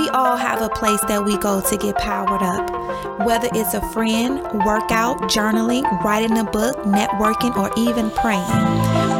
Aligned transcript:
We 0.00 0.08
all 0.08 0.34
have 0.34 0.62
a 0.62 0.70
place 0.70 1.02
that 1.08 1.26
we 1.26 1.36
go 1.36 1.60
to 1.60 1.76
get 1.76 1.94
powered 1.96 2.40
up. 2.40 3.20
Whether 3.26 3.50
it's 3.52 3.74
a 3.74 3.82
friend, 3.92 4.40
workout, 4.64 5.18
journaling, 5.28 5.84
writing 6.02 6.38
a 6.38 6.44
book, 6.44 6.74
networking, 6.84 7.54
or 7.54 7.70
even 7.76 8.10
praying. 8.12 8.40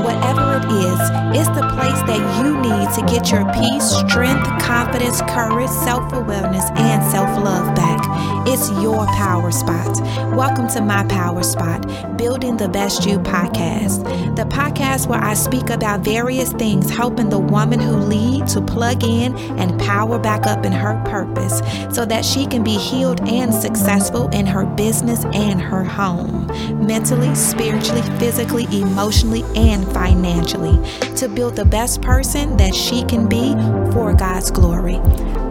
Whatever 0.03 0.50
it 0.61 0.73
is, 0.73 1.01
it's 1.39 1.49
the 1.57 1.67
place 1.75 2.01
that 2.07 2.21
you 2.39 2.57
need 2.61 2.89
to 2.95 3.03
get 3.13 3.31
your 3.31 3.45
peace, 3.53 3.85
strength, 3.85 4.47
confidence, 4.63 5.21
courage, 5.23 5.71
self 5.71 6.13
awareness, 6.13 6.65
and 6.77 7.03
self 7.11 7.29
love 7.43 7.75
back. 7.75 8.01
It's 8.47 8.71
your 8.83 9.07
power 9.07 9.51
spot. 9.51 10.01
Welcome 10.35 10.69
to 10.69 10.81
my 10.81 11.05
power 11.05 11.43
spot, 11.43 11.87
Building 12.17 12.57
the 12.57 12.69
Best 12.69 13.07
You 13.07 13.19
podcast. 13.19 14.05
The 14.37 14.45
podcast 14.45 15.07
where 15.07 15.21
I 15.21 15.35
speak 15.35 15.71
about 15.71 16.01
various 16.01 16.53
things 16.53 16.91
helping 16.91 17.29
the 17.29 17.39
woman 17.39 17.81
who 17.81 17.97
leads 17.97 18.55
to 18.55 18.63
plug 18.63 19.05
in 19.05 19.37
and 19.59 19.79
power 19.81 20.19
back 20.19 20.47
up 20.47 20.65
in 20.65 20.73
her 20.73 21.01
purpose 21.05 21.61
so 21.95 22.05
that 22.07 22.25
she 22.25 22.47
can 22.47 22.65
be 22.65 22.77
healed 22.77 23.21
and 23.29 23.53
successful 23.53 24.29
in 24.31 24.47
her 24.47 24.65
business 24.65 25.25
and 25.27 25.61
her 25.61 25.85
home, 25.85 26.47
mentally, 26.87 27.35
spiritually, 27.35 28.03
physically, 28.19 28.65
emotionally, 28.73 29.45
and 29.55 29.85
financially, 29.93 30.50
to 30.51 31.31
build 31.33 31.55
the 31.55 31.65
best 31.65 32.03
person 32.03 32.57
that 32.57 32.75
she 32.75 33.05
can 33.05 33.29
be 33.29 33.53
for 33.93 34.13
God's 34.13 34.51
glory. 34.51 34.97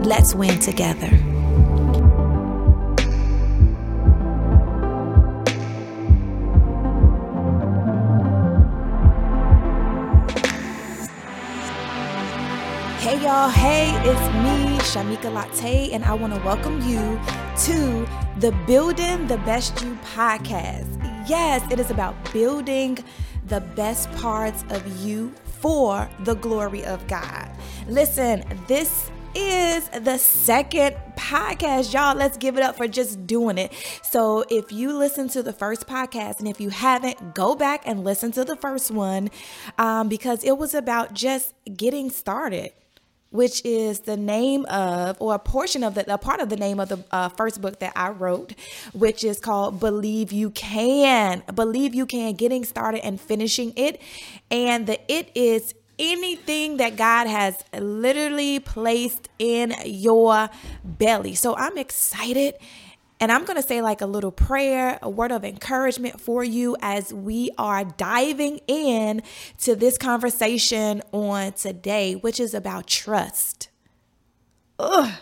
Let's 0.04 0.34
win 0.34 0.60
together. 0.60 1.06
Hey 12.98 13.22
y'all, 13.22 13.48
hey, 13.48 13.90
it's 14.04 14.20
me, 14.34 14.76
Shameca 14.80 15.32
Latai, 15.32 15.94
and 15.94 16.04
I 16.04 16.12
want 16.12 16.34
to 16.34 16.40
welcome 16.40 16.78
you 16.82 17.18
to 17.64 18.06
the 18.38 18.52
Building 18.66 19.26
the 19.28 19.38
Best 19.38 19.80
You 19.82 19.98
podcast. 20.14 20.86
Yes, 21.26 21.62
it 21.72 21.80
is 21.80 21.90
about 21.90 22.14
building 22.34 22.98
the 23.50 23.60
best 23.60 24.10
parts 24.12 24.64
of 24.70 25.04
you 25.04 25.34
for 25.60 26.08
the 26.20 26.34
glory 26.34 26.84
of 26.84 27.06
God. 27.08 27.50
Listen, 27.88 28.44
this 28.68 29.10
is 29.34 29.88
the 29.88 30.18
second 30.18 30.96
podcast. 31.16 31.92
Y'all, 31.92 32.16
let's 32.16 32.36
give 32.36 32.56
it 32.56 32.62
up 32.62 32.76
for 32.76 32.88
just 32.88 33.26
doing 33.26 33.58
it. 33.58 33.72
So, 34.02 34.44
if 34.50 34.72
you 34.72 34.92
listen 34.92 35.28
to 35.30 35.42
the 35.42 35.52
first 35.52 35.86
podcast, 35.86 36.38
and 36.38 36.48
if 36.48 36.60
you 36.60 36.70
haven't, 36.70 37.34
go 37.34 37.54
back 37.54 37.82
and 37.86 38.04
listen 38.04 38.32
to 38.32 38.44
the 38.44 38.56
first 38.56 38.90
one 38.90 39.30
um, 39.78 40.08
because 40.08 40.42
it 40.44 40.56
was 40.56 40.72
about 40.74 41.12
just 41.12 41.52
getting 41.76 42.10
started 42.10 42.72
which 43.30 43.64
is 43.64 44.00
the 44.00 44.16
name 44.16 44.64
of, 44.66 45.16
or 45.20 45.34
a 45.34 45.38
portion 45.38 45.84
of 45.84 45.94
the, 45.94 46.12
a 46.12 46.18
part 46.18 46.40
of 46.40 46.48
the 46.48 46.56
name 46.56 46.80
of 46.80 46.88
the 46.88 47.04
uh, 47.10 47.28
first 47.28 47.60
book 47.60 47.78
that 47.78 47.92
I 47.96 48.10
wrote, 48.10 48.54
which 48.92 49.24
is 49.24 49.38
called 49.38 49.80
Believe 49.80 50.32
You 50.32 50.50
Can. 50.50 51.42
Believe 51.54 51.94
You 51.94 52.06
Can, 52.06 52.34
getting 52.34 52.64
started 52.64 53.04
and 53.04 53.20
finishing 53.20 53.72
it. 53.76 54.00
And 54.50 54.86
the 54.86 55.00
it 55.10 55.30
is 55.34 55.74
anything 55.98 56.78
that 56.78 56.96
God 56.96 57.26
has 57.26 57.62
literally 57.78 58.58
placed 58.58 59.28
in 59.38 59.74
your 59.84 60.48
belly. 60.82 61.34
So 61.34 61.54
I'm 61.56 61.76
excited 61.78 62.54
and 63.20 63.30
I'm 63.30 63.44
going 63.44 63.56
to 63.56 63.62
say 63.62 63.82
like 63.82 64.00
a 64.00 64.06
little 64.06 64.32
prayer, 64.32 64.98
a 65.02 65.10
word 65.10 65.30
of 65.30 65.44
encouragement 65.44 66.20
for 66.20 66.42
you 66.42 66.74
as 66.80 67.12
we 67.12 67.50
are 67.58 67.84
diving 67.84 68.60
in 68.66 69.22
to 69.58 69.76
this 69.76 69.98
conversation 69.98 71.02
on 71.12 71.52
today, 71.52 72.14
which 72.14 72.40
is 72.40 72.54
about 72.54 72.86
trust. 72.86 73.68
Ugh. 74.78 75.12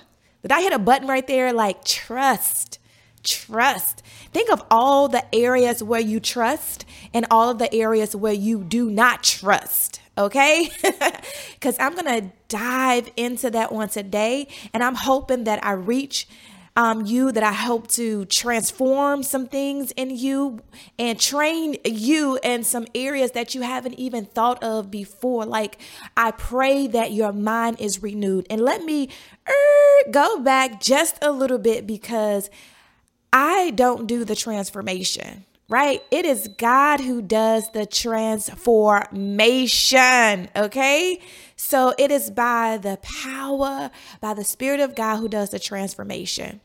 Did 0.43 0.53
I 0.53 0.63
hit 0.63 0.73
a 0.73 0.79
button 0.79 1.09
right 1.09 1.27
there? 1.27 1.53
Like 1.53 1.85
trust, 1.85 2.79
trust. 3.25 4.05
Think 4.33 4.49
of 4.51 4.63
all 4.71 5.09
the 5.09 5.25
areas 5.35 5.83
where 5.83 6.01
you 6.01 6.21
trust 6.21 6.85
and 7.13 7.27
all 7.33 7.51
of 7.51 7.58
the 7.58 7.75
areas 7.75 8.14
where 8.14 8.33
you 8.33 8.63
do 8.63 8.89
not 8.89 9.25
trust 9.25 10.01
okay? 10.19 10.70
Because 11.55 11.77
I'm 11.79 11.95
going 11.95 12.23
to 12.23 12.31
dive 12.48 13.11
into 13.17 13.51
that 13.51 13.73
one 13.73 13.89
today. 13.89 14.48
And 14.73 14.83
I'm 14.83 14.95
hoping 14.95 15.45
that 15.45 15.64
I 15.64 15.73
reach 15.73 16.29
um, 16.78 17.05
you, 17.05 17.33
that 17.33 17.42
I 17.42 17.52
hope 17.52 17.89
to 17.89 18.24
transform 18.27 19.24
some 19.24 19.48
things 19.48 19.90
in 19.96 20.11
you 20.11 20.61
and 20.96 21.18
train 21.18 21.74
you 21.84 22.39
in 22.44 22.62
some 22.62 22.86
areas 22.94 23.33
that 23.33 23.52
you 23.52 23.62
haven't 23.62 23.94
even 23.94 24.27
thought 24.27 24.62
of 24.62 24.89
before. 24.89 25.44
Like, 25.44 25.80
I 26.16 26.30
pray 26.30 26.86
that 26.86 27.11
your 27.11 27.33
mind 27.33 27.80
is 27.80 28.00
renewed. 28.00 28.46
And 28.48 28.61
let 28.61 28.84
me 28.84 29.08
er, 29.48 30.11
go 30.12 30.39
back 30.39 30.80
just 30.80 31.18
a 31.20 31.33
little 31.33 31.58
bit 31.58 31.84
because 31.84 32.48
I 33.33 33.72
don't 33.72 34.06
do 34.06 34.24
the 34.24 34.36
transformation 34.36 35.46
right? 35.70 36.02
It 36.10 36.24
is 36.24 36.48
God 36.56 37.00
who 37.00 37.20
does 37.20 37.70
the 37.72 37.84
transformation, 37.84 40.48
okay? 40.56 41.20
So 41.56 41.92
it 41.98 42.10
is 42.10 42.30
by 42.30 42.78
the 42.78 42.98
power, 43.02 43.90
by 44.22 44.33
the 44.33 44.45
Spirit 44.45 44.80
of 44.80 44.95
God 44.95 45.18
who 45.18 45.28
does 45.28 45.50
the 45.50 45.58
transformation 45.58 46.62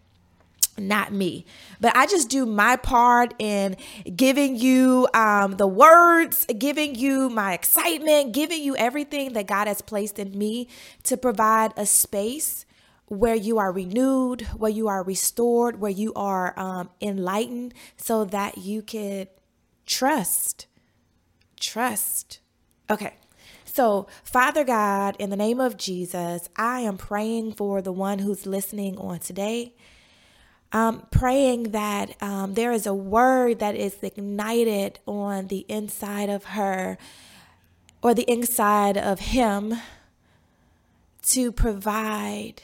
not 0.77 1.13
me. 1.13 1.45
But 1.79 1.95
i 1.95 2.05
just 2.05 2.29
do 2.29 2.45
my 2.45 2.75
part 2.75 3.33
in 3.39 3.75
giving 4.15 4.55
you 4.55 5.07
um, 5.13 5.53
the 5.57 5.67
words 5.67 6.45
giving 6.57 6.95
you 6.95 7.29
my 7.29 7.53
excitement 7.53 8.33
giving 8.33 8.61
you 8.61 8.75
everything 8.75 9.33
that 9.33 9.47
god 9.47 9.67
has 9.67 9.81
placed 9.81 10.17
in 10.19 10.37
me 10.37 10.67
to 11.03 11.17
provide 11.17 11.73
a 11.77 11.85
space 11.85 12.65
where 13.07 13.35
you 13.35 13.57
are 13.57 13.71
renewed 13.71 14.41
where 14.57 14.71
you 14.71 14.87
are 14.87 15.03
restored 15.03 15.79
where 15.79 15.91
you 15.91 16.13
are 16.15 16.57
um, 16.57 16.89
enlightened 17.01 17.73
so 17.97 18.25
that 18.25 18.57
you 18.57 18.81
can 18.81 19.27
trust 19.85 20.67
trust. 21.63 22.39
Okay. 22.89 23.15
So, 23.63 24.07
Father 24.23 24.63
God, 24.63 25.15
in 25.17 25.31
the 25.31 25.35
name 25.35 25.59
of 25.59 25.77
Jesus, 25.77 26.47
I 26.55 26.81
am 26.81 26.97
praying 26.97 27.53
for 27.53 27.81
the 27.81 27.91
one 27.91 28.19
who's 28.19 28.45
listening 28.45 28.97
on 28.97 29.19
today 29.19 29.73
um, 30.73 31.05
praying 31.11 31.71
that 31.71 32.15
um, 32.21 32.55
there 32.55 32.71
is 32.71 32.87
a 32.87 32.93
word 32.93 33.59
that 33.59 33.75
is 33.75 33.95
ignited 34.01 34.99
on 35.05 35.47
the 35.47 35.65
inside 35.69 36.29
of 36.29 36.45
her 36.45 36.97
or 38.01 38.13
the 38.15 38.29
inside 38.29 38.97
of 38.97 39.19
him 39.19 39.75
to 41.21 41.51
provide 41.51 42.61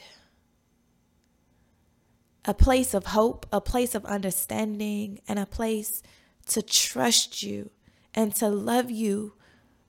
a 2.44 2.52
place 2.52 2.94
of 2.94 3.06
hope, 3.06 3.46
a 3.52 3.60
place 3.60 3.94
of 3.94 4.04
understanding, 4.06 5.20
and 5.28 5.38
a 5.38 5.46
place 5.46 6.02
to 6.48 6.60
trust 6.60 7.42
you 7.42 7.70
and 8.12 8.34
to 8.34 8.48
love 8.48 8.90
you 8.90 9.34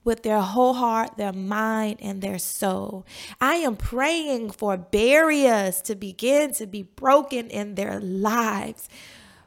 with 0.04 0.22
their 0.22 0.40
whole 0.40 0.74
heart, 0.74 1.16
their 1.16 1.32
mind, 1.32 1.98
and 2.00 2.22
their 2.22 2.38
soul. 2.38 3.06
I 3.40 3.56
am 3.56 3.76
praying 3.76 4.50
for 4.50 4.76
barriers 4.76 5.80
to 5.82 5.94
begin 5.94 6.52
to 6.54 6.66
be 6.66 6.82
broken 6.82 7.48
in 7.48 7.74
their 7.74 8.00
lives 8.00 8.88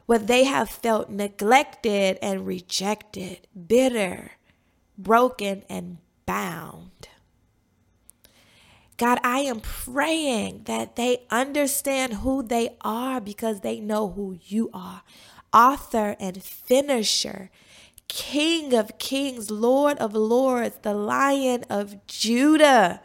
where 0.06 0.18
they 0.18 0.44
have 0.44 0.70
felt 0.70 1.10
neglected 1.10 2.18
and 2.22 2.46
rejected, 2.46 3.46
bitter, 3.66 4.32
broken, 4.96 5.64
and 5.68 5.98
bound. 6.24 7.08
God, 8.96 9.18
I 9.22 9.40
am 9.40 9.60
praying 9.60 10.62
that 10.64 10.96
they 10.96 11.26
understand 11.30 12.14
who 12.14 12.42
they 12.42 12.76
are 12.80 13.20
because 13.20 13.60
they 13.60 13.78
know 13.78 14.08
who 14.08 14.38
you 14.42 14.70
are, 14.72 15.02
author 15.52 16.16
and 16.18 16.42
finisher 16.42 17.50
King 18.08 18.74
of 18.74 18.98
kings, 18.98 19.50
Lord 19.50 19.98
of 19.98 20.14
lords, 20.14 20.78
the 20.82 20.94
Lion 20.94 21.64
of 21.68 22.06
Judah. 22.06 23.00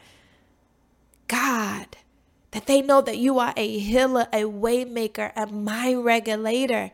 God, 1.27 1.97
that 2.51 2.67
they 2.67 2.81
know 2.81 3.01
that 3.01 3.17
you 3.17 3.39
are 3.39 3.53
a 3.55 3.79
healer, 3.79 4.27
a 4.33 4.43
waymaker, 4.43 5.31
a 5.35 5.47
mind 5.47 6.03
regulator, 6.03 6.91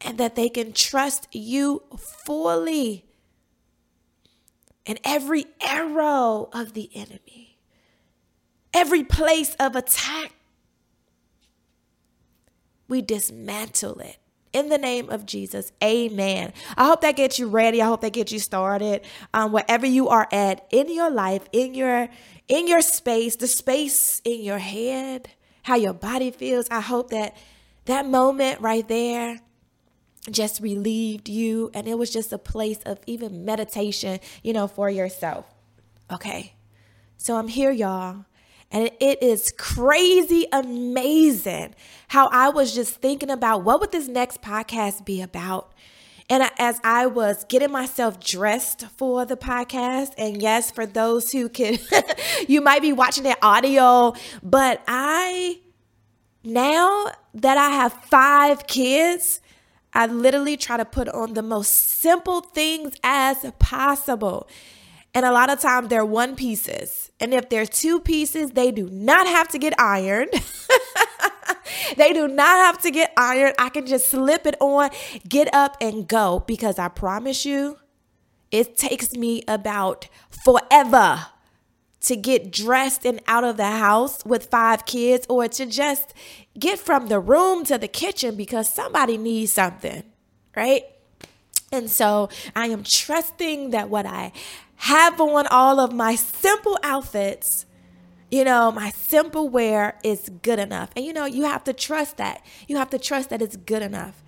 and 0.00 0.18
that 0.18 0.34
they 0.34 0.48
can 0.48 0.72
trust 0.72 1.28
you 1.32 1.82
fully. 1.98 3.04
And 4.86 4.98
every 5.04 5.46
arrow 5.60 6.48
of 6.52 6.74
the 6.74 6.90
enemy, 6.94 7.58
every 8.72 9.02
place 9.02 9.54
of 9.56 9.76
attack, 9.76 10.32
we 12.88 13.00
dismantle 13.00 13.98
it 14.00 14.18
in 14.54 14.70
the 14.70 14.78
name 14.78 15.10
of 15.10 15.26
Jesus. 15.26 15.72
Amen. 15.82 16.52
I 16.76 16.86
hope 16.86 17.02
that 17.02 17.16
gets 17.16 17.38
you 17.38 17.48
ready. 17.48 17.82
I 17.82 17.86
hope 17.86 18.00
that 18.00 18.12
gets 18.12 18.32
you 18.32 18.38
started. 18.38 19.04
Um, 19.34 19.52
wherever 19.52 19.84
you 19.84 20.08
are 20.08 20.28
at 20.32 20.66
in 20.70 20.94
your 20.94 21.10
life, 21.10 21.42
in 21.52 21.74
your 21.74 22.08
in 22.48 22.68
your 22.68 22.80
space, 22.80 23.36
the 23.36 23.46
space 23.46 24.22
in 24.24 24.42
your 24.42 24.58
head, 24.58 25.30
how 25.62 25.74
your 25.74 25.92
body 25.92 26.30
feels. 26.30 26.68
I 26.70 26.80
hope 26.80 27.10
that 27.10 27.36
that 27.86 28.06
moment 28.06 28.60
right 28.60 28.86
there 28.86 29.40
just 30.30 30.60
relieved 30.60 31.28
you 31.28 31.70
and 31.74 31.86
it 31.86 31.98
was 31.98 32.10
just 32.10 32.32
a 32.32 32.38
place 32.38 32.78
of 32.86 32.98
even 33.06 33.44
meditation, 33.44 34.20
you 34.42 34.52
know, 34.52 34.66
for 34.66 34.88
yourself. 34.88 35.46
Okay. 36.10 36.54
So 37.16 37.36
I'm 37.36 37.48
here, 37.48 37.70
y'all. 37.70 38.24
And 38.70 38.90
it 39.00 39.22
is 39.22 39.52
crazy 39.56 40.46
amazing 40.52 41.74
how 42.08 42.28
I 42.32 42.48
was 42.48 42.74
just 42.74 42.96
thinking 42.96 43.30
about 43.30 43.64
what 43.64 43.80
would 43.80 43.92
this 43.92 44.08
next 44.08 44.42
podcast 44.42 45.04
be 45.04 45.22
about? 45.22 45.72
And 46.30 46.50
as 46.58 46.80
I 46.82 47.06
was 47.06 47.44
getting 47.44 47.70
myself 47.70 48.18
dressed 48.18 48.86
for 48.96 49.26
the 49.26 49.36
podcast, 49.36 50.14
and 50.16 50.40
yes, 50.40 50.70
for 50.70 50.86
those 50.86 51.30
who 51.30 51.48
can, 51.48 51.78
you 52.48 52.62
might 52.62 52.80
be 52.80 52.92
watching 52.92 53.26
it 53.26 53.36
audio, 53.42 54.14
but 54.42 54.82
I, 54.88 55.60
now 56.42 57.12
that 57.34 57.58
I 57.58 57.70
have 57.70 57.92
five 57.92 58.66
kids, 58.66 59.40
I 59.92 60.06
literally 60.06 60.56
try 60.56 60.76
to 60.78 60.84
put 60.84 61.08
on 61.08 61.34
the 61.34 61.42
most 61.42 61.72
simple 61.72 62.40
things 62.40 62.94
as 63.04 63.52
possible. 63.58 64.48
And 65.14 65.24
a 65.24 65.30
lot 65.30 65.48
of 65.48 65.60
times 65.60 65.88
they're 65.88 66.04
one 66.04 66.34
pieces. 66.34 67.12
And 67.20 67.32
if 67.32 67.48
they're 67.48 67.66
two 67.66 68.00
pieces, 68.00 68.50
they 68.50 68.72
do 68.72 68.88
not 68.90 69.26
have 69.28 69.48
to 69.48 69.58
get 69.58 69.72
ironed. 69.78 70.32
they 71.96 72.12
do 72.12 72.26
not 72.26 72.56
have 72.56 72.82
to 72.82 72.90
get 72.90 73.12
ironed. 73.16 73.54
I 73.58 73.68
can 73.68 73.86
just 73.86 74.10
slip 74.10 74.44
it 74.44 74.56
on, 74.60 74.90
get 75.28 75.52
up, 75.54 75.76
and 75.80 76.08
go 76.08 76.42
because 76.46 76.78
I 76.78 76.88
promise 76.88 77.46
you, 77.46 77.78
it 78.50 78.76
takes 78.76 79.12
me 79.12 79.42
about 79.46 80.08
forever 80.30 81.26
to 82.02 82.16
get 82.16 82.52
dressed 82.52 83.06
and 83.06 83.20
out 83.26 83.44
of 83.44 83.56
the 83.56 83.70
house 83.70 84.24
with 84.24 84.46
five 84.46 84.84
kids 84.84 85.26
or 85.28 85.48
to 85.48 85.64
just 85.64 86.12
get 86.58 86.78
from 86.78 87.06
the 87.08 87.18
room 87.18 87.64
to 87.64 87.78
the 87.78 87.88
kitchen 87.88 88.36
because 88.36 88.72
somebody 88.72 89.16
needs 89.16 89.52
something, 89.52 90.02
right? 90.54 90.84
And 91.72 91.90
so 91.90 92.28
I 92.54 92.68
am 92.68 92.84
trusting 92.84 93.70
that 93.70 93.88
what 93.88 94.06
I 94.06 94.32
have 94.76 95.20
on 95.20 95.46
all 95.48 95.80
of 95.80 95.92
my 95.92 96.14
simple 96.14 96.78
outfits 96.82 97.66
you 98.34 98.42
know, 98.42 98.72
my 98.72 98.90
simple 98.90 99.48
wear 99.48 99.96
is 100.02 100.28
good 100.42 100.58
enough. 100.58 100.90
And 100.96 101.04
you 101.04 101.12
know, 101.12 101.24
you 101.24 101.44
have 101.44 101.62
to 101.64 101.72
trust 101.72 102.16
that. 102.16 102.44
You 102.66 102.76
have 102.78 102.90
to 102.90 102.98
trust 102.98 103.30
that 103.30 103.40
it's 103.40 103.54
good 103.56 103.80
enough. 103.80 104.24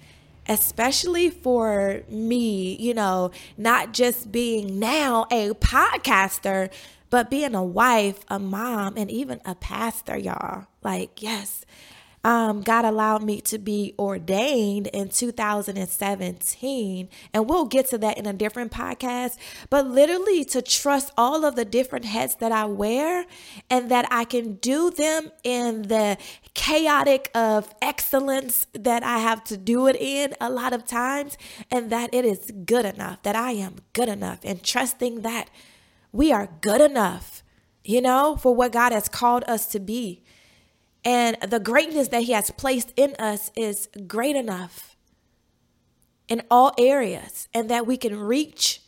Especially 0.49 1.29
for 1.29 2.03
me, 2.09 2.77
you 2.77 2.95
know, 2.95 3.33
not 3.57 3.93
just 3.93 4.31
being 4.31 4.79
now 4.79 5.27
a 5.33 5.51
podcaster, 5.55 6.71
but 7.11 7.31
being 7.31 7.57
a 7.57 7.65
wife, 7.65 8.21
a 8.29 8.39
mom, 8.39 8.97
and 8.97 9.11
even 9.11 9.41
a 9.45 9.57
pastor, 9.57 10.17
y'all. 10.17 10.67
Like, 10.85 11.21
yes, 11.21 11.65
um, 12.27 12.61
God 12.63 12.85
allowed 12.85 13.23
me 13.23 13.41
to 13.43 13.57
be 13.57 13.95
ordained 14.01 14.89
in 14.89 15.11
2017. 15.11 17.09
And 17.33 17.49
we'll 17.49 17.67
get 17.67 17.89
to 17.91 17.99
that 17.99 18.19
in 18.19 18.27
a 18.27 18.33
different 18.33 18.73
podcast. 18.73 19.39
But 19.71 19.87
literally, 19.87 20.45
to 20.47 20.61
trust 20.61 21.13
all 21.17 21.45
of 21.45 21.55
the 21.55 21.65
different 21.65 22.05
hats 22.07 22.35
that 22.35 22.51
I 22.51 22.65
wear 22.65 23.27
and 23.71 23.93
that 23.93 24.09
I 24.11 24.25
can 24.25 24.55
do 24.55 24.91
them 24.91 25.31
in 25.45 25.83
the 25.83 26.19
chaotic 26.53 27.31
of 27.33 27.73
excellence 27.81 28.67
that 28.73 29.05
I 29.05 29.19
have 29.19 29.45
to 29.45 29.57
do 29.57 29.87
it 29.87 29.95
in 29.95 30.35
a 30.41 30.51
lot 30.51 30.73
of 30.73 30.85
times, 30.85 31.39
and 31.71 31.91
that 31.91 32.13
it 32.13 32.25
is 32.25 32.51
good 32.65 32.87
enough, 32.87 33.23
that 33.23 33.37
I 33.37 33.53
am 33.53 33.77
good 33.93 34.09
enough, 34.09 34.41
and 34.43 34.65
trusting 34.65 35.21
that 35.21 35.49
we 36.11 36.33
are 36.33 36.49
good 36.61 36.81
enough, 36.81 37.45
you 37.85 38.01
know, 38.01 38.35
for 38.35 38.53
what 38.53 38.73
God 38.73 38.91
has 38.91 39.07
called 39.09 39.45
us 39.47 39.67
to 39.69 39.79
be. 39.79 40.25
And 41.07 41.37
the 41.41 41.61
greatness 41.61 42.09
that 42.09 42.25
He 42.25 42.33
has 42.33 42.51
placed 42.51 42.93
in 42.97 43.15
us 43.21 43.53
is 43.55 43.89
great 44.09 44.35
enough 44.35 44.97
in 46.29 46.43
all 46.51 46.75
areas, 46.77 47.49
and 47.55 47.71
that 47.71 47.87
we 47.87 47.97
can 47.97 48.19
reach 48.19 48.83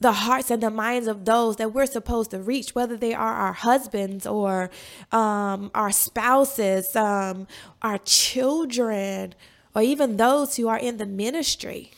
the 0.00 0.10
hearts 0.10 0.50
and 0.50 0.60
the 0.60 0.70
minds 0.70 1.06
of 1.06 1.24
those 1.24 1.56
that 1.56 1.72
we're 1.72 1.86
supposed 1.86 2.32
to 2.32 2.40
reach, 2.40 2.74
whether 2.74 2.96
they 2.96 3.14
are 3.14 3.34
our 3.34 3.52
husbands 3.52 4.26
or 4.26 4.68
um, 5.12 5.70
our 5.76 5.92
spouses, 5.92 6.96
um, 6.96 7.46
our 7.82 7.98
children, 7.98 9.32
or 9.76 9.82
even 9.82 10.16
those 10.16 10.56
who 10.56 10.66
are 10.66 10.78
in 10.78 10.96
the 10.96 11.06
ministry. 11.06 11.92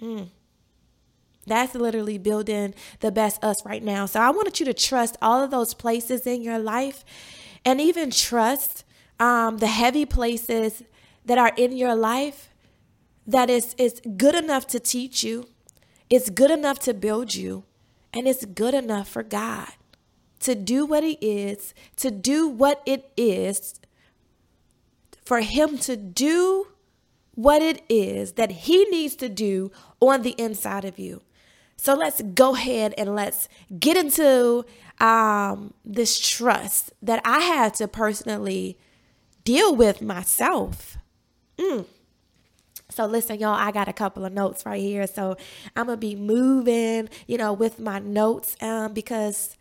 Mm. 0.00 0.30
That's 1.46 1.76
literally 1.76 2.18
building 2.18 2.74
the 2.98 3.12
best 3.12 3.44
us 3.44 3.64
right 3.64 3.82
now. 3.82 4.06
So 4.06 4.20
I 4.20 4.30
wanted 4.30 4.58
you 4.58 4.66
to 4.66 4.74
trust 4.74 5.16
all 5.22 5.40
of 5.40 5.52
those 5.52 5.74
places 5.74 6.26
in 6.26 6.42
your 6.42 6.58
life 6.58 7.04
and 7.64 7.80
even 7.80 8.10
trust 8.10 8.84
um, 9.20 9.58
the 9.58 9.66
heavy 9.66 10.04
places 10.04 10.82
that 11.24 11.38
are 11.38 11.52
in 11.56 11.72
your 11.72 11.94
life 11.94 12.48
that 13.26 13.48
is, 13.48 13.74
is 13.78 14.00
good 14.16 14.34
enough 14.34 14.66
to 14.68 14.80
teach 14.80 15.22
you, 15.22 15.48
it's 16.10 16.28
good 16.30 16.50
enough 16.50 16.78
to 16.80 16.92
build 16.94 17.34
you, 17.34 17.64
and 18.12 18.26
it's 18.26 18.44
good 18.44 18.74
enough 18.74 19.08
for 19.08 19.22
God 19.22 19.68
to 20.40 20.54
do 20.54 20.84
what 20.84 21.04
He 21.04 21.12
is, 21.20 21.72
to 21.96 22.10
do 22.10 22.48
what 22.48 22.82
it 22.84 23.10
is, 23.16 23.80
for 25.24 25.40
Him 25.40 25.78
to 25.78 25.96
do 25.96 26.68
what 27.34 27.62
it 27.62 27.82
is 27.88 28.32
that 28.32 28.50
He 28.50 28.84
needs 28.86 29.14
to 29.16 29.28
do 29.28 29.70
on 30.00 30.22
the 30.22 30.34
inside 30.38 30.84
of 30.84 30.98
you. 30.98 31.22
So 31.76 31.94
let's 31.94 32.22
go 32.22 32.54
ahead 32.54 32.94
and 32.98 33.14
let's 33.14 33.48
get 33.78 33.96
into 33.96 34.64
um, 35.02 35.74
this 35.84 36.18
trust 36.18 36.92
that 37.02 37.20
I 37.24 37.40
had 37.40 37.74
to 37.74 37.88
personally 37.88 38.78
deal 39.44 39.74
with 39.74 40.00
myself. 40.00 40.96
Mm. 41.58 41.86
So 42.88 43.06
listen, 43.06 43.40
y'all, 43.40 43.54
I 43.54 43.72
got 43.72 43.88
a 43.88 43.92
couple 43.92 44.24
of 44.24 44.32
notes 44.32 44.64
right 44.64 44.80
here. 44.80 45.06
So 45.08 45.36
I'm 45.74 45.86
gonna 45.86 45.96
be 45.96 46.14
moving, 46.14 47.08
you 47.26 47.36
know, 47.36 47.52
with 47.52 47.80
my 47.80 47.98
notes 47.98 48.56
um, 48.62 48.92
because 48.92 49.56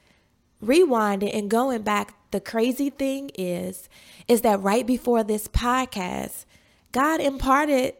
rewinding 0.64 1.36
and 1.36 1.50
going 1.50 1.82
back, 1.82 2.14
the 2.30 2.40
crazy 2.40 2.92
thing 2.92 3.32
is, 3.36 3.90
is 4.28 4.42
that 4.42 4.62
right 4.62 4.86
before 4.86 5.24
this 5.24 5.48
podcast, 5.48 6.46
God 6.92 7.20
imparted 7.20 7.96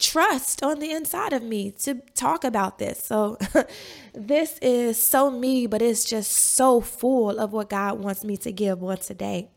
trust 0.00 0.62
on 0.62 0.80
the 0.80 0.90
inside 0.90 1.32
of 1.32 1.42
me 1.42 1.70
to 1.70 1.96
talk 2.14 2.42
about 2.42 2.78
this. 2.78 3.04
So, 3.04 3.38
this 4.14 4.58
is 4.58 5.00
so 5.00 5.30
me, 5.30 5.66
but 5.66 5.82
it's 5.82 6.04
just 6.04 6.32
so 6.32 6.80
full 6.80 7.38
of 7.38 7.52
what 7.52 7.70
God 7.70 8.00
wants 8.00 8.24
me 8.24 8.36
to 8.38 8.50
give 8.50 8.82
on 8.82 8.96
today. 8.96 9.48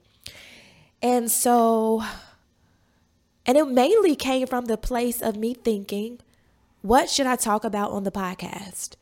And 1.02 1.32
so, 1.32 2.04
and 3.46 3.58
it 3.58 3.68
mainly 3.68 4.16
came 4.16 4.48
from 4.48 4.66
the 4.66 4.78
place 4.78 5.22
of 5.22 5.36
me 5.36 5.54
thinking, 5.54 6.20
what 6.82 7.10
should 7.10 7.26
I 7.28 7.36
talk 7.36 7.64
about 7.64 7.92
on 7.92 8.04
the 8.04 8.12
podcast? 8.12 8.96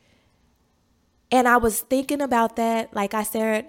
And 1.30 1.48
I 1.48 1.56
was 1.56 1.80
thinking 1.80 2.20
about 2.20 2.56
that, 2.56 2.94
like 2.94 3.14
I 3.14 3.22
said, 3.22 3.66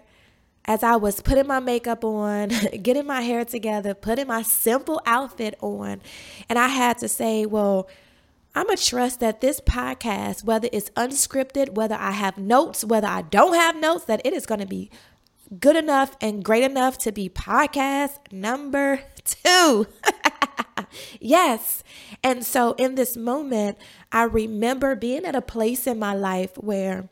as 0.65 0.83
I 0.83 0.95
was 0.95 1.21
putting 1.21 1.47
my 1.47 1.59
makeup 1.59 2.03
on, 2.03 2.49
getting 2.81 3.05
my 3.05 3.21
hair 3.21 3.45
together, 3.45 3.93
putting 3.93 4.27
my 4.27 4.41
simple 4.41 5.01
outfit 5.05 5.55
on, 5.61 6.01
and 6.49 6.57
I 6.57 6.67
had 6.67 6.97
to 6.99 7.07
say, 7.07 7.45
well, 7.45 7.87
I'm 8.55 8.67
going 8.67 8.77
to 8.77 8.85
trust 8.85 9.19
that 9.21 9.41
this 9.41 9.59
podcast, 9.59 10.43
whether 10.43 10.69
it's 10.71 10.91
unscripted, 10.91 11.71
whether 11.71 11.95
I 11.95 12.11
have 12.11 12.37
notes, 12.37 12.85
whether 12.85 13.07
I 13.07 13.23
don't 13.23 13.55
have 13.55 13.75
notes, 13.75 14.05
that 14.05 14.21
it 14.23 14.33
is 14.33 14.45
going 14.45 14.61
to 14.61 14.67
be 14.67 14.91
good 15.59 15.75
enough 15.75 16.15
and 16.21 16.43
great 16.43 16.63
enough 16.63 16.97
to 16.99 17.11
be 17.11 17.29
podcast 17.29 18.31
number 18.31 19.01
two. 19.25 19.87
yes. 21.19 21.83
And 22.23 22.45
so 22.45 22.73
in 22.73 22.95
this 22.95 23.17
moment, 23.17 23.77
I 24.11 24.23
remember 24.23 24.95
being 24.95 25.25
at 25.25 25.35
a 25.35 25.41
place 25.41 25.87
in 25.87 25.97
my 25.97 26.13
life 26.13 26.55
where 26.55 27.09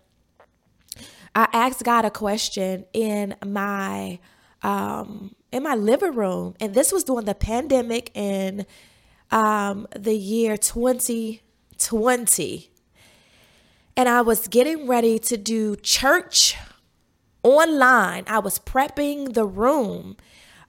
I 1.33 1.47
asked 1.53 1.83
God 1.83 2.05
a 2.05 2.11
question 2.11 2.85
in 2.93 3.35
my 3.45 4.19
um, 4.63 5.35
in 5.51 5.63
my 5.63 5.73
living 5.75 6.13
room, 6.13 6.55
and 6.59 6.75
this 6.75 6.91
was 6.91 7.03
during 7.03 7.25
the 7.25 7.35
pandemic 7.35 8.11
in 8.13 8.65
um, 9.31 9.87
the 9.95 10.13
year 10.13 10.57
2020. 10.57 12.71
And 13.97 14.07
I 14.07 14.21
was 14.21 14.47
getting 14.47 14.87
ready 14.87 15.19
to 15.19 15.35
do 15.37 15.75
church 15.77 16.55
online. 17.43 18.23
I 18.27 18.39
was 18.39 18.59
prepping 18.59 19.33
the 19.33 19.45
room, 19.45 20.15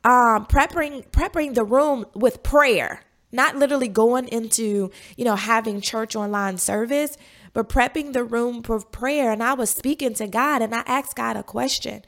um, 0.04 0.46
prepping 0.46 1.08
prepping 1.10 1.54
the 1.54 1.64
room 1.64 2.06
with 2.14 2.42
prayer, 2.42 3.04
not 3.30 3.56
literally 3.56 3.88
going 3.88 4.26
into 4.28 4.90
you 5.16 5.24
know 5.24 5.36
having 5.36 5.80
church 5.80 6.16
online 6.16 6.58
service, 6.58 7.16
but 7.52 7.68
prepping 7.68 8.12
the 8.12 8.24
room 8.24 8.62
for 8.62 8.80
prayer. 8.80 9.30
And 9.30 9.42
I 9.42 9.54
was 9.54 9.70
speaking 9.70 10.14
to 10.14 10.26
God 10.26 10.62
and 10.62 10.74
I 10.74 10.82
asked 10.86 11.16
God 11.16 11.36
a 11.36 11.42
question. 11.42 12.02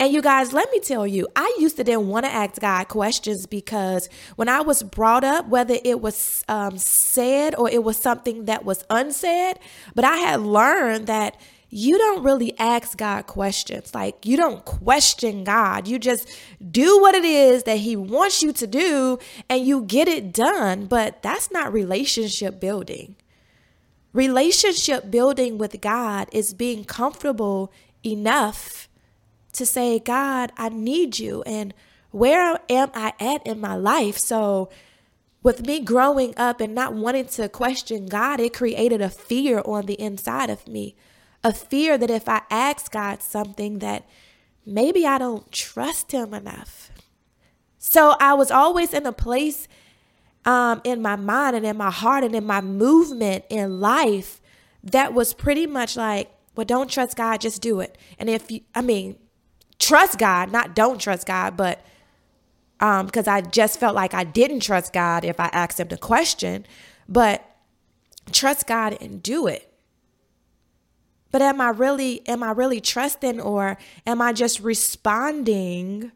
And 0.00 0.12
you 0.12 0.22
guys, 0.22 0.52
let 0.52 0.70
me 0.70 0.78
tell 0.78 1.08
you, 1.08 1.26
I 1.34 1.56
used 1.58 1.76
to 1.76 1.84
didn't 1.84 2.06
want 2.06 2.24
to 2.24 2.30
ask 2.30 2.60
God 2.60 2.86
questions 2.86 3.46
because 3.46 4.08
when 4.36 4.48
I 4.48 4.60
was 4.60 4.84
brought 4.84 5.24
up, 5.24 5.48
whether 5.48 5.76
it 5.84 6.00
was 6.00 6.44
um, 6.48 6.78
said 6.78 7.56
or 7.56 7.68
it 7.68 7.82
was 7.82 7.96
something 7.96 8.44
that 8.44 8.64
was 8.64 8.84
unsaid, 8.90 9.58
but 9.96 10.04
I 10.04 10.18
had 10.18 10.40
learned 10.40 11.08
that 11.08 11.36
you 11.70 11.98
don't 11.98 12.22
really 12.22 12.56
ask 12.58 12.96
God 12.96 13.26
questions. 13.26 13.92
Like, 13.92 14.24
you 14.24 14.36
don't 14.36 14.64
question 14.64 15.42
God. 15.44 15.88
You 15.88 15.98
just 15.98 16.28
do 16.70 17.00
what 17.00 17.14
it 17.14 17.24
is 17.24 17.64
that 17.64 17.78
He 17.78 17.96
wants 17.96 18.40
you 18.40 18.52
to 18.52 18.66
do 18.66 19.18
and 19.50 19.66
you 19.66 19.82
get 19.82 20.08
it 20.08 20.32
done. 20.32 20.86
But 20.86 21.22
that's 21.22 21.50
not 21.50 21.72
relationship 21.72 22.60
building. 22.60 23.16
Relationship 24.12 25.10
building 25.10 25.58
with 25.58 25.80
God 25.80 26.28
is 26.32 26.54
being 26.54 26.84
comfortable 26.84 27.72
enough 28.04 28.88
to 29.52 29.66
say, 29.66 29.98
God, 29.98 30.52
I 30.56 30.70
need 30.70 31.18
you. 31.18 31.42
And 31.42 31.74
where 32.10 32.58
am 32.70 32.90
I 32.94 33.12
at 33.20 33.46
in 33.46 33.60
my 33.60 33.74
life? 33.74 34.16
So, 34.16 34.70
with 35.42 35.66
me 35.66 35.80
growing 35.80 36.34
up 36.36 36.60
and 36.60 36.74
not 36.74 36.94
wanting 36.94 37.26
to 37.26 37.48
question 37.48 38.06
God, 38.06 38.40
it 38.40 38.54
created 38.54 39.00
a 39.00 39.08
fear 39.08 39.62
on 39.64 39.86
the 39.86 40.00
inside 40.00 40.50
of 40.50 40.66
me. 40.66 40.96
A 41.44 41.52
fear 41.52 41.96
that 41.96 42.10
if 42.10 42.28
I 42.28 42.42
ask 42.50 42.90
God 42.90 43.22
something 43.22 43.78
that 43.78 44.04
maybe 44.66 45.06
I 45.06 45.18
don't 45.18 45.50
trust 45.52 46.12
him 46.12 46.34
enough. 46.34 46.90
So 47.78 48.16
I 48.18 48.34
was 48.34 48.50
always 48.50 48.92
in 48.92 49.06
a 49.06 49.12
place 49.12 49.68
um, 50.48 50.80
in 50.82 51.02
my 51.02 51.14
mind 51.14 51.54
and 51.54 51.66
in 51.66 51.76
my 51.76 51.90
heart 51.90 52.24
and 52.24 52.34
in 52.34 52.46
my 52.46 52.62
movement 52.62 53.44
in 53.50 53.80
life 53.80 54.40
that 54.82 55.12
was 55.12 55.34
pretty 55.34 55.66
much 55.66 55.94
like, 55.94 56.30
well, 56.56 56.64
don't 56.64 56.90
trust 56.90 57.18
God, 57.18 57.42
just 57.42 57.60
do 57.60 57.80
it. 57.80 57.98
And 58.18 58.30
if 58.30 58.50
you, 58.50 58.62
I 58.74 58.80
mean, 58.80 59.18
trust 59.78 60.18
God, 60.18 60.50
not 60.50 60.74
don't 60.74 60.98
trust 60.98 61.26
God, 61.26 61.54
but 61.54 61.84
um, 62.80 63.04
because 63.04 63.28
I 63.28 63.42
just 63.42 63.78
felt 63.78 63.94
like 63.94 64.14
I 64.14 64.24
didn't 64.24 64.60
trust 64.60 64.94
God 64.94 65.22
if 65.22 65.38
I 65.38 65.50
asked 65.52 65.78
him 65.78 65.88
the 65.88 65.98
question, 65.98 66.64
but 67.06 67.44
trust 68.32 68.66
God 68.66 68.96
and 69.02 69.22
do 69.22 69.48
it. 69.48 69.70
But 71.30 71.42
am 71.42 71.60
I 71.60 71.68
really 71.68 72.26
am 72.26 72.42
I 72.42 72.52
really 72.52 72.80
trusting 72.80 73.38
or 73.38 73.76
am 74.06 74.22
I 74.22 74.32
just 74.32 74.60
responding 74.60 76.10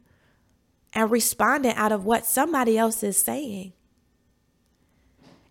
and 0.94 1.10
responding 1.10 1.74
out 1.74 1.92
of 1.92 2.06
what 2.06 2.24
somebody 2.24 2.78
else 2.78 3.02
is 3.02 3.18
saying? 3.18 3.74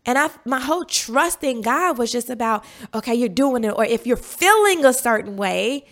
And 0.06 0.18
I 0.18 0.30
my 0.46 0.60
whole 0.60 0.86
trust 0.86 1.44
in 1.44 1.62
God 1.62 1.98
was 1.98 2.12
just 2.12 2.30
about 2.30 2.66
okay, 2.94 3.14
you're 3.14 3.30
doing 3.30 3.64
it 3.64 3.74
or 3.76 3.86
if 3.86 4.08
you're 4.08 4.18
feeling 4.18 4.84
a 4.86 4.94
certain 4.94 5.38
way, 5.38 5.86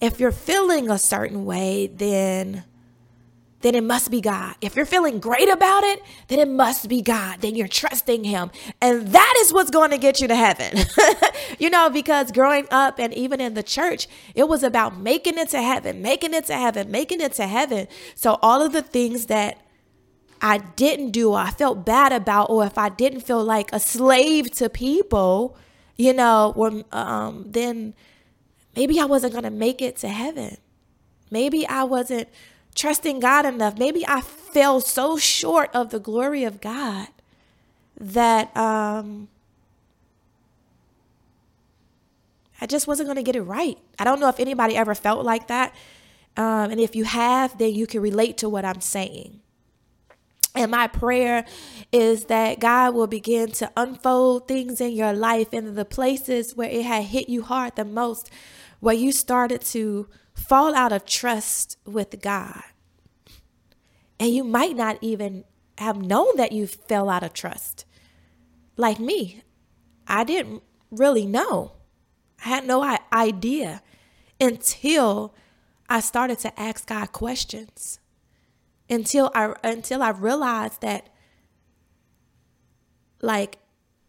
if 0.00 0.20
you're 0.20 0.32
feeling 0.32 0.90
a 0.90 0.98
certain 0.98 1.44
way, 1.44 1.88
then 1.88 2.64
then 3.66 3.74
it 3.74 3.82
must 3.82 4.12
be 4.12 4.20
God. 4.20 4.54
If 4.60 4.76
you're 4.76 4.86
feeling 4.86 5.18
great 5.18 5.48
about 5.48 5.82
it, 5.82 6.00
then 6.28 6.38
it 6.38 6.48
must 6.48 6.88
be 6.88 7.02
God. 7.02 7.40
Then 7.40 7.56
you're 7.56 7.66
trusting 7.66 8.22
Him. 8.22 8.52
And 8.80 9.08
that 9.08 9.34
is 9.38 9.52
what's 9.52 9.70
going 9.70 9.90
to 9.90 9.98
get 9.98 10.20
you 10.20 10.28
to 10.28 10.36
heaven. 10.36 10.84
you 11.58 11.68
know, 11.70 11.90
because 11.90 12.30
growing 12.30 12.68
up 12.70 13.00
and 13.00 13.12
even 13.14 13.40
in 13.40 13.54
the 13.54 13.64
church, 13.64 14.06
it 14.36 14.46
was 14.46 14.62
about 14.62 14.98
making 14.98 15.36
it 15.38 15.48
to 15.48 15.62
heaven, 15.62 16.00
making 16.00 16.34
it 16.34 16.44
to 16.46 16.54
heaven, 16.54 16.92
making 16.92 17.20
it 17.20 17.32
to 17.32 17.46
heaven. 17.48 17.88
So 18.14 18.38
all 18.40 18.62
of 18.62 18.72
the 18.72 18.82
things 18.82 19.26
that 19.26 19.58
I 20.40 20.58
didn't 20.58 21.10
do, 21.10 21.32
or 21.32 21.38
I 21.38 21.50
felt 21.50 21.84
bad 21.84 22.12
about, 22.12 22.50
or 22.50 22.64
if 22.64 22.76
I 22.78 22.88
didn't 22.88 23.20
feel 23.20 23.42
like 23.44 23.70
a 23.72 23.80
slave 23.80 24.50
to 24.52 24.68
people, 24.68 25.56
you 25.96 26.12
know, 26.12 26.52
or, 26.56 26.84
um, 26.92 27.44
then 27.48 27.94
maybe 28.74 29.00
I 29.00 29.04
wasn't 29.04 29.32
going 29.32 29.44
to 29.44 29.50
make 29.50 29.80
it 29.80 29.96
to 29.98 30.08
heaven. 30.08 30.58
Maybe 31.30 31.66
I 31.66 31.84
wasn't 31.84 32.28
trusting 32.74 33.20
God 33.20 33.46
enough. 33.46 33.78
Maybe 33.78 34.04
I 34.06 34.20
fell 34.20 34.80
so 34.80 35.16
short 35.16 35.70
of 35.74 35.90
the 35.90 35.98
glory 35.98 36.44
of 36.44 36.60
God 36.60 37.08
that 37.98 38.54
um, 38.56 39.28
I 42.60 42.66
just 42.66 42.86
wasn't 42.86 43.06
going 43.06 43.16
to 43.16 43.22
get 43.22 43.36
it 43.36 43.42
right. 43.42 43.78
I 43.98 44.04
don't 44.04 44.20
know 44.20 44.28
if 44.28 44.38
anybody 44.38 44.76
ever 44.76 44.94
felt 44.94 45.24
like 45.24 45.48
that. 45.48 45.74
Um, 46.36 46.70
and 46.70 46.78
if 46.78 46.94
you 46.94 47.04
have, 47.04 47.56
then 47.56 47.74
you 47.74 47.86
can 47.86 48.02
relate 48.02 48.36
to 48.38 48.48
what 48.48 48.64
I'm 48.64 48.82
saying. 48.82 49.40
And 50.56 50.70
my 50.70 50.86
prayer 50.86 51.44
is 51.92 52.24
that 52.24 52.60
God 52.60 52.94
will 52.94 53.06
begin 53.06 53.50
to 53.52 53.70
unfold 53.76 54.48
things 54.48 54.80
in 54.80 54.92
your 54.92 55.12
life 55.12 55.52
in 55.52 55.74
the 55.74 55.84
places 55.84 56.56
where 56.56 56.70
it 56.70 56.84
had 56.84 57.04
hit 57.04 57.28
you 57.28 57.42
hard 57.42 57.76
the 57.76 57.84
most, 57.84 58.30
where 58.80 58.94
you 58.94 59.12
started 59.12 59.60
to 59.60 60.08
fall 60.34 60.74
out 60.74 60.92
of 60.92 61.04
trust 61.04 61.76
with 61.84 62.22
God. 62.22 62.62
And 64.18 64.30
you 64.30 64.44
might 64.44 64.76
not 64.76 64.98
even 65.02 65.44
have 65.76 66.00
known 66.00 66.36
that 66.36 66.52
you 66.52 66.66
fell 66.66 67.10
out 67.10 67.22
of 67.22 67.34
trust. 67.34 67.84
Like 68.78 68.98
me, 68.98 69.42
I 70.08 70.24
didn't 70.24 70.62
really 70.90 71.26
know. 71.26 71.72
I 72.44 72.48
had 72.48 72.66
no 72.66 72.98
idea 73.12 73.82
until 74.40 75.34
I 75.88 76.00
started 76.00 76.38
to 76.40 76.60
ask 76.60 76.86
God 76.86 77.12
questions. 77.12 78.00
Until 78.88 79.30
I 79.34 79.54
until 79.64 80.02
I 80.02 80.10
realized 80.10 80.80
that 80.82 81.08
like 83.20 83.58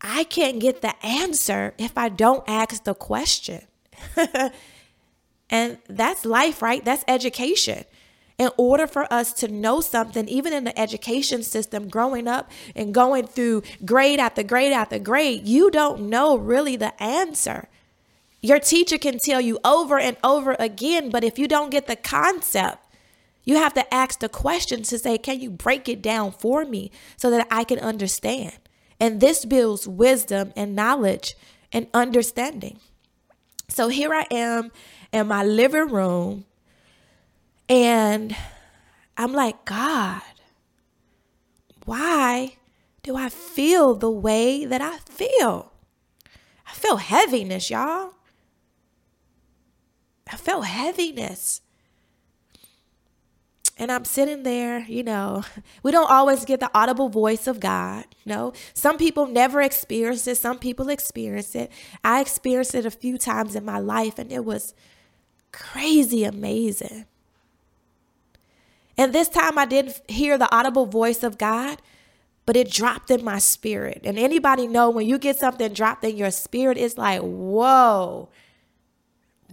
I 0.01 0.23
can't 0.25 0.59
get 0.59 0.81
the 0.81 0.93
answer 1.03 1.73
if 1.77 1.97
I 1.97 2.09
don't 2.09 2.43
ask 2.47 2.83
the 2.83 2.93
question. 2.93 3.61
And 5.49 5.77
that's 5.87 6.25
life, 6.25 6.61
right? 6.61 6.83
That's 6.83 7.03
education. 7.07 7.85
In 8.37 8.49
order 8.57 8.85
for 8.85 9.11
us 9.11 9.33
to 9.33 9.47
know 9.47 9.81
something, 9.81 10.27
even 10.27 10.53
in 10.53 10.63
the 10.63 10.77
education 10.79 11.41
system, 11.41 11.87
growing 11.89 12.27
up 12.27 12.51
and 12.75 12.93
going 12.93 13.25
through 13.25 13.63
grade 13.83 14.19
after 14.19 14.43
grade 14.43 14.73
after 14.73 14.99
grade, 14.99 15.47
you 15.47 15.71
don't 15.71 16.01
know 16.01 16.37
really 16.37 16.75
the 16.75 17.01
answer. 17.01 17.67
Your 18.41 18.59
teacher 18.59 18.99
can 18.99 19.17
tell 19.17 19.41
you 19.41 19.57
over 19.65 19.97
and 19.97 20.17
over 20.23 20.55
again, 20.59 21.09
but 21.09 21.23
if 21.23 21.39
you 21.39 21.47
don't 21.47 21.71
get 21.71 21.87
the 21.87 21.95
concept, 21.95 22.85
you 23.47 23.55
have 23.55 23.73
to 23.75 23.93
ask 23.93 24.19
the 24.19 24.27
question 24.27 24.83
to 24.83 24.99
say, 24.99 25.17
Can 25.17 25.39
you 25.39 25.49
break 25.49 25.87
it 25.87 26.01
down 26.01 26.33
for 26.33 26.65
me 26.65 26.91
so 27.15 27.31
that 27.31 27.47
I 27.49 27.63
can 27.63 27.79
understand? 27.79 28.57
And 28.99 29.21
this 29.21 29.45
builds 29.45 29.87
wisdom 29.87 30.51
and 30.57 30.75
knowledge 30.75 31.37
and 31.71 31.87
understanding. 31.93 32.81
So 33.69 33.87
here 33.87 34.13
I 34.13 34.25
am 34.31 34.69
in 35.13 35.27
my 35.27 35.45
living 35.45 35.87
room 35.87 36.43
and 37.69 38.35
I'm 39.15 39.31
like, 39.31 39.63
God, 39.63 40.21
why 41.85 42.57
do 43.01 43.15
I 43.15 43.29
feel 43.29 43.95
the 43.95 44.11
way 44.11 44.65
that 44.65 44.81
I 44.81 44.97
feel? 44.97 45.71
I 46.67 46.73
feel 46.73 46.97
heaviness, 46.97 47.69
y'all. 47.69 48.11
I 50.29 50.35
felt 50.35 50.65
heaviness. 50.65 51.61
And 53.79 53.91
I'm 53.91 54.05
sitting 54.05 54.43
there, 54.43 54.79
you 54.79 55.03
know, 55.03 55.43
we 55.83 55.91
don't 55.91 56.09
always 56.09 56.45
get 56.45 56.59
the 56.59 56.71
audible 56.73 57.09
voice 57.09 57.47
of 57.47 57.59
God. 57.59 58.05
no, 58.25 58.53
some 58.73 58.97
people 58.97 59.27
never 59.27 59.61
experience 59.61 60.27
it, 60.27 60.37
some 60.37 60.57
people 60.57 60.89
experience 60.89 61.55
it. 61.55 61.71
I 62.03 62.21
experienced 62.21 62.75
it 62.75 62.85
a 62.85 62.91
few 62.91 63.17
times 63.17 63.55
in 63.55 63.63
my 63.63 63.79
life, 63.79 64.17
and 64.17 64.31
it 64.31 64.43
was 64.45 64.73
crazy 65.51 66.23
amazing. 66.23 67.05
And 68.97 69.13
this 69.13 69.29
time 69.29 69.57
I 69.57 69.65
didn't 69.65 70.01
hear 70.09 70.37
the 70.37 70.53
audible 70.53 70.87
voice 70.87 71.21
of 71.21 71.37
God, 71.37 71.81
but 72.47 72.55
it 72.55 72.71
dropped 72.71 73.11
in 73.11 73.23
my 73.23 73.37
spirit. 73.37 74.01
And 74.03 74.17
anybody 74.17 74.67
know 74.67 74.89
when 74.89 75.05
you 75.05 75.19
get 75.19 75.37
something 75.37 75.73
dropped 75.73 76.03
in 76.03 76.17
your 76.17 76.31
spirit, 76.31 76.77
it's 76.77 76.97
like, 76.97 77.21
whoa, 77.21 78.29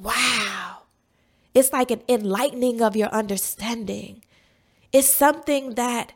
wow. 0.01 0.54
It's 1.55 1.73
like 1.73 1.91
an 1.91 2.03
enlightening 2.09 2.83
of 2.83 2.97
your 2.97 3.09
understanding. 3.09 4.23
It's 4.93 5.09
something 5.09 5.75
that 5.75 6.13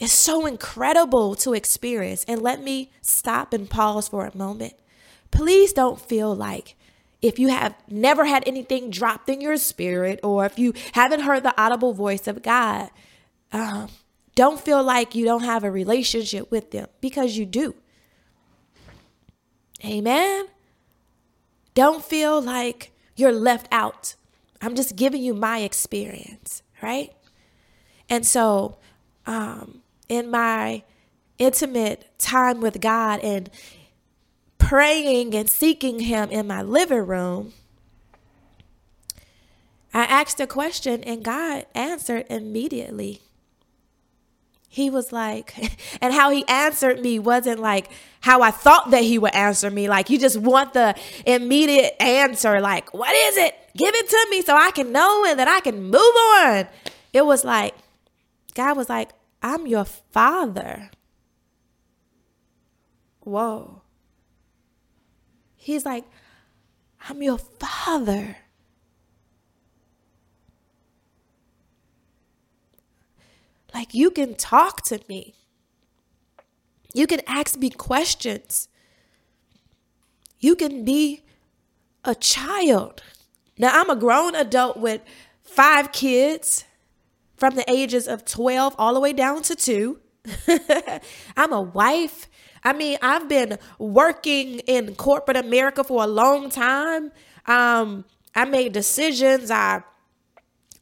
is 0.00 0.12
so 0.12 0.46
incredible 0.46 1.34
to 1.36 1.52
experience. 1.52 2.24
And 2.26 2.40
let 2.40 2.62
me 2.62 2.90
stop 3.02 3.52
and 3.52 3.68
pause 3.68 4.08
for 4.08 4.26
a 4.26 4.36
moment. 4.36 4.74
Please 5.30 5.72
don't 5.72 6.00
feel 6.00 6.34
like 6.34 6.76
if 7.22 7.38
you 7.38 7.48
have 7.48 7.74
never 7.88 8.24
had 8.24 8.42
anything 8.46 8.90
dropped 8.90 9.28
in 9.28 9.40
your 9.40 9.56
spirit, 9.58 10.20
or 10.22 10.46
if 10.46 10.58
you 10.58 10.72
haven't 10.92 11.20
heard 11.20 11.42
the 11.42 11.60
audible 11.60 11.92
voice 11.92 12.26
of 12.26 12.42
God, 12.42 12.90
um, 13.52 13.88
don't 14.34 14.60
feel 14.60 14.82
like 14.82 15.14
you 15.14 15.24
don't 15.24 15.44
have 15.44 15.62
a 15.62 15.70
relationship 15.70 16.50
with 16.50 16.70
them 16.70 16.86
because 17.00 17.36
you 17.36 17.44
do. 17.44 17.74
Amen. 19.84 20.46
Don't 21.74 22.02
feel 22.02 22.40
like 22.40 22.92
you're 23.16 23.32
left 23.32 23.68
out. 23.70 24.14
I'm 24.60 24.74
just 24.74 24.96
giving 24.96 25.22
you 25.22 25.34
my 25.34 25.60
experience, 25.60 26.62
right? 26.82 27.12
And 28.08 28.26
so, 28.26 28.76
um, 29.26 29.82
in 30.08 30.30
my 30.30 30.82
intimate 31.38 32.06
time 32.18 32.60
with 32.60 32.80
God 32.80 33.20
and 33.20 33.48
praying 34.58 35.34
and 35.34 35.48
seeking 35.48 36.00
Him 36.00 36.30
in 36.30 36.46
my 36.46 36.62
living 36.62 37.06
room, 37.06 37.52
I 39.94 40.04
asked 40.04 40.40
a 40.40 40.46
question 40.46 41.02
and 41.04 41.24
God 41.24 41.66
answered 41.74 42.26
immediately. 42.28 43.22
He 44.72 44.88
was 44.88 45.10
like, 45.10 45.52
and 46.00 46.14
how 46.14 46.30
he 46.30 46.46
answered 46.46 47.00
me 47.00 47.18
wasn't 47.18 47.58
like 47.58 47.90
how 48.20 48.40
I 48.40 48.52
thought 48.52 48.92
that 48.92 49.02
he 49.02 49.18
would 49.18 49.34
answer 49.34 49.68
me. 49.68 49.88
Like, 49.88 50.08
you 50.10 50.18
just 50.18 50.36
want 50.36 50.74
the 50.74 50.94
immediate 51.26 52.00
answer, 52.00 52.60
like, 52.60 52.94
what 52.94 53.12
is 53.12 53.36
it? 53.36 53.54
Give 53.76 53.92
it 53.92 54.08
to 54.08 54.26
me 54.30 54.42
so 54.42 54.56
I 54.56 54.70
can 54.70 54.92
know 54.92 55.24
and 55.26 55.40
that 55.40 55.48
I 55.48 55.58
can 55.58 55.82
move 55.82 55.96
on. 55.96 56.68
It 57.12 57.26
was 57.26 57.44
like, 57.44 57.74
God 58.54 58.76
was 58.76 58.88
like, 58.88 59.10
I'm 59.42 59.66
your 59.66 59.84
father. 59.84 60.90
Whoa. 63.20 63.82
He's 65.56 65.84
like, 65.84 66.04
I'm 67.08 67.22
your 67.24 67.38
father. 67.38 68.36
Like 73.72 73.94
you 73.94 74.10
can 74.10 74.34
talk 74.34 74.82
to 74.84 75.00
me. 75.08 75.34
You 76.92 77.06
can 77.06 77.20
ask 77.26 77.56
me 77.56 77.70
questions. 77.70 78.68
You 80.38 80.56
can 80.56 80.84
be 80.84 81.22
a 82.04 82.14
child. 82.14 83.02
Now, 83.58 83.78
I'm 83.78 83.90
a 83.90 83.96
grown 83.96 84.34
adult 84.34 84.78
with 84.78 85.02
five 85.42 85.92
kids 85.92 86.64
from 87.36 87.54
the 87.54 87.70
ages 87.70 88.08
of 88.08 88.24
12 88.24 88.74
all 88.78 88.94
the 88.94 89.00
way 89.00 89.12
down 89.12 89.42
to 89.42 89.54
two. 89.54 90.00
I'm 91.36 91.52
a 91.52 91.60
wife. 91.60 92.28
I 92.64 92.72
mean, 92.72 92.98
I've 93.02 93.28
been 93.28 93.58
working 93.78 94.60
in 94.60 94.94
corporate 94.94 95.36
America 95.36 95.84
for 95.84 96.02
a 96.02 96.06
long 96.06 96.50
time. 96.50 97.12
Um, 97.46 98.04
I 98.34 98.44
made 98.44 98.72
decisions. 98.72 99.50
I 99.50 99.82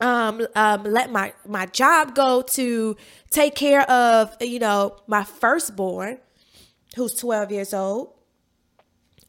um, 0.00 0.46
um, 0.54 0.84
let 0.84 1.10
my 1.10 1.32
my 1.46 1.66
job 1.66 2.14
go 2.14 2.42
to 2.42 2.96
take 3.30 3.54
care 3.54 3.82
of 3.90 4.36
you 4.40 4.58
know 4.58 4.96
my 5.06 5.24
firstborn, 5.24 6.18
who's 6.96 7.14
12 7.14 7.52
years 7.52 7.74
old. 7.74 8.14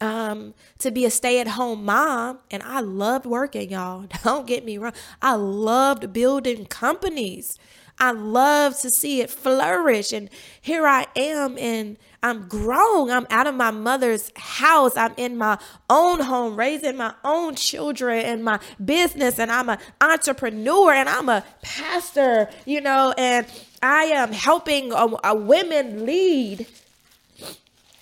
Um, 0.02 0.54
to 0.78 0.92
be 0.92 1.04
a 1.04 1.12
stay 1.12 1.42
at 1.42 1.48
home 1.50 1.84
mom, 1.84 2.40
and 2.50 2.64
I 2.64 2.80
loved 2.80 3.26
working, 3.26 3.72
y'all. 3.72 4.06
Don't 4.24 4.48
get 4.48 4.64
me 4.64 4.78
wrong. 4.78 4.94
I 5.22 5.34
loved 5.34 6.14
building 6.14 6.68
companies. 6.68 7.58
I 8.00 8.12
love 8.12 8.80
to 8.80 8.90
see 8.90 9.22
it 9.22 9.30
flourish. 9.30 10.14
And 10.14 10.30
here 10.62 10.88
I 10.88 11.06
am, 11.16 11.58
and 11.58 11.98
I'm 12.22 12.48
grown. 12.48 13.10
I'm 13.10 13.28
out 13.30 13.48
of 13.48 13.56
my 13.56 13.72
mother's 13.72 14.32
house. 14.36 14.96
I'm 14.98 15.14
in 15.18 15.38
my 15.38 15.58
own 15.90 16.20
home, 16.20 16.56
raising 16.56 16.98
my 16.98 17.14
own 17.24 17.56
children 17.56 18.26
and 18.26 18.44
my 18.44 18.60
business. 18.84 19.40
And 19.40 19.52
I'm 19.52 19.70
an 19.70 19.80
entrepreneur 20.02 20.94
and 20.94 21.08
I'm 21.08 21.30
a 21.30 21.44
pastor, 21.62 22.50
you 22.66 22.82
know, 22.82 23.14
and 23.18 23.46
I 23.82 24.06
am 24.06 24.32
helping 24.32 24.92
a, 24.92 25.08
a 25.24 25.36
women 25.36 26.06
lead. 26.06 26.68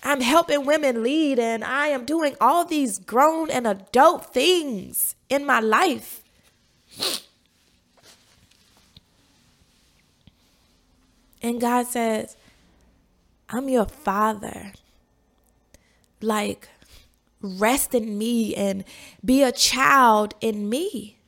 I'm 0.02 0.20
helping 0.20 0.64
women 0.64 1.02
lead, 1.02 1.40
and 1.40 1.64
I 1.64 1.88
am 1.88 2.04
doing 2.04 2.36
all 2.40 2.64
these 2.64 2.98
grown 2.98 3.50
and 3.50 3.66
adult 3.66 4.32
things 4.32 5.16
in 5.28 5.44
my 5.44 5.58
life. 5.60 6.22
And 11.42 11.60
God 11.60 11.86
says, 11.86 12.36
I'm 13.48 13.68
your 13.68 13.86
father. 13.86 14.72
Like, 16.20 16.68
rest 17.40 17.94
in 17.94 18.18
me 18.18 18.54
and 18.54 18.84
be 19.24 19.42
a 19.42 19.52
child 19.52 20.34
in 20.40 20.68
me. 20.68 21.18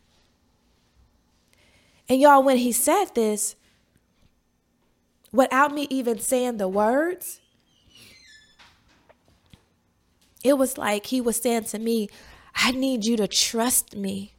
And 2.08 2.20
y'all, 2.20 2.42
when 2.42 2.56
he 2.56 2.72
said 2.72 3.14
this, 3.14 3.54
without 5.32 5.72
me 5.72 5.86
even 5.90 6.18
saying 6.18 6.56
the 6.56 6.68
words, 6.68 7.40
it 10.42 10.58
was 10.58 10.76
like 10.76 11.06
he 11.06 11.20
was 11.20 11.36
saying 11.36 11.64
to 11.64 11.78
me, 11.78 12.08
I 12.54 12.72
need 12.72 13.04
you 13.04 13.16
to 13.16 13.28
trust 13.28 13.94
me. 13.94 14.32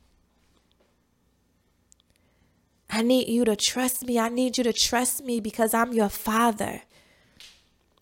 I 2.91 3.01
need 3.01 3.29
you 3.29 3.45
to 3.45 3.55
trust 3.55 4.05
me. 4.05 4.19
I 4.19 4.29
need 4.29 4.57
you 4.57 4.63
to 4.65 4.73
trust 4.73 5.23
me 5.23 5.39
because 5.39 5.73
I'm 5.73 5.93
your 5.93 6.09
father. 6.09 6.81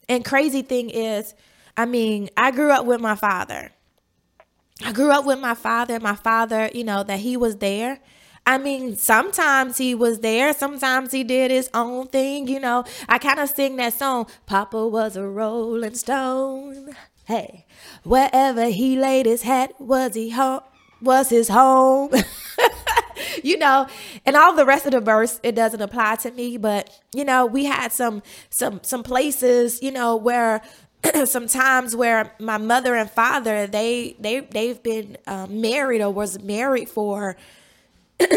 And 0.09 0.25
crazy 0.25 0.63
thing 0.63 0.89
is, 0.89 1.35
I 1.77 1.85
mean, 1.85 2.29
I 2.35 2.49
grew 2.49 2.71
up 2.71 2.85
with 2.85 2.99
my 2.99 3.15
father. 3.15 3.71
I 4.83 4.91
grew 4.91 5.11
up 5.11 5.25
with 5.25 5.39
my 5.39 5.53
father. 5.53 5.99
My 5.99 6.15
father, 6.15 6.71
you 6.73 6.83
know, 6.83 7.03
that 7.03 7.19
he 7.19 7.37
was 7.37 7.57
there. 7.57 7.99
I 8.47 8.57
mean, 8.57 8.95
sometimes 8.95 9.77
he 9.77 9.93
was 9.93 10.21
there, 10.21 10.53
sometimes 10.53 11.11
he 11.11 11.23
did 11.23 11.51
his 11.51 11.69
own 11.71 12.07
thing, 12.07 12.47
you 12.47 12.59
know. 12.59 12.83
I 13.07 13.19
kind 13.19 13.39
of 13.39 13.49
sing 13.49 13.75
that 13.75 13.93
song, 13.93 14.25
Papa 14.47 14.87
was 14.87 15.15
a 15.15 15.27
rolling 15.27 15.93
stone. 15.93 16.95
Hey, 17.25 17.67
wherever 18.03 18.69
he 18.69 18.97
laid 18.97 19.27
his 19.27 19.43
hat 19.43 19.79
was 19.79 20.15
he 20.15 20.31
home 20.31 20.61
was 20.99 21.29
his 21.29 21.49
home. 21.49 22.11
you 23.43 23.57
know, 23.57 23.87
and 24.25 24.35
all 24.35 24.53
the 24.55 24.65
rest 24.65 24.85
of 24.85 24.91
the 24.91 24.99
verse 24.99 25.39
it 25.43 25.55
doesn't 25.55 25.81
apply 25.81 26.15
to 26.17 26.31
me, 26.31 26.57
but 26.57 26.89
you 27.13 27.25
know, 27.25 27.45
we 27.45 27.65
had 27.65 27.91
some 27.91 28.21
some 28.49 28.79
some 28.83 29.03
places, 29.03 29.81
you 29.81 29.91
know, 29.91 30.15
where 30.15 30.61
sometimes 31.25 31.95
where 31.95 32.33
my 32.39 32.57
mother 32.57 32.95
and 32.95 33.09
father 33.09 33.67
they 33.67 34.15
they 34.19 34.41
they've 34.41 34.81
been 34.83 35.17
uh, 35.27 35.47
married 35.47 36.01
or 36.01 36.11
was 36.11 36.41
married 36.41 36.89
for 36.89 37.37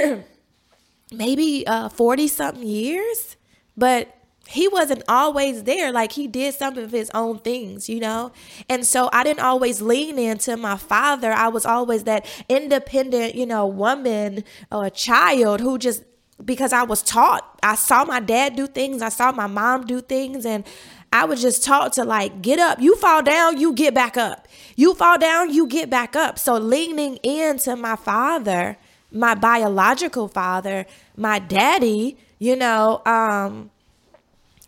maybe 1.13 1.67
uh 1.67 1.89
40 1.89 2.29
something 2.29 2.67
years 2.67 3.37
but 3.77 4.22
he 4.47 4.69
wasn't 4.69 5.03
always 5.09 5.65
there. 5.65 5.93
Like 5.93 6.13
he 6.13 6.27
did 6.27 6.55
some 6.55 6.77
of 6.77 6.91
his 6.91 7.11
own 7.15 7.39
things, 7.39 7.89
you 7.89 8.01
know? 8.01 8.33
And 8.69 8.87
so 8.87 9.09
I 9.13 9.25
didn't 9.25 9.41
always 9.41 9.81
lean 9.81 10.19
into 10.19 10.57
my 10.57 10.77
father. 10.77 11.33
I 11.33 11.49
was 11.49 11.65
always 11.65 12.05
that 12.05 12.27
independent, 12.49 13.35
you 13.35 13.47
know, 13.47 13.67
woman 13.67 14.45
or 14.71 14.91
child 14.91 15.61
who 15.61 15.79
just, 15.79 16.05
because 16.45 16.73
I 16.73 16.83
was 16.83 17.03
taught, 17.03 17.59
I 17.63 17.77
saw 17.77 18.05
my 18.05 18.21
dad 18.21 18.57
do 18.57 18.67
things, 18.67 19.01
I 19.01 19.11
saw 19.11 19.33
my 19.33 19.47
mom 19.47 19.87
do 19.87 20.01
things, 20.01 20.45
and 20.45 20.65
I 21.13 21.25
was 21.25 21.41
just 21.41 21.63
taught 21.63 21.93
to 21.95 22.05
like, 22.05 22.43
get 22.43 22.59
up. 22.59 22.81
You 22.81 22.97
fall 22.97 23.23
down, 23.23 23.59
you 23.59 23.73
get 23.75 23.95
back 23.95 24.17
up. 24.17 24.49
You 24.75 24.95
fall 24.95 25.19
down, 25.19 25.53
you 25.53 25.67
get 25.67 25.89
back 25.89 26.17
up. 26.17 26.39
So 26.39 26.57
leaning 26.57 27.17
into 27.17 27.77
my 27.77 27.97
father, 27.97 28.79
my 29.11 29.35
biological 29.35 30.27
father, 30.27 30.87
my 31.17 31.39
daddy, 31.39 32.17
you 32.39 32.57
know, 32.57 33.03
um, 33.05 33.71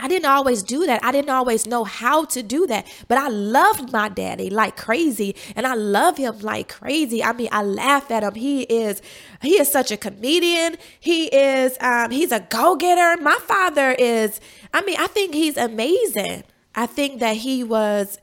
I 0.00 0.08
didn't 0.08 0.26
always 0.26 0.62
do 0.62 0.86
that. 0.86 1.04
I 1.04 1.12
didn't 1.12 1.30
always 1.30 1.66
know 1.66 1.84
how 1.84 2.24
to 2.26 2.42
do 2.42 2.66
that. 2.66 2.86
But 3.06 3.18
I 3.18 3.28
loved 3.28 3.92
my 3.92 4.08
daddy 4.08 4.50
like 4.50 4.76
crazy 4.76 5.36
and 5.54 5.66
I 5.66 5.74
love 5.74 6.16
him 6.16 6.40
like 6.40 6.68
crazy. 6.68 7.22
I 7.22 7.32
mean, 7.32 7.48
I 7.52 7.62
laugh 7.62 8.10
at 8.10 8.24
him. 8.24 8.34
He 8.34 8.62
is 8.62 9.00
he 9.40 9.60
is 9.60 9.70
such 9.70 9.92
a 9.92 9.96
comedian. 9.96 10.76
He 10.98 11.26
is 11.26 11.76
um 11.80 12.10
he's 12.10 12.32
a 12.32 12.40
go-getter. 12.40 13.22
My 13.22 13.38
father 13.42 13.92
is 13.92 14.40
I 14.72 14.82
mean, 14.82 14.96
I 14.98 15.06
think 15.06 15.32
he's 15.34 15.56
amazing. 15.56 16.42
I 16.74 16.86
think 16.86 17.20
that 17.20 17.36
he 17.36 17.62
was 17.62 18.18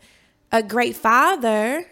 a 0.52 0.62
great 0.62 0.98
father. 0.98 1.86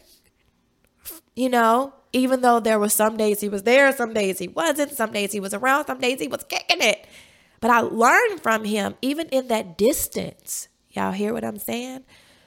You 1.35 1.47
know, 1.47 1.93
even 2.11 2.41
though 2.41 2.59
there 2.59 2.79
were 2.79 2.89
some 2.89 3.15
days 3.15 3.39
he 3.39 3.47
was 3.47 3.63
there, 3.63 3.91
some 3.93 4.13
days 4.13 4.39
he 4.39 4.49
wasn't, 4.49 4.91
some 4.91 5.13
days 5.13 5.31
he 5.31 5.39
was 5.39 5.53
around, 5.53 5.85
some 5.85 5.99
days 5.99 6.19
he 6.19 6.27
was 6.27 6.43
kicking 6.43 6.81
it. 6.81 7.05
But 7.59 7.71
I 7.71 7.81
learned 7.81 8.41
from 8.41 8.63
him 8.65 8.95
even 9.01 9.27
in 9.29 9.47
that 9.49 9.77
distance. 9.77 10.67
Y'all 10.89 11.11
hear 11.11 11.33
what 11.33 11.43
I'm 11.43 11.59
saying? 11.59 12.03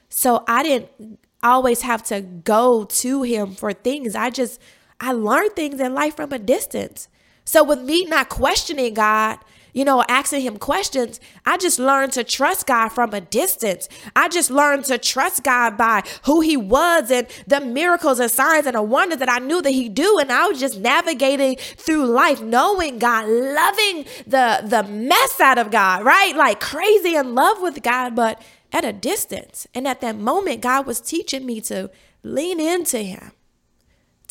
So 0.08 0.44
I 0.46 0.62
didn't 0.62 1.18
always 1.42 1.82
have 1.82 2.02
to 2.04 2.20
go 2.20 2.84
to 2.84 3.22
him 3.22 3.54
for 3.54 3.72
things. 3.72 4.14
I 4.14 4.30
just 4.30 4.60
I 5.00 5.12
learned 5.12 5.56
things 5.56 5.80
in 5.80 5.94
life 5.94 6.16
from 6.16 6.32
a 6.32 6.38
distance. 6.38 7.08
So 7.44 7.64
with 7.64 7.80
me 7.80 8.04
not 8.04 8.28
questioning 8.28 8.94
God, 8.94 9.38
you 9.72 9.84
know, 9.84 10.04
asking 10.08 10.42
him 10.42 10.58
questions, 10.58 11.18
I 11.46 11.56
just 11.56 11.78
learned 11.78 12.12
to 12.12 12.24
trust 12.24 12.66
God 12.66 12.90
from 12.90 13.14
a 13.14 13.20
distance. 13.20 13.88
I 14.14 14.28
just 14.28 14.50
learned 14.50 14.84
to 14.86 14.98
trust 14.98 15.44
God 15.44 15.76
by 15.76 16.02
who 16.24 16.40
he 16.40 16.56
was 16.56 17.10
and 17.10 17.26
the 17.46 17.60
miracles 17.60 18.20
and 18.20 18.30
signs 18.30 18.66
and 18.66 18.74
the 18.74 18.82
wonders 18.82 19.18
that 19.18 19.30
I 19.30 19.38
knew 19.38 19.62
that 19.62 19.70
he 19.70 19.88
do. 19.88 20.18
And 20.18 20.30
I 20.30 20.46
was 20.46 20.60
just 20.60 20.78
navigating 20.78 21.56
through 21.56 22.06
life, 22.06 22.42
knowing 22.42 22.98
God, 22.98 23.26
loving 23.28 24.04
the, 24.26 24.62
the 24.64 24.82
mess 24.88 25.40
out 25.40 25.58
of 25.58 25.70
God, 25.70 26.04
right? 26.04 26.36
Like 26.36 26.60
crazy 26.60 27.14
in 27.14 27.34
love 27.34 27.62
with 27.62 27.82
God, 27.82 28.14
but 28.14 28.42
at 28.72 28.84
a 28.84 28.92
distance. 28.92 29.66
And 29.74 29.88
at 29.88 30.00
that 30.00 30.16
moment, 30.16 30.60
God 30.60 30.86
was 30.86 31.00
teaching 31.00 31.46
me 31.46 31.60
to 31.62 31.90
lean 32.22 32.60
into 32.60 32.98
him 32.98 33.32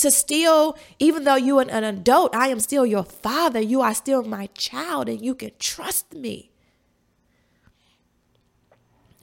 to 0.01 0.11
still, 0.11 0.77
even 0.99 1.23
though 1.23 1.35
you're 1.35 1.61
an, 1.61 1.69
an 1.69 1.83
adult, 1.83 2.35
I 2.35 2.47
am 2.47 2.59
still 2.59 2.85
your 2.85 3.03
father. 3.03 3.59
You 3.59 3.81
are 3.81 3.93
still 3.93 4.23
my 4.23 4.47
child, 4.53 5.09
and 5.09 5.23
you 5.23 5.35
can 5.35 5.51
trust 5.59 6.13
me. 6.13 6.51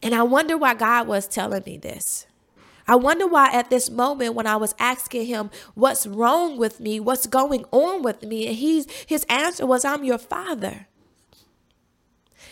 And 0.02 0.14
I 0.14 0.22
wonder 0.22 0.56
why 0.56 0.74
God 0.74 1.08
was 1.08 1.26
telling 1.26 1.62
me 1.66 1.76
this. 1.76 2.26
I 2.86 2.94
wonder 2.94 3.26
why 3.26 3.52
at 3.52 3.68
this 3.68 3.90
moment 3.90 4.34
when 4.34 4.46
I 4.46 4.56
was 4.56 4.74
asking 4.78 5.26
him 5.26 5.50
what's 5.74 6.06
wrong 6.06 6.56
with 6.56 6.80
me, 6.80 7.00
what's 7.00 7.26
going 7.26 7.64
on 7.70 8.02
with 8.02 8.22
me, 8.22 8.46
and 8.46 8.56
he's 8.56 8.90
his 9.06 9.26
answer 9.28 9.66
was, 9.66 9.84
I'm 9.84 10.04
your 10.04 10.18
father. 10.18 10.86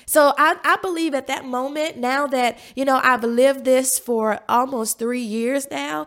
So 0.04 0.34
I, 0.36 0.56
I 0.62 0.76
believe 0.82 1.14
at 1.14 1.26
that 1.26 1.44
moment, 1.44 1.96
now 1.96 2.26
that, 2.28 2.58
you 2.76 2.84
know, 2.84 3.00
I've 3.02 3.24
lived 3.24 3.64
this 3.64 3.98
for 3.98 4.40
almost 4.48 4.98
three 4.98 5.22
years 5.22 5.66
now, 5.70 6.06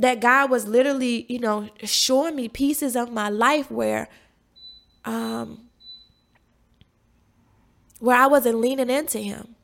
that 0.00 0.18
God 0.20 0.50
was 0.50 0.66
literally, 0.66 1.26
you 1.28 1.38
know, 1.38 1.68
showing 1.84 2.34
me 2.34 2.48
pieces 2.48 2.96
of 2.96 3.12
my 3.12 3.28
life 3.28 3.70
where 3.70 4.08
um 5.04 5.68
where 7.98 8.16
I 8.16 8.26
wasn't 8.26 8.58
leaning 8.58 8.88
into 8.88 9.18
him. 9.18 9.54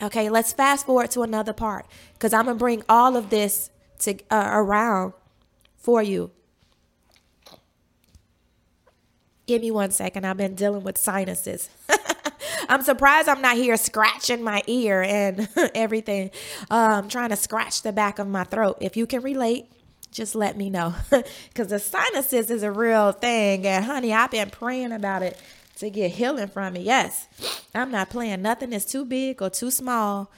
Okay, 0.00 0.30
let's 0.30 0.52
fast 0.52 0.86
forward 0.86 1.10
to 1.12 1.22
another 1.22 1.52
part 1.52 1.86
cuz 2.20 2.32
I'm 2.32 2.44
going 2.44 2.56
to 2.56 2.58
bring 2.58 2.84
all 2.88 3.16
of 3.16 3.28
this 3.30 3.70
to 4.00 4.16
uh, 4.30 4.50
around 4.52 5.14
for 5.76 6.00
you. 6.00 6.30
Give 9.46 9.62
me 9.62 9.72
one 9.72 9.90
second. 9.90 10.24
I've 10.24 10.36
been 10.36 10.54
dealing 10.54 10.84
with 10.84 10.96
sinuses. 10.96 11.68
I'm 12.68 12.82
surprised 12.82 13.28
I'm 13.28 13.42
not 13.42 13.56
here 13.56 13.76
scratching 13.76 14.42
my 14.42 14.62
ear 14.66 15.02
and 15.02 15.48
everything, 15.74 16.30
um, 16.70 17.08
trying 17.08 17.30
to 17.30 17.36
scratch 17.36 17.82
the 17.82 17.92
back 17.92 18.18
of 18.18 18.26
my 18.26 18.44
throat. 18.44 18.78
If 18.80 18.96
you 18.96 19.06
can 19.06 19.22
relate, 19.22 19.66
just 20.10 20.34
let 20.34 20.56
me 20.56 20.70
know 20.70 20.94
because 21.48 21.68
the 21.68 21.78
sinuses 21.78 22.50
is 22.50 22.62
a 22.62 22.72
real 22.72 23.12
thing. 23.12 23.66
And 23.66 23.84
honey, 23.84 24.12
I've 24.12 24.30
been 24.30 24.50
praying 24.50 24.92
about 24.92 25.22
it 25.22 25.40
to 25.76 25.90
get 25.90 26.12
healing 26.12 26.48
from 26.48 26.76
it. 26.76 26.82
Yes, 26.82 27.28
I'm 27.74 27.90
not 27.90 28.10
playing. 28.10 28.42
Nothing 28.42 28.72
is 28.72 28.86
too 28.86 29.04
big 29.04 29.42
or 29.42 29.50
too 29.50 29.70
small 29.70 30.30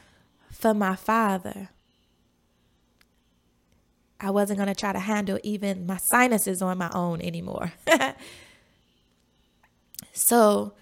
for 0.50 0.74
my 0.74 0.96
father. 0.96 1.70
I 4.20 4.30
wasn't 4.30 4.58
going 4.58 4.68
to 4.68 4.74
try 4.74 4.92
to 4.92 4.98
handle 4.98 5.38
even 5.44 5.86
my 5.86 5.96
sinuses 5.96 6.60
on 6.60 6.76
my 6.78 6.90
own 6.92 7.20
anymore. 7.20 7.72
so 10.12 10.72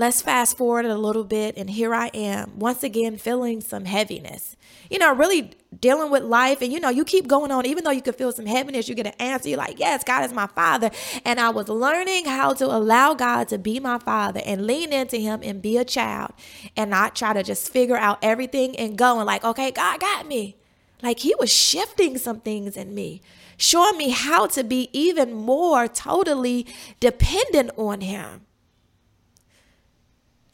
let's 0.00 0.22
fast 0.22 0.56
forward 0.56 0.86
a 0.86 0.96
little 0.96 1.24
bit. 1.24 1.56
And 1.58 1.68
here 1.68 1.94
I 1.94 2.06
am, 2.08 2.58
once 2.58 2.82
again, 2.82 3.18
feeling 3.18 3.60
some 3.60 3.84
heaviness. 3.84 4.56
You 4.88 4.98
know, 4.98 5.14
really 5.14 5.52
dealing 5.78 6.10
with 6.10 6.22
life. 6.22 6.62
And 6.62 6.72
you 6.72 6.80
know, 6.80 6.88
you 6.88 7.04
keep 7.04 7.28
going 7.28 7.52
on, 7.52 7.66
even 7.66 7.84
though 7.84 7.90
you 7.90 8.00
can 8.00 8.14
feel 8.14 8.32
some 8.32 8.46
heaviness, 8.46 8.88
you 8.88 8.94
get 8.94 9.06
an 9.06 9.12
answer. 9.20 9.50
You're 9.50 9.58
like, 9.58 9.78
yes, 9.78 10.02
God 10.02 10.24
is 10.24 10.32
my 10.32 10.46
father. 10.48 10.90
And 11.24 11.38
I 11.38 11.50
was 11.50 11.68
learning 11.68 12.24
how 12.24 12.54
to 12.54 12.64
allow 12.64 13.14
God 13.14 13.48
to 13.48 13.58
be 13.58 13.78
my 13.78 13.98
father 13.98 14.40
and 14.44 14.66
lean 14.66 14.92
into 14.92 15.18
him 15.18 15.40
and 15.42 15.60
be 15.60 15.76
a 15.76 15.84
child 15.84 16.32
and 16.76 16.90
not 16.90 17.14
try 17.14 17.34
to 17.34 17.42
just 17.42 17.70
figure 17.70 17.96
out 17.96 18.18
everything 18.22 18.76
and 18.76 18.96
going 18.96 19.26
like, 19.26 19.44
okay, 19.44 19.70
God 19.70 20.00
got 20.00 20.26
me. 20.26 20.56
Like 21.02 21.20
he 21.20 21.34
was 21.38 21.52
shifting 21.52 22.16
some 22.16 22.40
things 22.40 22.76
in 22.76 22.94
me, 22.94 23.20
showing 23.58 23.98
me 23.98 24.10
how 24.10 24.46
to 24.48 24.64
be 24.64 24.88
even 24.92 25.32
more 25.32 25.88
totally 25.88 26.66
dependent 27.00 27.70
on 27.76 28.00
him. 28.00 28.46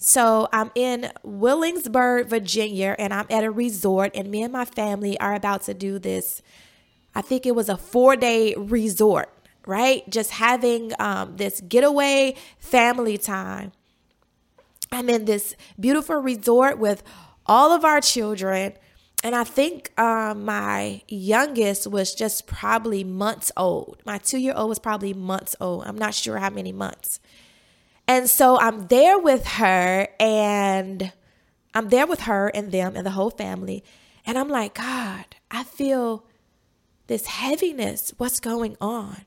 So 0.08 0.48
I'm 0.52 0.70
in 0.76 1.10
Williamsburg, 1.24 2.28
Virginia, 2.28 2.94
and 2.96 3.12
I'm 3.12 3.26
at 3.28 3.42
a 3.42 3.50
resort, 3.50 4.12
and 4.14 4.30
me 4.30 4.44
and 4.44 4.52
my 4.52 4.64
family 4.64 5.18
are 5.18 5.34
about 5.34 5.62
to 5.62 5.74
do 5.74 5.98
this. 5.98 6.42
I 7.12 7.22
think 7.22 7.44
it 7.44 7.56
was 7.56 7.68
a 7.68 7.76
four 7.76 8.14
day 8.14 8.54
resort, 8.54 9.28
right? 9.66 10.08
Just 10.08 10.30
having 10.30 10.92
um, 11.00 11.36
this 11.38 11.60
getaway 11.60 12.36
family 12.60 13.18
time. 13.18 13.72
I'm 14.92 15.10
in 15.10 15.24
this 15.24 15.56
beautiful 15.78 16.18
resort 16.18 16.78
with 16.78 17.02
all 17.44 17.72
of 17.72 17.84
our 17.84 18.00
children 18.00 18.74
and 19.24 19.34
I 19.34 19.42
think 19.42 19.98
um, 19.98 20.44
my 20.44 21.02
youngest 21.08 21.88
was 21.88 22.14
just 22.14 22.46
probably 22.46 23.02
months 23.02 23.50
old. 23.56 24.00
My 24.04 24.18
two 24.18 24.38
year 24.38 24.52
old 24.54 24.68
was 24.68 24.78
probably 24.78 25.14
months 25.14 25.56
old. 25.60 25.84
I'm 25.84 25.98
not 25.98 26.14
sure 26.14 26.38
how 26.38 26.50
many 26.50 26.70
months. 26.70 27.18
And 28.08 28.30
so 28.30 28.58
I'm 28.58 28.86
there 28.86 29.18
with 29.18 29.46
her, 29.46 30.08
and 30.20 31.12
I'm 31.74 31.88
there 31.88 32.06
with 32.06 32.20
her 32.20 32.48
and 32.48 32.72
them 32.72 32.96
and 32.96 33.04
the 33.04 33.10
whole 33.10 33.30
family. 33.30 33.84
And 34.24 34.38
I'm 34.38 34.48
like, 34.48 34.74
God, 34.74 35.24
I 35.50 35.62
feel 35.64 36.24
this 37.06 37.26
heaviness. 37.26 38.14
What's 38.16 38.40
going 38.40 38.76
on? 38.80 39.26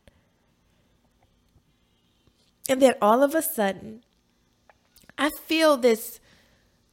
And 2.70 2.82
then 2.82 2.94
all 3.02 3.24
of 3.24 3.34
a 3.34 3.42
sudden, 3.42 4.04
I 5.18 5.30
feel 5.30 5.76
this 5.78 6.20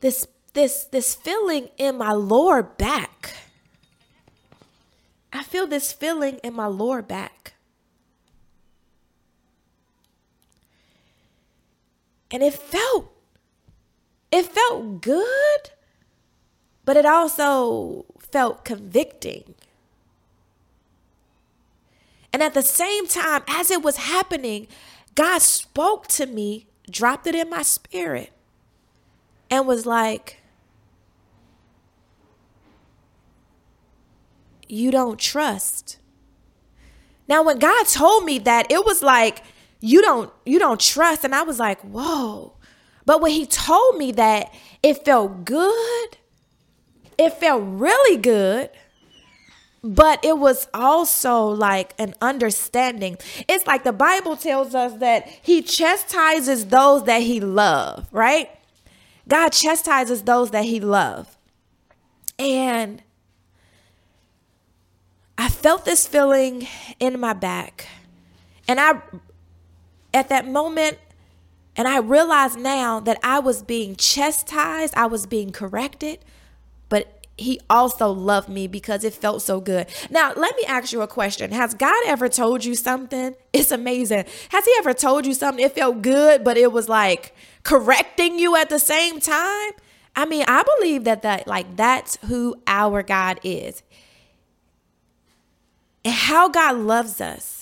this 0.00 0.26
this 0.54 0.84
this 0.84 1.14
feeling 1.14 1.68
in 1.76 1.98
my 1.98 2.12
lower 2.12 2.62
back. 2.62 3.34
I 5.32 5.42
feel 5.42 5.66
this 5.66 5.92
feeling 5.92 6.38
in 6.42 6.54
my 6.54 6.66
lower 6.66 7.02
back. 7.02 7.54
And 12.30 12.42
it 12.42 12.54
felt 12.54 13.12
it 14.32 14.46
felt 14.46 15.00
good, 15.00 15.70
but 16.84 16.96
it 16.96 17.06
also 17.06 18.04
felt 18.18 18.64
convicting. 18.64 19.54
And 22.32 22.42
at 22.42 22.52
the 22.52 22.62
same 22.62 23.06
time, 23.06 23.42
as 23.48 23.70
it 23.70 23.82
was 23.82 23.96
happening, 23.96 24.66
God 25.14 25.40
spoke 25.40 26.06
to 26.08 26.26
me, 26.26 26.66
dropped 26.90 27.26
it 27.26 27.34
in 27.34 27.48
my 27.48 27.62
spirit, 27.62 28.32
and 29.48 29.66
was 29.66 29.86
like, 29.86 30.40
you 34.68 34.90
don't 34.90 35.18
trust. 35.18 35.98
Now 37.28 37.42
when 37.42 37.58
God 37.58 37.86
told 37.86 38.24
me 38.24 38.38
that, 38.40 38.70
it 38.70 38.84
was 38.84 39.02
like 39.02 39.42
you 39.86 40.02
don't 40.02 40.32
you 40.44 40.58
don't 40.58 40.80
trust 40.80 41.24
and 41.24 41.34
I 41.34 41.42
was 41.42 41.58
like, 41.58 41.80
"Whoa." 41.82 42.54
But 43.04 43.20
when 43.20 43.30
he 43.30 43.46
told 43.46 43.96
me 43.96 44.10
that, 44.12 44.52
it 44.82 45.04
felt 45.04 45.44
good. 45.44 46.16
It 47.16 47.32
felt 47.34 47.62
really 47.64 48.16
good. 48.16 48.70
But 49.84 50.24
it 50.24 50.38
was 50.38 50.66
also 50.74 51.44
like 51.44 51.94
an 52.00 52.14
understanding. 52.20 53.16
It's 53.48 53.64
like 53.68 53.84
the 53.84 53.92
Bible 53.92 54.36
tells 54.36 54.74
us 54.74 54.94
that 54.94 55.28
he 55.42 55.62
chastises 55.62 56.66
those 56.66 57.04
that 57.04 57.22
he 57.22 57.38
loves, 57.38 58.08
right? 58.10 58.50
God 59.28 59.50
chastises 59.50 60.22
those 60.22 60.50
that 60.50 60.64
he 60.64 60.80
loves. 60.80 61.28
And 62.40 63.02
I 65.38 65.48
felt 65.48 65.84
this 65.84 66.08
feeling 66.08 66.66
in 66.98 67.20
my 67.20 67.34
back. 67.34 67.86
And 68.66 68.80
I, 68.80 69.00
at 70.16 70.28
that 70.30 70.46
moment, 70.48 70.98
and 71.76 71.86
I 71.86 71.98
realized 71.98 72.58
now 72.58 73.00
that 73.00 73.18
I 73.22 73.38
was 73.38 73.62
being 73.62 73.96
chastised, 73.96 74.94
I 74.96 75.06
was 75.06 75.26
being 75.26 75.52
corrected, 75.52 76.20
but 76.88 77.26
he 77.38 77.60
also 77.68 78.10
loved 78.10 78.48
me 78.48 78.66
because 78.66 79.04
it 79.04 79.12
felt 79.12 79.42
so 79.42 79.60
good. 79.60 79.86
Now, 80.10 80.32
let 80.34 80.56
me 80.56 80.64
ask 80.66 80.92
you 80.92 81.02
a 81.02 81.06
question. 81.06 81.52
Has 81.52 81.74
God 81.74 82.02
ever 82.06 82.30
told 82.30 82.64
you 82.64 82.74
something? 82.74 83.34
It's 83.52 83.70
amazing. 83.70 84.24
Has 84.48 84.64
he 84.64 84.72
ever 84.78 84.94
told 84.94 85.26
you 85.26 85.34
something? 85.34 85.62
It 85.62 85.74
felt 85.74 86.00
good, 86.00 86.42
but 86.42 86.56
it 86.56 86.72
was 86.72 86.88
like 86.88 87.34
correcting 87.62 88.38
you 88.38 88.56
at 88.56 88.70
the 88.70 88.78
same 88.78 89.20
time? 89.20 89.72
I 90.14 90.24
mean, 90.24 90.44
I 90.48 90.62
believe 90.62 91.04
that 91.04 91.22
that 91.22 91.46
like 91.46 91.76
that's 91.76 92.16
who 92.24 92.56
our 92.66 93.02
God 93.02 93.38
is 93.42 93.82
and 96.04 96.14
how 96.14 96.48
God 96.48 96.76
loves 96.76 97.20
us 97.20 97.55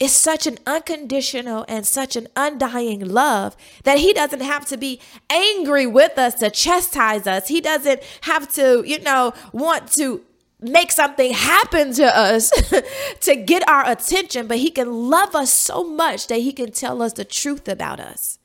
is 0.00 0.12
such 0.12 0.46
an 0.46 0.58
unconditional 0.66 1.64
and 1.68 1.86
such 1.86 2.16
an 2.16 2.26
undying 2.34 3.06
love 3.06 3.54
that 3.84 3.98
he 3.98 4.12
doesn't 4.14 4.40
have 4.40 4.64
to 4.66 4.78
be 4.78 4.98
angry 5.28 5.86
with 5.86 6.18
us 6.18 6.34
to 6.34 6.50
chastise 6.50 7.26
us. 7.26 7.48
He 7.48 7.60
doesn't 7.60 8.02
have 8.22 8.50
to, 8.54 8.82
you 8.86 8.98
know, 9.00 9.34
want 9.52 9.92
to 9.92 10.24
make 10.60 10.90
something 10.90 11.32
happen 11.32 11.92
to 11.92 12.04
us 12.04 12.50
to 13.20 13.36
get 13.36 13.66
our 13.68 13.88
attention, 13.88 14.46
but 14.46 14.58
he 14.58 14.70
can 14.70 14.90
love 15.10 15.34
us 15.34 15.52
so 15.52 15.84
much 15.84 16.26
that 16.28 16.38
he 16.38 16.52
can 16.52 16.72
tell 16.72 17.02
us 17.02 17.12
the 17.12 17.24
truth 17.24 17.68
about 17.68 18.00
us. 18.00 18.38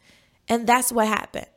And 0.47 0.67
that's 0.67 0.91
what 0.91 1.07
happened 1.07 1.47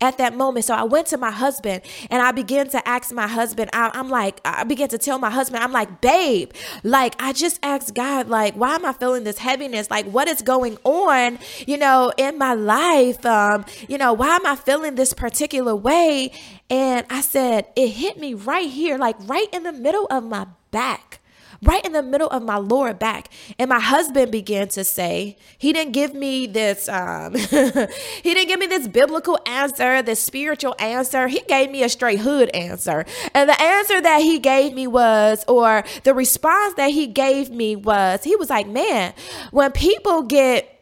at 0.00 0.18
that 0.18 0.34
moment. 0.36 0.64
So 0.64 0.74
I 0.74 0.84
went 0.84 1.06
to 1.08 1.18
my 1.18 1.30
husband 1.30 1.82
and 2.10 2.22
I 2.22 2.32
began 2.32 2.68
to 2.70 2.88
ask 2.88 3.12
my 3.12 3.26
husband, 3.26 3.70
I, 3.72 3.90
am 3.94 4.08
like, 4.08 4.40
I 4.44 4.64
began 4.64 4.88
to 4.88 4.98
tell 4.98 5.18
my 5.18 5.30
husband, 5.30 5.62
I'm 5.62 5.72
like, 5.72 6.00
babe, 6.00 6.52
like, 6.82 7.14
I 7.18 7.32
just 7.32 7.58
asked 7.62 7.94
God, 7.94 8.28
like, 8.28 8.54
why 8.54 8.74
am 8.74 8.84
I 8.84 8.92
feeling 8.92 9.24
this 9.24 9.38
heaviness? 9.38 9.90
Like, 9.90 10.06
what 10.06 10.28
is 10.28 10.42
going 10.42 10.78
on, 10.84 11.38
you 11.66 11.76
know, 11.76 12.12
in 12.16 12.38
my 12.38 12.54
life? 12.54 13.24
Um, 13.26 13.64
you 13.88 13.98
know, 13.98 14.12
why 14.12 14.36
am 14.36 14.46
I 14.46 14.56
feeling 14.56 14.94
this 14.94 15.12
particular 15.12 15.76
way? 15.76 16.32
And 16.68 17.04
I 17.10 17.20
said, 17.20 17.66
it 17.76 17.88
hit 17.88 18.18
me 18.18 18.34
right 18.34 18.68
here, 18.68 18.96
like 18.96 19.16
right 19.28 19.48
in 19.52 19.64
the 19.64 19.72
middle 19.72 20.06
of 20.06 20.24
my 20.24 20.46
back 20.70 21.20
right 21.62 21.84
in 21.84 21.92
the 21.92 22.02
middle 22.02 22.28
of 22.28 22.42
my 22.42 22.56
lower 22.56 22.94
back. 22.94 23.30
And 23.58 23.68
my 23.68 23.80
husband 23.80 24.32
began 24.32 24.68
to 24.68 24.84
say, 24.84 25.36
he 25.58 25.72
didn't 25.72 25.92
give 25.92 26.14
me 26.14 26.46
this, 26.46 26.88
um, 26.88 27.34
he 27.34 28.34
didn't 28.34 28.48
give 28.48 28.58
me 28.58 28.66
this 28.66 28.88
biblical 28.88 29.38
answer, 29.46 30.02
this 30.02 30.20
spiritual 30.20 30.74
answer. 30.78 31.28
He 31.28 31.42
gave 31.48 31.70
me 31.70 31.82
a 31.82 31.88
straight 31.88 32.20
hood 32.20 32.48
answer. 32.50 33.04
And 33.34 33.48
the 33.48 33.60
answer 33.60 34.00
that 34.00 34.22
he 34.22 34.38
gave 34.38 34.74
me 34.74 34.86
was, 34.86 35.44
or 35.48 35.84
the 36.04 36.14
response 36.14 36.74
that 36.74 36.90
he 36.90 37.06
gave 37.06 37.50
me 37.50 37.76
was, 37.76 38.24
he 38.24 38.36
was 38.36 38.50
like, 38.50 38.66
man, 38.66 39.12
when 39.50 39.72
people 39.72 40.22
get, 40.22 40.76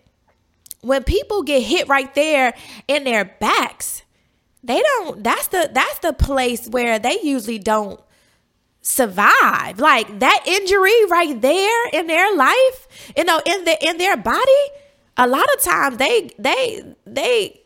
when 0.80 1.02
people 1.02 1.42
get 1.42 1.62
hit 1.62 1.88
right 1.88 2.14
there 2.14 2.54
in 2.86 3.04
their 3.04 3.24
backs, 3.24 4.02
they 4.62 4.80
don't 4.80 5.22
that's 5.22 5.48
the 5.48 5.70
that's 5.72 6.00
the 6.00 6.12
place 6.12 6.68
where 6.68 6.98
they 6.98 7.18
usually 7.22 7.58
don't 7.58 8.00
survive. 8.82 9.78
Like 9.78 10.20
that 10.20 10.44
injury 10.46 11.04
right 11.06 11.40
there 11.40 11.88
in 11.92 12.06
their 12.06 12.34
life, 12.34 13.12
you 13.16 13.24
know, 13.24 13.40
in 13.44 13.64
the 13.64 13.86
in 13.86 13.98
their 13.98 14.16
body, 14.16 14.62
a 15.16 15.26
lot 15.26 15.46
of 15.54 15.60
times 15.60 15.96
they 15.98 16.30
they 16.38 16.94
they 17.06 17.60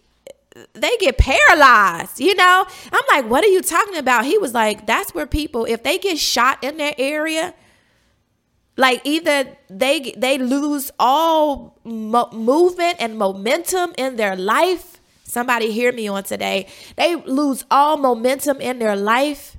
they 0.74 0.96
get 0.98 1.18
paralyzed, 1.18 2.20
you 2.20 2.34
know? 2.34 2.66
I'm 2.92 3.04
like, 3.10 3.30
what 3.30 3.42
are 3.44 3.48
you 3.48 3.62
talking 3.62 3.96
about? 3.96 4.26
He 4.26 4.36
was 4.36 4.52
like, 4.52 4.86
that's 4.86 5.14
where 5.14 5.26
people, 5.26 5.64
if 5.64 5.82
they 5.82 5.96
get 5.96 6.18
shot 6.18 6.62
in 6.62 6.76
their 6.76 6.94
area, 6.98 7.54
like 8.76 9.00
either 9.04 9.56
they 9.68 10.12
they 10.16 10.38
lose 10.38 10.90
all 10.98 11.78
mo- 11.84 12.30
movement 12.32 12.96
and 13.00 13.18
momentum 13.18 13.92
in 13.98 14.16
their 14.16 14.34
life 14.36 15.00
somebody 15.24 15.70
hear 15.70 15.92
me 15.92 16.08
on 16.08 16.22
today 16.22 16.66
they 16.96 17.16
lose 17.16 17.64
all 17.70 17.96
momentum 17.96 18.60
in 18.60 18.78
their 18.78 18.96
life 18.96 19.51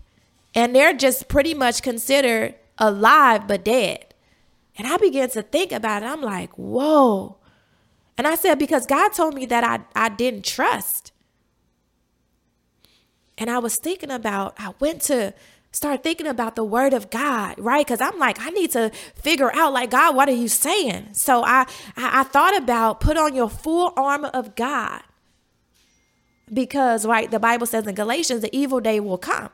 and 0.55 0.75
they're 0.75 0.93
just 0.93 1.27
pretty 1.27 1.53
much 1.53 1.81
considered 1.81 2.55
alive 2.77 3.47
but 3.47 3.63
dead 3.63 4.13
and 4.77 4.87
i 4.87 4.97
began 4.97 5.29
to 5.29 5.41
think 5.41 5.71
about 5.71 6.03
it 6.03 6.05
i'm 6.05 6.21
like 6.21 6.51
whoa 6.57 7.37
and 8.17 8.27
i 8.27 8.35
said 8.35 8.57
because 8.57 8.85
god 8.85 9.09
told 9.09 9.33
me 9.33 9.45
that 9.45 9.63
i, 9.63 9.79
I 9.95 10.09
didn't 10.09 10.43
trust 10.45 11.11
and 13.37 13.49
i 13.49 13.59
was 13.59 13.75
thinking 13.77 14.11
about 14.11 14.55
i 14.57 14.73
went 14.79 15.01
to 15.03 15.33
start 15.73 16.03
thinking 16.03 16.27
about 16.27 16.55
the 16.55 16.63
word 16.63 16.93
of 16.93 17.09
God, 17.09 17.55
right? 17.57 17.85
Because 17.85 17.99
I'm 17.99 18.17
like, 18.19 18.39
I 18.39 18.51
need 18.51 18.71
to 18.71 18.91
figure 19.15 19.53
out, 19.55 19.73
like, 19.73 19.89
God, 19.89 20.15
what 20.15 20.29
are 20.29 20.33
you 20.33 20.47
saying? 20.47 21.09
So 21.13 21.43
I, 21.43 21.65
I, 21.97 22.21
I 22.21 22.23
thought 22.23 22.55
about 22.55 23.01
put 23.01 23.17
on 23.17 23.35
your 23.35 23.49
full 23.49 23.91
armor 23.97 24.29
of 24.29 24.55
God. 24.55 25.01
Because, 26.53 27.05
right, 27.05 27.29
the 27.29 27.39
Bible 27.39 27.65
says 27.65 27.87
in 27.87 27.95
Galatians, 27.95 28.41
the 28.41 28.55
evil 28.55 28.79
day 28.79 28.99
will 28.99 29.17
come. 29.17 29.49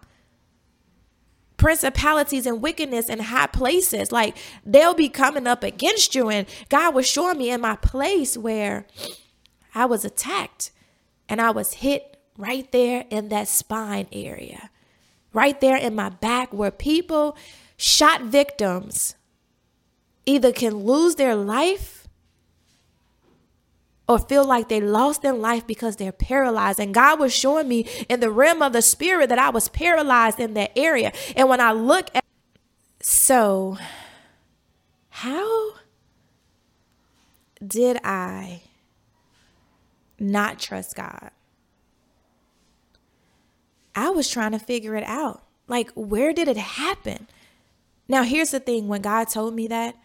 Principalities 1.60 2.48
and 2.48 2.62
wickedness 2.62 3.08
in 3.10 3.20
high 3.20 3.48
places, 3.48 4.12
like 4.12 4.36
they'll 4.66 4.96
be 4.96 5.10
coming 5.10 5.46
up 5.46 5.64
against 5.64 6.16
you. 6.16 6.30
And 6.30 6.48
God 6.70 6.96
was 6.96 7.06
showing 7.08 7.38
me 7.38 7.52
in 7.52 7.62
my 7.62 7.76
place 7.76 8.36
where 8.36 8.88
I 9.76 9.86
was 9.86 10.04
attacked 10.04 10.72
and 11.28 11.40
I 11.40 11.52
was 11.52 11.76
hit 11.76 12.18
right 12.38 12.72
there 12.72 13.06
in 13.12 13.30
that 13.30 13.48
spine 13.48 14.08
area 14.12 14.72
right 15.34 15.60
there 15.62 15.78
in 15.78 15.96
my 15.96 16.10
back 16.10 16.54
where 16.54 16.72
people, 16.72 17.38
shot 17.78 18.24
victims, 18.24 19.16
either 20.26 20.52
can 20.52 20.78
lose 20.78 21.16
their 21.16 21.36
life 21.36 21.99
or 24.10 24.18
feel 24.18 24.44
like 24.44 24.68
they 24.68 24.82
lost 24.82 25.22
their 25.22 25.34
life 25.34 25.68
because 25.68 25.98
they're 25.98 26.12
paralyzed. 26.12 26.80
And 26.80 26.96
God 26.96 27.20
was 27.20 27.32
showing 27.32 27.68
me 27.68 27.88
in 28.10 28.20
the 28.20 28.32
realm 28.32 28.64
of 28.64 28.74
the 28.74 28.82
spirit 28.82 29.30
that 29.30 29.38
I 29.38 29.52
was 29.52 29.70
paralyzed 29.70 30.40
in 30.40 30.56
that 30.56 30.72
area. 30.76 31.14
And 31.36 31.48
when 31.48 31.62
I 31.62 31.72
look 31.72 32.10
at 32.16 32.26
so 33.02 33.78
how 35.10 35.74
did 37.66 37.98
I 38.04 38.62
not 40.20 40.60
trust 40.60 40.96
God? 40.96 41.30
I 43.96 44.10
was 44.10 44.28
trying 44.28 44.54
to 44.54 44.60
figure 44.60 44.96
it 44.96 45.04
out. 45.04 45.44
Like, 45.68 45.92
where 45.92 46.34
did 46.34 46.48
it 46.48 46.58
happen? 46.58 47.28
Now, 48.08 48.24
here's 48.24 48.52
the 48.52 48.60
thing 48.60 48.88
when 48.88 49.02
God 49.02 49.26
told 49.26 49.54
me 49.54 49.68
that, 49.68 49.96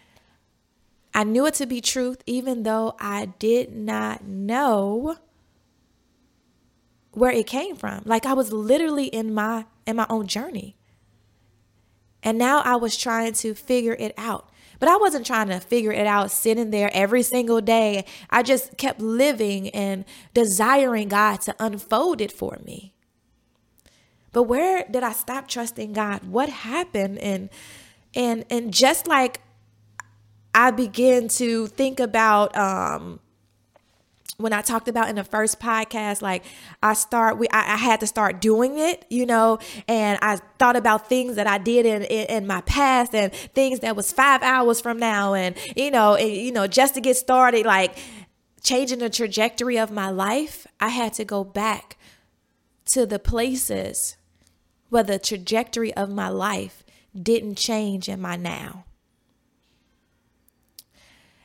I 1.14 1.24
knew 1.24 1.46
it 1.46 1.54
to 1.54 1.66
be 1.66 1.80
truth, 1.80 2.22
even 2.26 2.64
though 2.64 2.96
I 2.98 3.26
did 3.38 3.74
not 3.74 4.24
know 4.24 5.16
where 7.12 7.30
it 7.30 7.46
came 7.46 7.76
from. 7.76 8.02
Like 8.04 8.26
I 8.26 8.34
was 8.34 8.52
literally 8.52 9.06
in 9.06 9.32
my 9.32 9.66
in 9.86 9.96
my 9.96 10.06
own 10.10 10.26
journey. 10.26 10.76
And 12.22 12.38
now 12.38 12.60
I 12.60 12.76
was 12.76 12.96
trying 12.96 13.34
to 13.34 13.54
figure 13.54 13.96
it 13.98 14.14
out. 14.16 14.48
But 14.80 14.88
I 14.88 14.96
wasn't 14.96 15.26
trying 15.26 15.48
to 15.48 15.60
figure 15.60 15.92
it 15.92 16.06
out 16.06 16.30
sitting 16.30 16.70
there 16.70 16.90
every 16.92 17.22
single 17.22 17.60
day. 17.60 18.04
I 18.28 18.42
just 18.42 18.76
kept 18.76 19.00
living 19.00 19.68
and 19.70 20.04
desiring 20.32 21.08
God 21.08 21.40
to 21.42 21.54
unfold 21.60 22.20
it 22.20 22.32
for 22.32 22.58
me. 22.64 22.94
But 24.32 24.44
where 24.44 24.84
did 24.90 25.04
I 25.04 25.12
stop 25.12 25.46
trusting 25.46 25.92
God? 25.92 26.24
What 26.24 26.48
happened? 26.48 27.18
And 27.18 27.50
and 28.14 28.44
and 28.50 28.74
just 28.74 29.06
like 29.06 29.40
I 30.54 30.70
begin 30.70 31.28
to 31.28 31.66
think 31.66 32.00
about 32.00 32.56
um 32.56 33.20
when 34.36 34.52
I 34.52 34.62
talked 34.62 34.88
about 34.88 35.08
in 35.08 35.16
the 35.16 35.24
first 35.24 35.60
podcast, 35.60 36.20
like 36.20 36.44
I 36.82 36.94
start, 36.94 37.38
we, 37.38 37.46
I, 37.52 37.74
I, 37.74 37.76
had 37.76 38.00
to 38.00 38.06
start 38.06 38.40
doing 38.40 38.78
it, 38.78 39.04
you 39.08 39.26
know, 39.26 39.60
and 39.86 40.18
I 40.22 40.38
thought 40.58 40.74
about 40.74 41.08
things 41.08 41.36
that 41.36 41.46
I 41.46 41.58
did 41.58 41.86
in, 41.86 42.02
in, 42.02 42.26
in 42.26 42.46
my 42.46 42.60
past 42.62 43.14
and 43.14 43.32
things 43.32 43.80
that 43.80 43.94
was 43.94 44.12
five 44.12 44.42
hours 44.42 44.80
from 44.80 44.98
now, 44.98 45.34
and 45.34 45.54
you 45.76 45.90
know, 45.90 46.16
and, 46.16 46.30
you 46.30 46.52
know, 46.52 46.66
just 46.66 46.94
to 46.94 47.00
get 47.00 47.16
started, 47.16 47.64
like 47.64 47.96
changing 48.62 48.98
the 48.98 49.10
trajectory 49.10 49.78
of 49.78 49.90
my 49.90 50.10
life, 50.10 50.66
I 50.80 50.88
had 50.88 51.12
to 51.14 51.24
go 51.24 51.44
back 51.44 51.96
to 52.86 53.06
the 53.06 53.18
places 53.18 54.16
where 54.88 55.04
the 55.04 55.18
trajectory 55.18 55.94
of 55.94 56.10
my 56.10 56.28
life 56.28 56.84
didn't 57.20 57.56
change 57.56 58.08
in 58.08 58.20
my 58.20 58.36
now. 58.36 58.84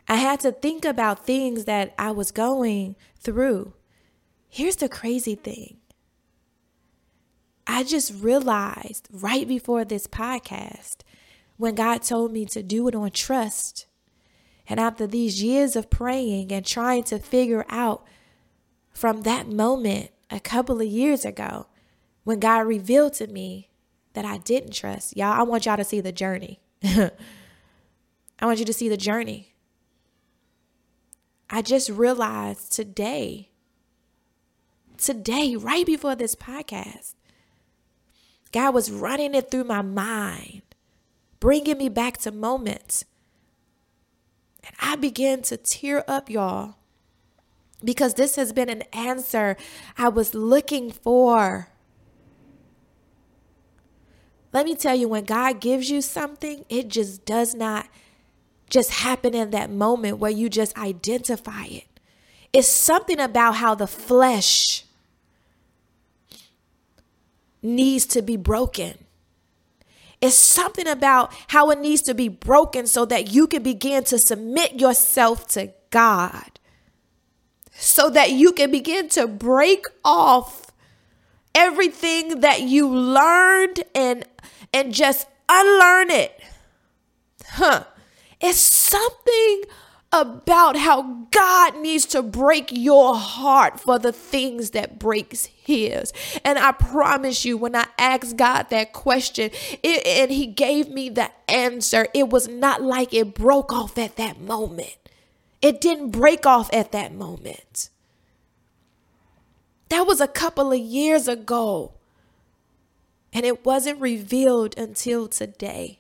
I 0.10 0.16
had 0.16 0.40
to 0.40 0.52
think 0.52 0.84
about 0.84 1.26
things 1.26 1.66
that 1.66 1.94
I 1.98 2.10
was 2.10 2.32
going 2.32 2.96
through. 3.20 3.74
Here's 4.50 4.78
the 4.78 4.90
crazy 4.90 5.36
thing 5.36 5.78
I 7.68 7.84
just 7.84 8.12
realized 8.22 9.08
right 9.12 9.48
before 9.48 9.86
this 9.86 10.08
podcast 10.08 11.04
when 11.58 11.76
God 11.76 12.02
told 12.02 12.34
me 12.34 12.46
to 12.48 12.64
do 12.64 12.88
it 12.88 12.96
on 12.96 13.12
trust. 13.12 13.86
And 14.68 14.80
after 14.80 15.06
these 15.06 15.44
years 15.44 15.76
of 15.76 15.92
praying 15.92 16.52
and 16.52 16.66
trying 16.66 17.04
to 17.04 17.20
figure 17.20 17.66
out 17.70 18.04
from 18.92 19.22
that 19.22 19.48
moment 19.48 20.10
a 20.32 20.40
couple 20.40 20.82
of 20.82 20.88
years 20.88 21.24
ago, 21.24 21.68
when 22.24 22.40
God 22.40 22.66
revealed 22.68 23.14
to 23.14 23.28
me 23.28 23.70
that 24.14 24.26
I 24.26 24.38
didn't 24.38 24.74
trust. 24.74 25.16
Y'all, 25.16 25.40
I 25.40 25.44
want 25.44 25.66
y'all 25.66 25.78
to 25.78 25.84
see 25.84 26.02
the 26.02 26.12
journey. 26.12 26.60
I 26.84 27.12
want 28.42 28.60
you 28.60 28.66
to 28.66 28.74
see 28.74 28.90
the 28.90 28.98
journey. 28.98 29.49
I 31.50 31.62
just 31.62 31.90
realized 31.90 32.72
today, 32.72 33.50
today, 34.98 35.56
right 35.56 35.86
before 35.86 36.16
this 36.16 36.36
podcast, 36.36 37.16
God 38.52 38.74
was 38.74 38.92
running 38.92 39.34
it 39.34 39.50
through 39.50 39.64
my 39.64 39.82
mind, 39.82 40.62
bringing 41.40 41.78
me 41.78 41.90
back 41.90 42.18
to 42.20 42.32
moments. 42.32 43.06
And 44.64 44.76
I 44.80 44.96
began 44.96 45.42
to 45.44 45.58
tear 45.58 46.04
up, 46.08 46.30
y'all, 46.30 46.76
because 47.84 48.14
this 48.14 48.36
has 48.36 48.54
been 48.54 48.70
an 48.70 48.84
answer 48.94 49.58
I 49.98 50.10
was 50.10 50.36
looking 50.36 50.92
for. 50.92 51.70
Let 54.52 54.66
me 54.66 54.76
tell 54.76 54.96
you, 54.96 55.08
when 55.08 55.26
God 55.26 55.60
gives 55.62 55.90
you 55.90 56.02
something, 56.02 56.66
it 56.70 56.90
just 56.90 57.26
does 57.26 57.56
not 57.56 57.88
just 58.70 58.92
happen 58.92 59.34
in 59.34 59.52
that 59.52 59.70
moment 59.70 60.20
where 60.20 60.32
you 60.32 60.50
just 60.50 60.78
identify 60.78 61.66
it. 61.66 61.86
It's 62.54 62.68
something 62.68 63.20
about 63.20 63.56
how 63.56 63.76
the 63.76 63.88
flesh 63.88 64.84
needs 67.62 68.06
to 68.08 68.22
be 68.22 68.38
broken. 68.38 68.98
It's 70.22 70.36
something 70.36 70.88
about 70.88 71.34
how 71.48 71.70
it 71.70 71.80
needs 71.80 72.02
to 72.04 72.14
be 72.14 72.28
broken 72.28 72.88
so 72.88 73.06
that 73.06 73.32
you 73.32 73.48
can 73.48 73.64
begin 73.64 74.04
to 74.06 74.18
submit 74.18 74.80
yourself 74.80 75.48
to 75.50 75.72
God. 75.92 76.60
So 77.72 78.10
that 78.10 78.32
you 78.32 78.52
can 78.52 78.72
begin 78.72 79.08
to 79.10 79.28
break 79.28 79.86
off 80.04 80.72
everything 81.56 82.42
that 82.42 82.62
you 82.62 82.88
learned 82.88 83.84
and 83.96 84.26
and 84.74 84.94
just 84.94 85.28
unlearn 85.48 86.12
it. 86.12 86.40
Huh. 87.46 87.86
It's 88.42 88.60
something 88.60 89.64
about 90.12 90.76
how 90.76 91.28
God 91.30 91.78
needs 91.78 92.06
to 92.08 92.24
break 92.24 92.70
your 92.72 93.16
heart 93.16 93.80
for 93.80 94.00
the 94.00 94.12
things 94.12 94.72
that 94.72 94.98
breaks 94.98 95.46
his. 95.46 96.12
And 96.44 96.58
I 96.58 96.72
promise 96.72 97.46
you 97.46 97.58
when 97.58 97.76
I 97.76 97.86
asked 97.98 98.36
God 98.36 98.70
that 98.72 98.92
question 98.92 99.52
it, 99.84 100.08
and 100.08 100.32
he 100.32 100.48
gave 100.48 100.90
me 100.90 101.10
the 101.10 101.30
answer, 101.48 102.08
it 102.16 102.30
was 102.30 102.48
not 102.48 102.82
like 102.82 103.14
it 103.14 103.36
broke 103.36 103.72
off 103.72 103.98
at 103.98 104.16
that 104.16 104.42
moment. 104.42 104.98
It 105.62 105.80
didn't 105.80 106.10
break 106.12 106.46
off 106.46 106.74
at 106.74 106.92
that 106.94 107.14
moment. 107.14 107.90
That 109.90 110.08
was 110.08 110.22
a 110.22 110.28
couple 110.28 110.72
of 110.72 110.80
years 110.80 111.28
ago. 111.28 111.94
And 113.32 113.46
it 113.46 113.64
wasn't 113.64 114.02
revealed 114.02 114.76
until 114.78 115.28
today. 115.28 115.99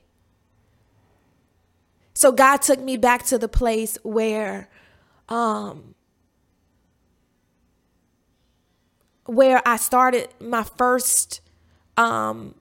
So 2.20 2.34
God 2.34 2.62
took 2.62 2.82
me 2.82 2.98
back 2.98 3.24
to 3.28 3.38
the 3.38 3.48
place 3.48 3.98
where 4.04 4.68
um 5.30 5.96
where 9.24 9.66
I 9.66 9.78
started 9.78 10.28
my 10.38 10.64
first 10.64 11.40
um 11.96 12.56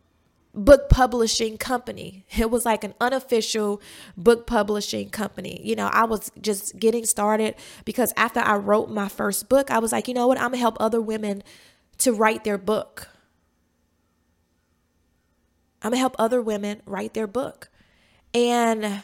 book 0.55 0.89
publishing 0.89 1.59
company. 1.59 2.25
It 2.39 2.53
was 2.53 2.65
like 2.65 2.85
an 2.85 2.95
unofficial 3.01 3.83
book 4.17 4.47
publishing 4.47 5.11
company. 5.11 5.61
You 5.65 5.75
know, 5.75 5.89
I 5.89 6.05
was 6.05 6.31
just 6.41 6.79
getting 6.79 7.05
started 7.05 7.57
because 7.85 8.13
after 8.17 8.39
I 8.39 8.55
wrote 8.59 8.91
my 8.91 9.09
first 9.09 9.49
book, 9.49 9.73
I 9.73 9.81
was 9.81 9.91
like, 9.91 10.07
you 10.07 10.15
know 10.15 10.29
what? 10.29 10.39
I'm 10.39 10.51
going 10.51 10.53
to 10.53 10.59
help 10.59 10.77
other 10.79 11.01
women 11.01 11.43
to 11.99 12.13
write 12.13 12.45
their 12.45 12.59
book. 12.59 13.09
I'm 15.83 15.91
going 15.91 15.97
to 15.97 15.99
help 15.99 16.15
other 16.17 16.41
women 16.41 16.81
write 16.87 17.15
their 17.15 17.27
book. 17.27 17.71
And 18.33 19.03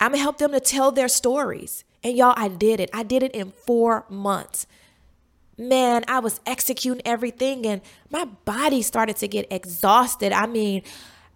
I'm 0.00 0.12
gonna 0.12 0.22
help 0.22 0.38
them 0.38 0.52
to 0.52 0.60
tell 0.60 0.92
their 0.92 1.08
stories. 1.08 1.84
And 2.02 2.16
y'all, 2.16 2.34
I 2.36 2.48
did 2.48 2.80
it. 2.80 2.90
I 2.92 3.02
did 3.02 3.22
it 3.22 3.32
in 3.32 3.52
four 3.52 4.04
months. 4.08 4.66
Man, 5.58 6.04
I 6.06 6.20
was 6.20 6.40
executing 6.46 7.02
everything 7.04 7.66
and 7.66 7.80
my 8.10 8.26
body 8.44 8.82
started 8.82 9.16
to 9.16 9.28
get 9.28 9.46
exhausted. 9.50 10.32
I 10.32 10.46
mean, 10.46 10.82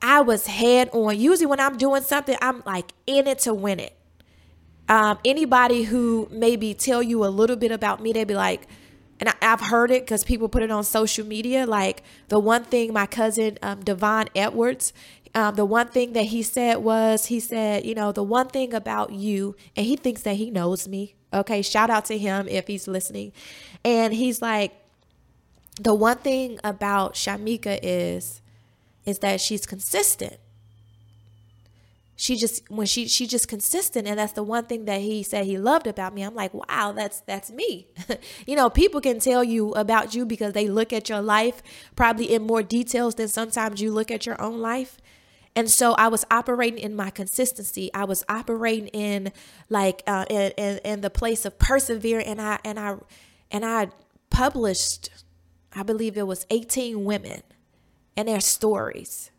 I 0.02 0.20
was 0.20 0.46
head 0.46 0.90
on. 0.92 1.18
Usually, 1.18 1.46
when 1.46 1.60
I'm 1.60 1.76
doing 1.76 2.02
something, 2.02 2.36
I'm 2.40 2.62
like 2.66 2.92
in 3.06 3.26
it 3.26 3.40
to 3.40 3.54
win 3.54 3.80
it. 3.80 3.96
Um, 4.88 5.18
anybody 5.24 5.84
who 5.84 6.28
maybe 6.30 6.74
tell 6.74 7.02
you 7.02 7.24
a 7.24 7.28
little 7.28 7.56
bit 7.56 7.70
about 7.70 8.02
me, 8.02 8.12
they'd 8.12 8.26
be 8.26 8.34
like, 8.34 8.66
and 9.20 9.28
I, 9.28 9.34
have 9.42 9.60
heard 9.60 9.90
it 9.90 10.02
because 10.02 10.24
people 10.24 10.48
put 10.48 10.62
it 10.62 10.70
on 10.70 10.82
social 10.82 11.26
media. 11.26 11.66
Like 11.66 12.02
the 12.28 12.38
one 12.38 12.64
thing 12.64 12.92
my 12.92 13.06
cousin 13.06 13.58
um, 13.62 13.80
Devon 13.80 14.28
Edwards, 14.34 14.92
um, 15.34 15.54
the 15.54 15.64
one 15.64 15.88
thing 15.88 16.12
that 16.14 16.24
he 16.26 16.42
said 16.42 16.78
was, 16.78 17.26
he 17.26 17.40
said, 17.40 17.84
you 17.84 17.94
know, 17.94 18.12
the 18.12 18.22
one 18.22 18.48
thing 18.48 18.74
about 18.74 19.12
you, 19.12 19.56
and 19.76 19.86
he 19.86 19.96
thinks 19.96 20.22
that 20.22 20.36
he 20.36 20.50
knows 20.50 20.88
me. 20.88 21.14
Okay, 21.32 21.62
shout 21.62 21.90
out 21.90 22.06
to 22.06 22.18
him 22.18 22.48
if 22.48 22.66
he's 22.66 22.88
listening. 22.88 23.32
And 23.84 24.12
he's 24.12 24.42
like, 24.42 24.72
the 25.80 25.94
one 25.94 26.18
thing 26.18 26.58
about 26.64 27.14
Shameca 27.14 27.78
is, 27.82 28.40
is 29.06 29.20
that 29.20 29.40
she's 29.40 29.66
consistent 29.66 30.36
she 32.20 32.36
just 32.36 32.70
when 32.70 32.86
she 32.86 33.08
she 33.08 33.26
just 33.26 33.48
consistent 33.48 34.06
and 34.06 34.18
that's 34.18 34.34
the 34.34 34.42
one 34.42 34.66
thing 34.66 34.84
that 34.84 35.00
he 35.00 35.22
said 35.22 35.46
he 35.46 35.56
loved 35.56 35.86
about 35.86 36.12
me 36.12 36.20
i'm 36.20 36.34
like 36.34 36.52
wow 36.52 36.92
that's 36.92 37.20
that's 37.20 37.50
me 37.50 37.88
you 38.46 38.54
know 38.54 38.68
people 38.68 39.00
can 39.00 39.18
tell 39.18 39.42
you 39.42 39.72
about 39.72 40.14
you 40.14 40.26
because 40.26 40.52
they 40.52 40.68
look 40.68 40.92
at 40.92 41.08
your 41.08 41.22
life 41.22 41.62
probably 41.96 42.30
in 42.30 42.42
more 42.42 42.62
details 42.62 43.14
than 43.14 43.26
sometimes 43.26 43.80
you 43.80 43.90
look 43.90 44.10
at 44.10 44.26
your 44.26 44.38
own 44.40 44.58
life 44.58 44.98
and 45.56 45.70
so 45.70 45.92
i 45.94 46.08
was 46.08 46.24
operating 46.30 46.78
in 46.78 46.94
my 46.94 47.10
consistency 47.10 47.92
i 47.94 48.04
was 48.04 48.24
operating 48.28 48.88
in 48.88 49.32
like 49.68 50.02
uh 50.06 50.24
in, 50.30 50.52
in, 50.56 50.78
in 50.84 51.00
the 51.00 51.10
place 51.10 51.44
of 51.44 51.58
persevere 51.58 52.22
and 52.24 52.40
i 52.40 52.58
and 52.64 52.78
i 52.78 52.94
and 53.50 53.64
i 53.64 53.88
published 54.30 55.10
i 55.74 55.82
believe 55.82 56.16
it 56.16 56.26
was 56.26 56.46
18 56.50 57.04
women 57.04 57.42
and 58.16 58.28
their 58.28 58.40
stories 58.40 59.30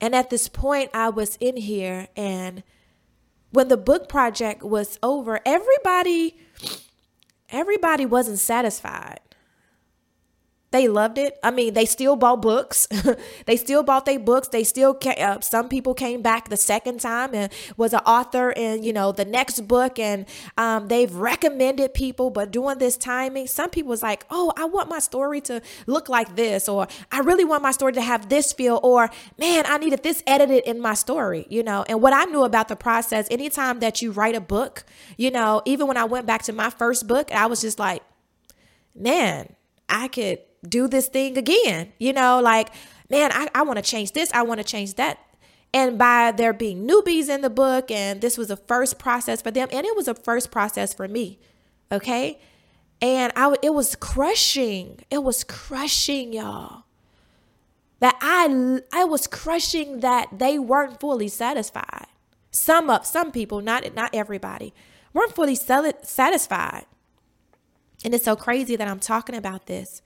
and 0.00 0.14
at 0.14 0.30
this 0.30 0.48
point, 0.48 0.90
I 0.92 1.08
was 1.08 1.36
in 1.40 1.56
here, 1.56 2.08
and 2.16 2.62
when 3.50 3.68
the 3.68 3.76
book 3.76 4.08
project 4.08 4.62
was 4.62 4.98
over, 5.02 5.40
everybody, 5.46 6.36
everybody 7.48 8.04
wasn't 8.04 8.38
satisfied. 8.38 9.20
They 10.72 10.88
loved 10.88 11.16
it. 11.16 11.38
I 11.44 11.52
mean, 11.52 11.74
they 11.74 11.84
still 11.84 12.16
bought 12.16 12.42
books. 12.42 12.88
they 13.46 13.56
still 13.56 13.84
bought 13.84 14.04
their 14.04 14.18
books. 14.18 14.48
They 14.48 14.64
still 14.64 14.94
came, 14.94 15.14
uh, 15.18 15.40
some 15.40 15.68
people 15.68 15.94
came 15.94 16.22
back 16.22 16.48
the 16.48 16.56
second 16.56 17.00
time 17.00 17.34
and 17.34 17.52
was 17.76 17.92
an 17.92 18.00
author 18.00 18.50
in 18.50 18.82
you 18.82 18.92
know 18.92 19.12
the 19.12 19.24
next 19.24 19.60
book, 19.68 19.98
and 19.98 20.26
um, 20.58 20.88
they've 20.88 21.14
recommended 21.14 21.94
people. 21.94 22.30
But 22.30 22.50
during 22.50 22.78
this 22.78 22.96
timing, 22.96 23.46
some 23.46 23.70
people 23.70 23.90
was 23.90 24.02
like, 24.02 24.26
"Oh, 24.28 24.52
I 24.56 24.64
want 24.64 24.88
my 24.88 24.98
story 24.98 25.40
to 25.42 25.62
look 25.86 26.08
like 26.08 26.34
this," 26.34 26.68
or 26.68 26.88
"I 27.12 27.20
really 27.20 27.44
want 27.44 27.62
my 27.62 27.70
story 27.70 27.92
to 27.92 28.02
have 28.02 28.28
this 28.28 28.52
feel," 28.52 28.80
or 28.82 29.08
"Man, 29.38 29.64
I 29.68 29.78
needed 29.78 30.02
this 30.02 30.22
edited 30.26 30.64
in 30.64 30.80
my 30.80 30.94
story." 30.94 31.46
You 31.48 31.62
know, 31.62 31.84
and 31.88 32.02
what 32.02 32.12
I 32.12 32.24
knew 32.24 32.42
about 32.42 32.66
the 32.66 32.76
process, 32.76 33.28
anytime 33.30 33.78
that 33.80 34.02
you 34.02 34.10
write 34.10 34.34
a 34.34 34.40
book, 34.40 34.84
you 35.16 35.30
know, 35.30 35.62
even 35.64 35.86
when 35.86 35.96
I 35.96 36.04
went 36.04 36.26
back 36.26 36.42
to 36.44 36.52
my 36.52 36.70
first 36.70 37.06
book, 37.06 37.30
I 37.30 37.46
was 37.46 37.60
just 37.60 37.78
like, 37.78 38.02
"Man." 38.96 39.54
I 39.88 40.08
could 40.08 40.38
do 40.68 40.88
this 40.88 41.08
thing 41.08 41.36
again. 41.38 41.92
You 41.98 42.12
know, 42.12 42.40
like, 42.40 42.70
man, 43.10 43.30
I, 43.32 43.48
I 43.54 43.62
want 43.62 43.76
to 43.78 43.82
change 43.82 44.12
this, 44.12 44.30
I 44.32 44.42
want 44.42 44.58
to 44.58 44.64
change 44.64 44.94
that. 44.94 45.18
And 45.74 45.98
by 45.98 46.32
there 46.32 46.52
being 46.52 46.88
newbies 46.88 47.28
in 47.28 47.42
the 47.42 47.50
book, 47.50 47.90
and 47.90 48.20
this 48.20 48.38
was 48.38 48.50
a 48.50 48.56
first 48.56 48.98
process 48.98 49.42
for 49.42 49.50
them, 49.50 49.68
and 49.72 49.84
it 49.86 49.94
was 49.94 50.08
a 50.08 50.14
first 50.14 50.50
process 50.50 50.94
for 50.94 51.06
me. 51.06 51.38
Okay. 51.92 52.38
And 53.02 53.32
I 53.36 53.54
it 53.62 53.74
was 53.74 53.94
crushing. 53.94 55.00
It 55.10 55.22
was 55.22 55.44
crushing, 55.44 56.32
y'all. 56.32 56.84
That 58.00 58.16
I 58.20 58.80
I 58.92 59.04
was 59.04 59.26
crushing 59.26 60.00
that 60.00 60.38
they 60.38 60.58
weren't 60.58 60.98
fully 60.98 61.28
satisfied. 61.28 62.06
Some 62.50 62.88
of 62.88 63.04
some 63.04 63.30
people, 63.30 63.60
not 63.60 63.94
not 63.94 64.14
everybody, 64.14 64.72
weren't 65.12 65.34
fully 65.34 65.56
satisfied. 65.56 66.86
And 68.04 68.14
it's 68.14 68.24
so 68.24 68.36
crazy 68.36 68.76
that 68.76 68.88
I'm 68.88 69.00
talking 69.00 69.34
about 69.34 69.66
this 69.66 70.00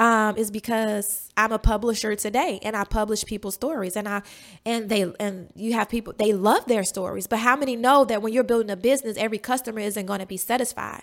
um, 0.00 0.36
is 0.36 0.50
because 0.50 1.29
I'm 1.36 1.52
a 1.52 1.58
publisher 1.58 2.14
today 2.16 2.58
and 2.62 2.76
I 2.76 2.84
publish 2.84 3.24
people's 3.24 3.54
stories 3.54 3.96
and 3.96 4.08
I 4.08 4.22
and 4.64 4.88
they 4.88 5.10
and 5.18 5.50
you 5.54 5.72
have 5.74 5.88
people 5.88 6.14
they 6.16 6.32
love 6.32 6.66
their 6.66 6.84
stories. 6.84 7.26
But 7.26 7.40
how 7.40 7.56
many 7.56 7.76
know 7.76 8.04
that 8.04 8.22
when 8.22 8.32
you're 8.32 8.44
building 8.44 8.70
a 8.70 8.76
business, 8.76 9.16
every 9.16 9.38
customer 9.38 9.80
isn't 9.80 10.06
going 10.06 10.20
to 10.20 10.26
be 10.26 10.36
satisfied? 10.36 11.02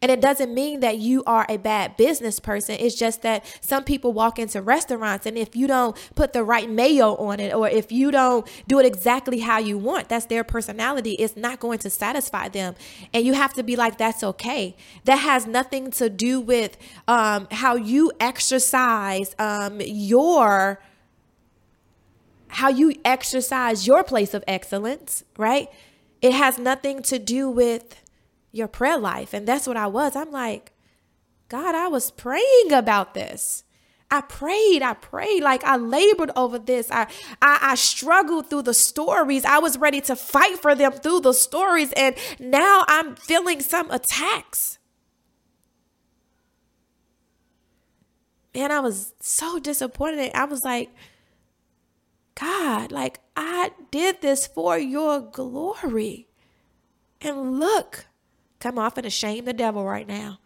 And 0.00 0.12
it 0.12 0.20
doesn't 0.20 0.54
mean 0.54 0.80
that 0.80 0.98
you 0.98 1.24
are 1.26 1.44
a 1.48 1.56
bad 1.56 1.96
business 1.96 2.38
person. 2.38 2.76
It's 2.78 2.94
just 2.94 3.22
that 3.22 3.44
some 3.60 3.82
people 3.82 4.12
walk 4.12 4.38
into 4.38 4.62
restaurants 4.62 5.26
and 5.26 5.36
if 5.36 5.56
you 5.56 5.66
don't 5.66 5.96
put 6.14 6.32
the 6.32 6.44
right 6.44 6.70
mayo 6.70 7.16
on 7.16 7.40
it 7.40 7.52
or 7.52 7.68
if 7.68 7.90
you 7.90 8.10
don't 8.10 8.46
do 8.68 8.78
it 8.78 8.86
exactly 8.86 9.40
how 9.40 9.58
you 9.58 9.76
want, 9.76 10.08
that's 10.08 10.26
their 10.26 10.44
personality, 10.44 11.12
it's 11.12 11.36
not 11.36 11.58
going 11.58 11.78
to 11.80 11.90
satisfy 11.90 12.48
them. 12.48 12.76
And 13.12 13.26
you 13.26 13.34
have 13.34 13.54
to 13.54 13.62
be 13.64 13.74
like, 13.74 13.98
that's 13.98 14.22
okay. 14.22 14.76
That 15.04 15.16
has 15.16 15.46
nothing 15.46 15.90
to 15.92 16.08
do 16.08 16.40
with 16.40 16.76
um, 17.08 17.48
how 17.50 17.74
you 17.74 18.12
exercise 18.20 19.34
um, 19.38 19.77
Um, 19.80 19.86
your 19.86 20.80
how 22.48 22.68
you 22.68 22.94
exercise 23.04 23.86
your 23.86 24.02
place 24.02 24.34
of 24.34 24.42
excellence, 24.48 25.22
right? 25.36 25.68
It 26.22 26.32
has 26.32 26.58
nothing 26.58 27.02
to 27.02 27.18
do 27.18 27.50
with 27.50 28.02
your 28.52 28.68
prayer 28.68 28.98
life. 28.98 29.34
And 29.34 29.46
that's 29.46 29.66
what 29.66 29.76
I 29.76 29.86
was. 29.86 30.16
I'm 30.16 30.30
like, 30.30 30.72
God, 31.48 31.74
I 31.74 31.88
was 31.88 32.10
praying 32.10 32.72
about 32.72 33.14
this. 33.14 33.64
I 34.10 34.22
prayed, 34.22 34.80
I 34.80 34.94
prayed, 34.94 35.42
like 35.42 35.62
I 35.64 35.76
labored 35.76 36.30
over 36.34 36.58
this. 36.58 36.90
I, 36.90 37.08
I 37.42 37.58
I 37.60 37.74
struggled 37.74 38.48
through 38.48 38.62
the 38.62 38.72
stories. 38.72 39.44
I 39.44 39.58
was 39.58 39.76
ready 39.76 40.00
to 40.02 40.16
fight 40.16 40.58
for 40.58 40.74
them 40.74 40.92
through 40.92 41.20
the 41.20 41.34
stories. 41.34 41.92
And 41.92 42.16
now 42.38 42.84
I'm 42.88 43.16
feeling 43.16 43.60
some 43.60 43.90
attacks. 43.90 44.78
Man, 48.54 48.72
I 48.72 48.80
was 48.80 49.14
so 49.20 49.58
disappointed. 49.58 50.32
I 50.34 50.44
was 50.44 50.64
like, 50.64 50.90
God, 52.34 52.92
like 52.92 53.20
I 53.36 53.72
did 53.90 54.20
this 54.20 54.46
for 54.46 54.78
your 54.78 55.20
glory. 55.20 56.28
And 57.20 57.58
look, 57.58 58.06
Come 58.60 58.78
off 58.78 58.98
and 58.98 59.12
shame 59.12 59.44
the 59.44 59.52
devil 59.52 59.84
right 59.84 60.06
now. 60.06 60.38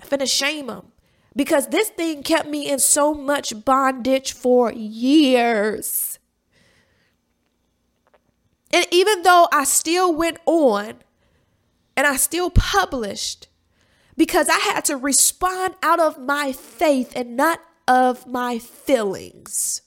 I'm 0.00 0.08
finna 0.08 0.30
shame 0.30 0.68
him 0.68 0.92
because 1.34 1.68
this 1.68 1.88
thing 1.88 2.22
kept 2.22 2.48
me 2.48 2.70
in 2.70 2.78
so 2.78 3.14
much 3.14 3.64
bondage 3.64 4.32
for 4.32 4.72
years. 4.72 6.18
And 8.72 8.86
even 8.90 9.22
though 9.22 9.48
I 9.52 9.64
still 9.64 10.14
went 10.14 10.38
on 10.46 10.96
and 11.96 12.06
I 12.06 12.16
still 12.16 12.50
published 12.50 13.48
because 14.20 14.50
I 14.50 14.58
had 14.58 14.84
to 14.84 14.98
respond 14.98 15.76
out 15.82 15.98
of 15.98 16.18
my 16.18 16.52
faith 16.52 17.14
and 17.16 17.38
not 17.38 17.58
of 17.88 18.26
my 18.26 18.58
feelings. 18.58 19.80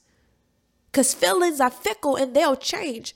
Because 0.90 1.14
feelings 1.14 1.60
are 1.60 1.70
fickle 1.70 2.16
and 2.16 2.34
they'll 2.34 2.56
change. 2.56 3.14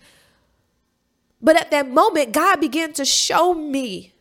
But 1.42 1.60
at 1.60 1.72
that 1.72 1.90
moment, 1.90 2.30
God 2.30 2.60
began 2.60 2.92
to 2.92 3.04
show 3.04 3.52
me 3.52 4.12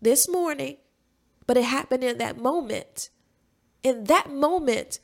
this 0.00 0.28
morning, 0.28 0.76
but 1.48 1.56
it 1.56 1.64
happened 1.64 2.04
in 2.04 2.18
that 2.18 2.38
moment. 2.38 3.10
In 3.82 4.04
that 4.04 4.30
moment, 4.30 5.00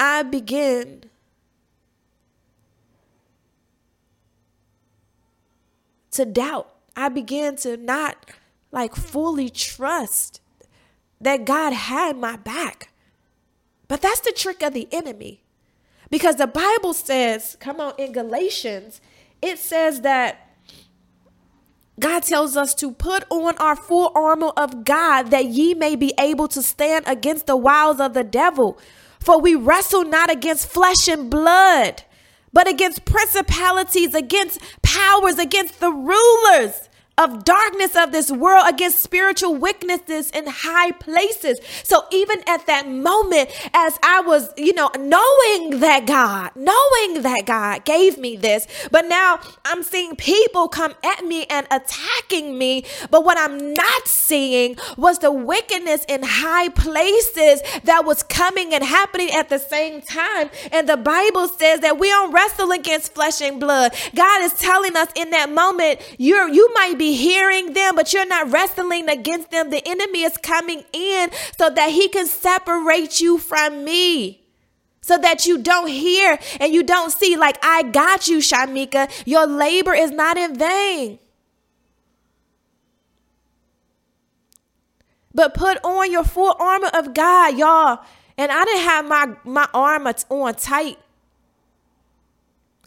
I 0.00 0.24
began 0.24 1.04
to 6.10 6.24
doubt. 6.24 6.74
I 6.96 7.08
began 7.08 7.54
to 7.58 7.76
not 7.76 8.32
like 8.72 8.96
fully 8.96 9.50
trust 9.50 10.40
that 11.20 11.44
God 11.44 11.72
had 11.72 12.16
my 12.16 12.36
back. 12.36 12.92
But 13.86 14.00
that's 14.00 14.20
the 14.20 14.32
trick 14.32 14.62
of 14.62 14.72
the 14.72 14.88
enemy. 14.90 15.42
Because 16.10 16.36
the 16.36 16.46
Bible 16.46 16.94
says, 16.94 17.56
come 17.60 17.80
on, 17.80 17.94
in 17.98 18.12
Galatians, 18.12 19.00
it 19.40 19.58
says 19.58 20.00
that 20.00 20.48
God 22.00 22.22
tells 22.22 22.56
us 22.56 22.74
to 22.76 22.90
put 22.90 23.24
on 23.30 23.56
our 23.58 23.76
full 23.76 24.10
armor 24.14 24.52
of 24.56 24.84
God 24.84 25.30
that 25.30 25.46
ye 25.46 25.74
may 25.74 25.94
be 25.94 26.14
able 26.18 26.48
to 26.48 26.62
stand 26.62 27.04
against 27.06 27.46
the 27.46 27.56
wiles 27.56 28.00
of 28.00 28.14
the 28.14 28.24
devil. 28.24 28.78
For 29.20 29.40
we 29.40 29.54
wrestle 29.54 30.04
not 30.04 30.30
against 30.30 30.66
flesh 30.66 31.06
and 31.06 31.30
blood, 31.30 32.02
but 32.52 32.68
against 32.68 33.04
principalities, 33.04 34.14
against 34.14 34.60
powers, 34.82 35.38
against 35.38 35.80
the 35.80 35.92
rulers 35.92 36.88
of 37.18 37.44
darkness 37.44 37.94
of 37.94 38.10
this 38.10 38.30
world 38.30 38.64
against 38.68 38.98
spiritual 39.00 39.54
weaknesses 39.54 40.30
in 40.30 40.44
high 40.46 40.92
places. 40.92 41.60
So 41.84 42.04
even 42.10 42.42
at 42.46 42.66
that 42.66 42.88
moment, 42.88 43.50
as 43.74 43.98
I 44.02 44.22
was, 44.22 44.50
you 44.56 44.72
know, 44.72 44.90
knowing 44.98 45.80
that 45.80 46.04
God, 46.06 46.52
knowing 46.56 47.22
that 47.22 47.42
God 47.44 47.84
gave 47.84 48.16
me 48.16 48.36
this, 48.36 48.66
but 48.90 49.06
now 49.06 49.40
I'm 49.64 49.82
seeing 49.82 50.16
people 50.16 50.68
come 50.68 50.94
at 51.04 51.24
me 51.24 51.44
and 51.50 51.66
attacking 51.70 52.56
me. 52.56 52.84
But 53.10 53.24
what 53.24 53.38
I'm 53.38 53.74
not 53.74 54.08
seeing 54.08 54.76
was 54.96 55.18
the 55.18 55.32
wickedness 55.32 56.06
in 56.08 56.22
high 56.24 56.70
places 56.70 57.60
that 57.84 58.04
was 58.06 58.22
coming 58.22 58.72
and 58.72 58.82
happening 58.82 59.30
at 59.32 59.50
the 59.50 59.58
same 59.58 60.00
time. 60.00 60.48
And 60.72 60.88
the 60.88 60.96
Bible 60.96 61.48
says 61.48 61.80
that 61.80 61.98
we 61.98 62.08
don't 62.08 62.32
wrestle 62.32 62.70
against 62.70 63.14
flesh 63.14 63.42
and 63.42 63.60
blood. 63.60 63.92
God 64.14 64.42
is 64.42 64.54
telling 64.54 64.96
us 64.96 65.08
in 65.14 65.30
that 65.30 65.50
moment, 65.50 66.00
you're 66.18 66.48
you 66.48 66.72
might 66.74 66.98
be 66.98 67.01
hearing 67.10 67.72
them, 67.72 67.96
but 67.96 68.12
you're 68.12 68.26
not 68.26 68.52
wrestling 68.52 69.08
against 69.08 69.50
them. 69.50 69.70
The 69.70 69.82
enemy 69.86 70.22
is 70.22 70.36
coming 70.36 70.84
in 70.92 71.30
so 71.58 71.70
that 71.70 71.90
he 71.90 72.08
can 72.08 72.26
separate 72.26 73.20
you 73.20 73.38
from 73.38 73.84
me. 73.84 74.44
So 75.00 75.18
that 75.18 75.46
you 75.46 75.58
don't 75.58 75.88
hear 75.88 76.38
and 76.60 76.72
you 76.72 76.84
don't 76.84 77.10
see, 77.10 77.36
like, 77.36 77.58
I 77.60 77.82
got 77.82 78.28
you, 78.28 78.38
Shameca. 78.38 79.10
Your 79.26 79.46
labor 79.46 79.94
is 79.94 80.12
not 80.12 80.36
in 80.36 80.56
vain. 80.56 81.18
But 85.34 85.54
put 85.54 85.78
on 85.82 86.12
your 86.12 86.22
full 86.22 86.54
armor 86.60 86.90
of 86.94 87.14
God, 87.14 87.58
y'all. 87.58 88.04
And 88.38 88.52
I 88.52 88.64
didn't 88.64 88.82
have 88.82 89.04
my, 89.06 89.34
my 89.44 89.68
armor 89.74 90.14
on 90.30 90.54
tight. 90.54 90.98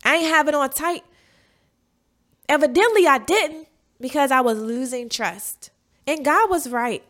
I 0.03 0.17
ain't 0.17 0.27
have 0.27 0.47
it 0.47 0.55
on 0.55 0.69
tight. 0.69 1.03
Evidently, 2.47 3.07
I 3.07 3.17
didn't 3.17 3.64
because 3.99 4.31
I 4.31 4.41
was 4.41 4.59
losing 4.59 5.09
trust. 5.09 5.71
And 6.07 6.23
God 6.23 6.49
was 6.49 6.69
right. 6.69 7.03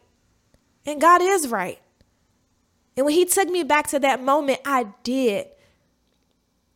And 0.85 1.01
God 1.01 1.21
is 1.21 1.47
right. 1.47 1.79
And 2.95 3.05
when 3.05 3.15
He 3.15 3.25
took 3.25 3.49
me 3.49 3.63
back 3.63 3.87
to 3.87 3.99
that 3.99 4.23
moment, 4.23 4.59
I 4.65 4.87
did. 5.03 5.47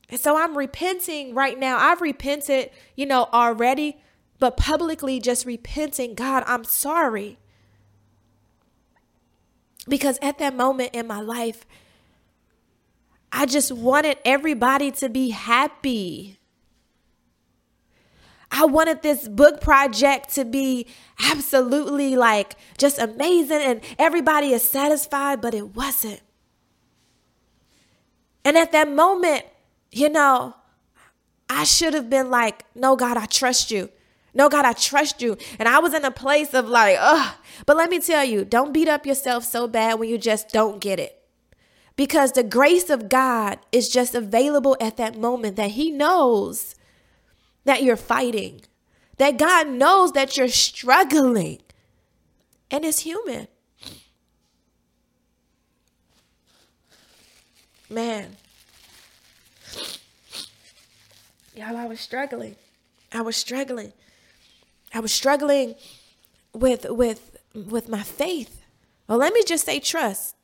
And 0.10 0.20
so 0.20 0.36
I'm 0.38 0.58
repenting 0.58 1.36
right 1.36 1.58
now. 1.58 1.78
I've 1.78 2.02
repented, 2.02 2.72
you 2.96 3.06
know, 3.06 3.30
already, 3.32 4.02
but 4.40 4.58
publicly 4.58 5.20
just 5.20 5.46
repenting. 5.46 6.16
God, 6.16 6.44
I'm 6.48 6.64
sorry. 6.64 7.38
Because 9.88 10.18
at 10.22 10.40
that 10.40 10.56
moment 10.56 10.92
in 10.94 11.08
my 11.08 11.22
life, 11.22 11.66
I 13.32 13.46
just 13.46 13.72
wanted 13.72 14.18
everybody 14.26 14.92
to 14.92 15.10
be 15.10 15.30
happy. 15.30 16.39
I 18.52 18.66
wanted 18.66 19.02
this 19.02 19.28
book 19.28 19.62
project 19.62 20.34
to 20.36 20.46
be 20.46 20.88
absolutely 21.24 22.16
like 22.16 22.56
just 22.78 22.98
amazing 23.00 23.62
and 23.62 23.82
everybody 23.98 24.54
is 24.54 24.64
satisfied, 24.64 25.42
but 25.42 25.54
it 25.54 25.76
wasn't. 25.76 26.22
And 28.44 28.58
at 28.58 28.72
that 28.72 28.92
moment, 28.92 29.46
you 29.92 30.10
know, 30.10 30.56
I 31.50 31.64
should 31.64 31.94
have 31.94 32.10
been 32.10 32.30
like, 32.30 32.66
no, 32.76 32.96
God, 32.96 33.18
I 33.18 33.26
trust 33.26 33.72
you. 33.72 33.90
No, 34.34 34.50
God, 34.50 34.66
I 34.66 34.74
trust 34.74 35.22
you. 35.22 35.38
And 35.58 35.68
I 35.68 35.80
was 35.80 35.94
in 35.94 36.06
a 36.06 36.12
place 36.12 36.54
of 36.54 36.68
like, 36.68 36.98
ugh. 37.00 37.36
But 37.66 37.78
let 37.78 37.90
me 37.90 38.00
tell 38.00 38.24
you, 38.24 38.46
don't 38.46 38.74
beat 38.74 38.88
up 38.88 39.06
yourself 39.06 39.44
so 39.44 39.68
bad 39.68 40.00
when 40.00 40.10
you 40.10 40.18
just 40.18 40.50
don't 40.50 40.80
get 40.80 41.00
it. 41.00 41.22
Because 41.96 42.32
the 42.32 42.44
grace 42.44 42.90
of 42.90 43.10
God 43.10 43.60
is 43.72 43.90
just 43.90 44.16
available 44.16 44.78
at 44.80 44.98
that 44.98 45.18
moment 45.18 45.56
that 45.58 45.72
He 45.72 45.92
knows 45.92 46.76
that 47.70 47.84
you're 47.84 47.96
fighting, 47.96 48.62
that 49.18 49.38
God 49.38 49.68
knows 49.68 50.14
that 50.14 50.36
you're 50.36 50.48
struggling, 50.48 51.60
and 52.72 52.84
it's 52.84 53.02
human. 53.02 53.48
Man, 57.88 58.38
y'all, 61.56 61.78
I 61.78 61.86
was 61.86 62.00
struggling. 62.00 62.56
I 63.12 63.22
was 63.22 63.38
struggling. 63.38 63.94
I 64.92 65.00
was 65.00 65.12
struggling 65.12 65.76
with 66.54 66.88
with 66.90 67.38
with 67.54 67.88
my 67.88 68.02
faith. 68.02 68.64
Well, 69.08 69.20
let 69.20 69.32
me 69.32 69.44
just 69.44 69.64
say 69.68 69.80
trust. 69.80 70.36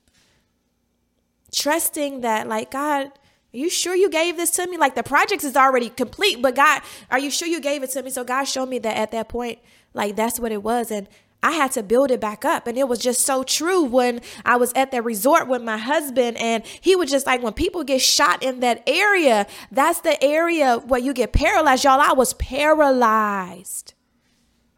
Trusting 1.52 2.22
that 2.22 2.48
like 2.48 2.70
God 2.70 3.12
are 3.56 3.58
you 3.58 3.70
sure 3.70 3.96
you 3.96 4.10
gave 4.10 4.36
this 4.36 4.52
to 4.52 4.68
me? 4.68 4.76
Like 4.78 4.96
the 4.96 5.04
project 5.04 5.46
is 5.46 5.56
already 5.56 5.90
complete, 5.90 6.42
but 6.42 6.56
God, 6.56 6.82
are 7.10 7.20
you 7.20 7.32
sure 7.32 7.48
you 7.48 7.62
gave 7.62 7.84
it 7.84 7.92
to 7.92 8.04
me? 8.04 8.10
So 8.10 8.26
God 8.26 8.44
showed 8.44 8.68
me 8.68 8.80
that 8.80 8.98
at 8.98 9.12
that 9.12 9.30
point, 9.30 9.60
like 9.94 10.18
that's 10.18 10.42
what 10.42 10.52
it 10.52 10.62
was. 10.62 10.92
And 10.92 11.08
I 11.42 11.52
had 11.52 11.72
to 11.74 11.84
build 11.84 12.12
it 12.12 12.20
back 12.20 12.44
up. 12.44 12.68
And 12.68 12.78
it 12.78 12.90
was 12.90 13.00
just 13.00 13.22
so 13.22 13.44
true 13.44 13.84
when 13.84 14.20
I 14.44 14.58
was 14.58 14.74
at 14.74 14.92
that 14.92 15.06
resort 15.06 15.48
with 15.48 15.62
my 15.62 15.78
husband. 15.78 16.36
And 16.36 16.66
he 16.66 16.98
was 16.98 17.10
just 17.10 17.26
like, 17.26 17.42
when 17.42 17.54
people 17.54 17.86
get 17.86 18.02
shot 18.02 18.44
in 18.44 18.60
that 18.60 18.84
area, 18.88 19.48
that's 19.72 20.02
the 20.02 20.22
area 20.22 20.80
where 20.80 21.00
you 21.00 21.14
get 21.14 21.32
paralyzed. 21.32 21.86
Y'all, 21.86 22.02
I 22.02 22.12
was 22.12 22.34
paralyzed. 22.34 23.94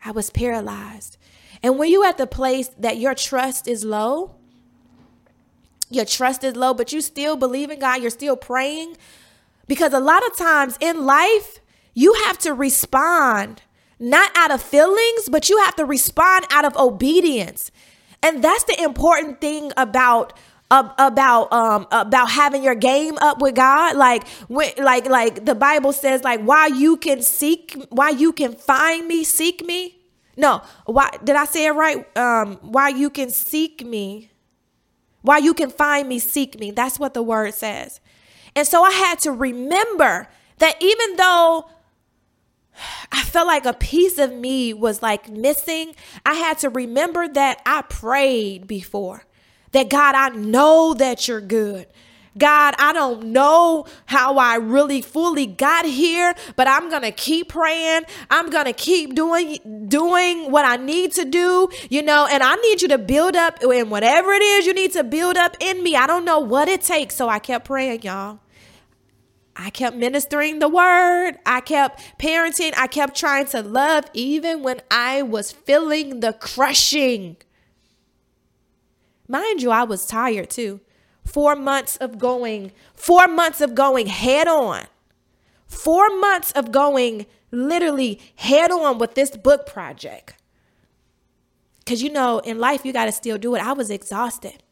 I 0.06 0.12
was 0.12 0.30
paralyzed. 0.30 1.18
And 1.64 1.80
when 1.80 1.90
you 1.90 2.04
at 2.04 2.18
the 2.18 2.28
place 2.28 2.68
that 2.78 2.98
your 2.98 3.16
trust 3.16 3.68
is 3.68 3.84
low, 3.84 4.37
your 5.90 6.06
trust 6.06 6.44
is 6.44 6.56
low, 6.56 6.74
but 6.74 6.92
you 6.92 7.02
still 7.02 7.36
believe 7.36 7.70
in 7.70 7.80
God, 7.80 8.02
you're 8.02 8.10
still 8.10 8.36
praying. 8.36 8.98
Because 9.68 9.94
a 9.94 10.00
lot 10.00 10.26
of 10.26 10.36
times 10.38 10.78
in 10.80 11.06
life, 11.06 11.60
you 11.94 12.14
have 12.26 12.38
to 12.40 12.54
respond 12.54 13.62
not 14.00 14.32
out 14.36 14.52
of 14.52 14.62
feelings, 14.62 15.28
but 15.30 15.50
you 15.50 15.58
have 15.64 15.76
to 15.76 15.86
respond 15.86 16.46
out 16.52 16.66
of 16.66 16.76
obedience. 16.78 17.72
And 18.22 18.44
that's 18.44 18.64
the 18.66 18.82
important 18.82 19.42
thing 19.42 19.72
about 19.78 20.34
about 20.70 21.52
um 21.54 21.88
about 21.92 22.30
having 22.30 22.62
your 22.62 22.76
game 22.76 23.18
up 23.22 23.42
with 23.42 23.56
God 23.56 23.96
like 23.96 24.28
when 24.50 24.70
like 24.78 25.08
like 25.08 25.46
the 25.46 25.56
Bible 25.56 25.94
says 25.94 26.26
like 26.26 26.42
why 26.42 26.68
you 26.68 26.98
can 26.98 27.22
seek 27.22 27.78
why 27.90 28.10
you 28.10 28.34
can 28.34 28.54
find 28.54 29.08
me 29.08 29.24
seek 29.24 29.66
me 29.66 29.98
no 30.36 30.62
why 30.86 31.10
did 31.24 31.38
I 31.38 31.46
say 31.46 31.68
it 31.68 31.72
right 31.72 32.06
um 32.18 32.58
why 32.62 32.90
you 32.90 33.10
can 33.10 33.30
seek 33.30 33.86
me 33.86 34.30
while 35.28 35.42
you 35.42 35.54
can 35.54 35.70
find 35.70 36.08
me, 36.08 36.20
seek 36.20 36.58
me. 36.58 36.72
That's 36.72 36.98
what 36.98 37.14
the 37.14 37.22
word 37.22 37.54
says. 37.54 38.00
And 38.56 38.66
so 38.66 38.82
I 38.82 38.92
had 38.92 39.20
to 39.20 39.32
remember 39.32 40.30
that 40.60 40.82
even 40.82 41.18
though 41.18 41.70
I 43.12 43.24
felt 43.24 43.46
like 43.46 43.66
a 43.66 43.74
piece 43.74 44.18
of 44.18 44.34
me 44.34 44.74
was 44.74 45.02
like 45.02 45.30
missing, 45.30 45.96
I 46.26 46.36
had 46.36 46.60
to 46.60 46.70
remember 46.70 47.28
that 47.28 47.62
I 47.66 47.82
prayed 47.82 48.68
before. 48.68 49.26
That 49.74 49.90
God, 49.90 50.16
I 50.16 50.30
know 50.30 50.94
that 50.94 51.28
you're 51.28 51.42
good. 51.42 51.88
God, 52.38 52.76
I 52.78 52.94
don't 52.94 53.26
know 53.26 53.86
how 54.06 54.38
I 54.38 54.56
really 54.56 55.02
fully 55.02 55.46
got 55.46 55.86
here, 55.86 56.34
but 56.56 56.68
I'm 56.68 56.90
going 56.90 57.02
to 57.02 57.12
keep 57.12 57.50
praying. 57.50 58.04
I'm 58.30 58.50
going 58.50 58.66
to 58.66 58.74
keep 58.74 59.16
doing 59.16 59.88
doing 59.88 60.52
what 60.52 60.66
I 60.66 60.78
need 60.78 61.14
to 61.14 61.26
do, 61.26 61.70
you 61.90 62.02
know, 62.02 62.28
and 62.30 62.44
I 62.44 62.56
need 62.56 62.82
you 62.82 62.88
to 62.90 62.98
build 62.98 63.36
up 63.36 63.62
in 63.64 63.90
whatever 63.90 64.32
it 64.34 64.42
is 64.42 64.66
you 64.66 64.74
need 64.74 64.94
to 64.94 65.04
build 65.04 65.38
up 65.38 65.56
in 65.60 65.84
me. 65.84 65.96
I 65.96 66.08
don't 66.08 66.26
know 66.26 66.40
what 66.40 66.68
it 66.68 66.82
takes, 66.82 67.16
so 67.16 67.30
I 67.30 67.40
kept 67.40 67.66
praying, 67.66 68.04
y'all. 68.04 68.40
I 69.60 69.72
kept 69.72 69.96
ministering 69.96 70.60
the 70.60 70.70
word. 70.70 71.40
I 71.46 71.62
kept 71.62 72.20
parenting. 72.20 72.74
I 72.78 72.86
kept 72.86 73.18
trying 73.18 73.48
to 73.48 73.64
love 73.64 74.06
even 74.14 74.62
when 74.62 74.82
I 74.92 75.24
was 75.24 75.52
feeling 75.52 76.20
the 76.20 76.34
crushing. 76.34 77.38
Mind 79.28 79.62
you, 79.62 79.72
I 79.72 79.84
was 79.84 80.06
tired 80.06 80.52
too. 80.52 80.80
Four 81.28 81.56
months 81.56 81.98
of 81.98 82.18
going, 82.18 82.72
four 82.96 83.28
months 83.28 83.60
of 83.60 83.76
going 83.76 84.08
head 84.08 84.48
on. 84.48 84.86
Four 85.68 86.10
months 86.20 86.54
of 86.54 86.72
going 86.72 87.26
literally 87.52 88.22
head 88.36 88.72
on 88.72 88.98
with 88.98 89.14
this 89.16 89.36
book 89.36 89.68
project. 89.68 90.36
Because 91.80 92.02
you 92.02 92.12
know, 92.12 92.40
in 92.40 92.60
life, 92.60 92.86
you 92.86 92.94
got 92.94 93.06
to 93.06 93.12
still 93.12 93.38
do 93.38 93.56
it. 93.56 93.60
I 93.60 93.74
was 93.74 93.90
exhausted. 93.90 94.64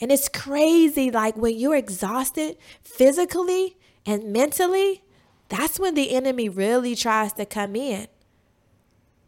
And 0.00 0.10
it's 0.10 0.28
crazy. 0.28 1.10
Like 1.12 1.36
when 1.36 1.56
you're 1.56 1.76
exhausted 1.76 2.56
physically 2.82 3.76
and 4.04 4.32
mentally, 4.32 5.02
that's 5.48 5.78
when 5.78 5.94
the 5.94 6.12
enemy 6.12 6.48
really 6.48 6.96
tries 6.96 7.32
to 7.34 7.46
come 7.46 7.76
in. 7.76 8.08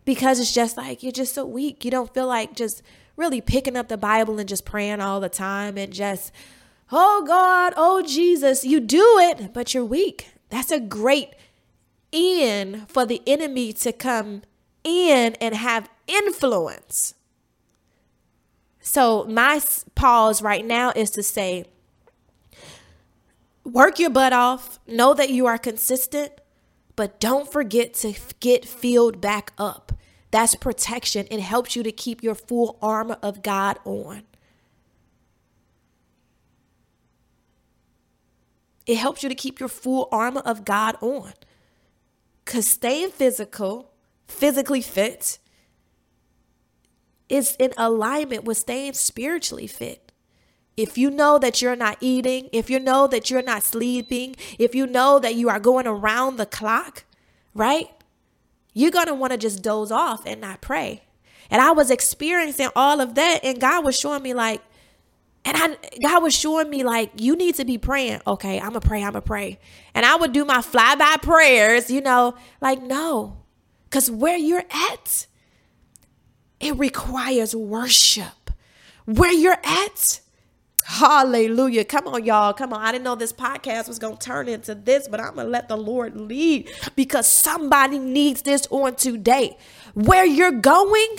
Because 0.05 0.41
it's 0.41 0.53
just 0.53 0.77
like 0.77 1.05
you're 1.05 1.13
just 1.13 1.35
so 1.35 1.47
weak. 1.47 1.85
You 1.85 1.93
don't 1.93 2.13
feel 2.13 2.27
like 2.27 2.57
just 2.57 2.83
really 3.17 3.41
picking 3.41 3.77
up 3.77 3.89
the 3.89 3.97
Bible 3.97 4.41
and 4.41 4.49
just 4.49 4.65
praying 4.65 5.01
all 5.01 5.21
the 5.21 5.29
time 5.29 5.79
and 5.79 5.93
just 5.93 6.33
oh 6.93 7.25
God, 7.27 7.73
oh 7.77 8.03
Jesus, 8.03 8.65
you 8.65 8.81
do 8.81 9.19
it, 9.19 9.53
but 9.53 9.75
you're 9.75 9.85
weak. 9.85 10.29
That's 10.51 10.71
a 10.71 10.81
great 10.81 11.31
in 12.13 12.87
for 12.87 13.05
the 13.05 13.21
enemy 13.27 13.73
to 13.73 13.93
come 13.93 14.43
in 14.85 15.35
and 15.41 15.55
have 15.55 15.89
influence. 16.07 17.15
So, 18.81 19.25
my 19.25 19.61
pause 19.95 20.43
right 20.43 20.65
now 20.65 20.93
is 20.95 21.11
to 21.13 21.23
say, 21.23 21.65
work 23.65 23.99
your 23.99 24.11
butt 24.11 24.33
off, 24.33 24.79
know 24.87 25.15
that 25.15 25.31
you 25.31 25.47
are 25.47 25.59
consistent, 25.59 26.33
but 26.95 27.19
don't 27.19 27.51
forget 27.51 27.95
to 27.95 28.15
get 28.41 28.65
filled 28.65 29.21
back 29.21 29.53
up. 29.59 29.93
That's 30.31 30.55
protection. 30.55 31.27
It 31.31 31.41
helps 31.41 31.75
you 31.75 31.83
to 31.83 31.93
keep 31.93 32.23
your 32.23 32.35
full 32.35 32.79
armor 32.83 33.19
of 33.23 33.43
God 33.43 33.79
on. 33.85 34.25
It 38.87 38.97
helps 38.97 39.23
you 39.23 39.29
to 39.29 39.35
keep 39.35 39.61
your 39.61 39.69
full 39.69 40.09
armor 40.13 40.43
of 40.43 40.65
God 40.65 40.97
on. 41.01 41.33
Because 42.45 42.67
staying 42.67 43.11
physical, 43.11 43.93
physically 44.29 44.83
fit, 44.83 45.39
is 47.29 47.57
in 47.59 47.73
alignment 47.79 48.45
with 48.45 48.59
staying 48.59 48.93
spiritually 48.93 49.67
fit. 49.67 50.13
If 50.77 50.99
you 50.99 51.11
know 51.11 51.39
that 51.39 51.63
you're 51.63 51.77
not 51.77 51.97
eating, 52.01 52.49
if 52.53 52.69
you 52.69 52.79
know 52.79 53.07
that 53.07 53.31
you're 53.31 53.43
not 53.43 53.63
sleeping, 53.63 54.37
if 54.59 54.75
you 54.75 54.87
know 54.87 55.19
that 55.19 55.35
you 55.37 55.49
are 55.49 55.61
going 55.61 55.87
around 55.87 56.37
the 56.37 56.47
clock, 56.47 57.05
right? 57.55 57.89
You're 58.75 58.91
going 58.91 59.07
to 59.07 59.15
want 59.15 59.31
to 59.31 59.39
just 59.39 59.63
doze 59.63 59.93
off 59.93 60.27
and 60.27 60.41
not 60.41 60.61
pray. 60.61 61.05
And 61.49 61.63
I 61.63 61.71
was 61.71 61.91
experiencing 61.91 62.69
all 62.75 63.01
of 63.01 63.15
that, 63.15 63.41
and 63.45 63.61
God 63.61 63.85
was 63.85 63.99
showing 63.99 64.23
me, 64.23 64.35
like, 64.35 64.61
and 65.45 65.57
I 65.57 65.77
God 66.03 66.23
was 66.23 66.35
showing 66.35 66.71
me 66.71 66.85
like 66.85 67.13
you 67.21 67.37
need 67.37 67.57
to 67.57 67.65
be 67.65 67.79
praying. 67.79 68.21
Okay, 68.27 68.59
I'm 68.59 68.69
gonna 68.69 68.81
pray, 68.81 69.03
I'm 69.03 69.13
gonna 69.13 69.23
pray. 69.23 69.59
And 69.95 70.05
I 70.05 70.17
would 70.17 70.33
do 70.33 70.45
my 70.45 70.59
flyby 70.59 71.23
prayers, 71.23 71.91
you 71.91 72.01
know, 72.01 72.35
like 72.61 72.83
no. 72.83 73.39
Cause 73.91 74.11
where 74.11 74.37
you're 74.37 74.65
at, 74.71 75.27
it 76.61 76.77
requires 76.77 77.55
worship. 77.55 78.51
Where 79.05 79.33
you're 79.33 79.61
at, 79.63 80.21
Hallelujah. 80.87 81.83
Come 81.85 82.07
on, 82.09 82.25
y'all. 82.27 82.53
Come 82.53 82.75
on. 82.75 82.83
I 82.83 82.93
didn't 82.93 83.05
know 83.05 83.15
this 83.15 83.33
podcast 83.33 83.89
was 83.89 83.99
going 83.99 84.19
to 84.19 84.27
turn 84.27 84.49
into 84.49 84.75
this, 84.75 85.09
but 85.09 85.19
I'm 85.19 85.35
going 85.35 85.47
to 85.47 85.51
let 85.51 85.67
the 85.67 85.79
Lord 85.79 86.15
lead 86.15 86.71
because 86.95 87.27
somebody 87.27 87.99
needs 87.99 88.43
this 88.43 88.69
on 88.71 88.95
today. 88.97 89.57
Where 89.95 90.27
you're 90.27 90.53
going 90.53 91.17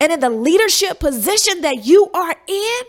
and 0.00 0.12
in 0.12 0.20
the 0.20 0.30
leadership 0.30 1.00
position 1.00 1.62
that 1.62 1.84
you 1.84 2.08
are 2.14 2.36
in, 2.46 2.80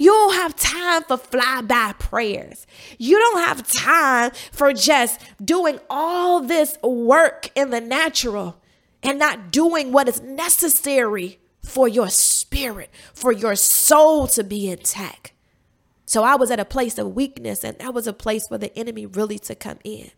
you 0.00 0.10
don't 0.10 0.32
have 0.32 0.56
time 0.56 1.02
for 1.02 1.18
flyby 1.18 1.98
prayers. 1.98 2.66
You 2.98 3.18
don't 3.18 3.44
have 3.44 3.70
time 3.70 4.30
for 4.50 4.72
just 4.72 5.20
doing 5.44 5.78
all 5.90 6.40
this 6.40 6.78
work 6.82 7.50
in 7.54 7.68
the 7.68 7.82
natural 7.82 8.62
and 9.02 9.18
not 9.18 9.50
doing 9.50 9.92
what 9.92 10.08
is 10.08 10.22
necessary 10.22 11.38
for 11.62 11.86
your 11.86 12.08
spirit, 12.08 12.88
for 13.12 13.30
your 13.30 13.54
soul 13.54 14.26
to 14.28 14.42
be 14.42 14.70
intact. 14.70 15.34
So 16.06 16.22
I 16.24 16.34
was 16.34 16.50
at 16.50 16.58
a 16.58 16.64
place 16.64 16.96
of 16.96 17.14
weakness, 17.14 17.62
and 17.62 17.78
that 17.80 17.92
was 17.92 18.06
a 18.06 18.14
place 18.14 18.48
for 18.48 18.56
the 18.56 18.74
enemy 18.78 19.04
really 19.04 19.38
to 19.40 19.54
come 19.54 19.80
in. 19.84 20.12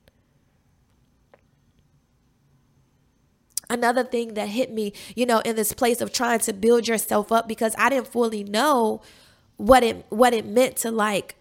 Another 3.69 4.05
thing 4.05 4.35
that 4.35 4.51
hit 4.51 4.71
me, 4.71 4.93
you 5.17 5.27
know, 5.27 5.41
in 5.41 5.57
this 5.57 5.73
place 5.73 6.01
of 6.01 6.13
trying 6.13 6.39
to 6.41 6.53
build 6.53 6.87
yourself 6.87 7.33
up 7.33 7.49
because 7.49 7.75
I 7.77 7.89
didn't 7.89 8.13
fully 8.13 8.45
know 8.45 9.01
what 9.63 9.85
it 9.85 10.05
what 10.09 10.35
it 10.35 10.45
meant 10.45 10.75
to 10.75 10.91
like 10.91 11.37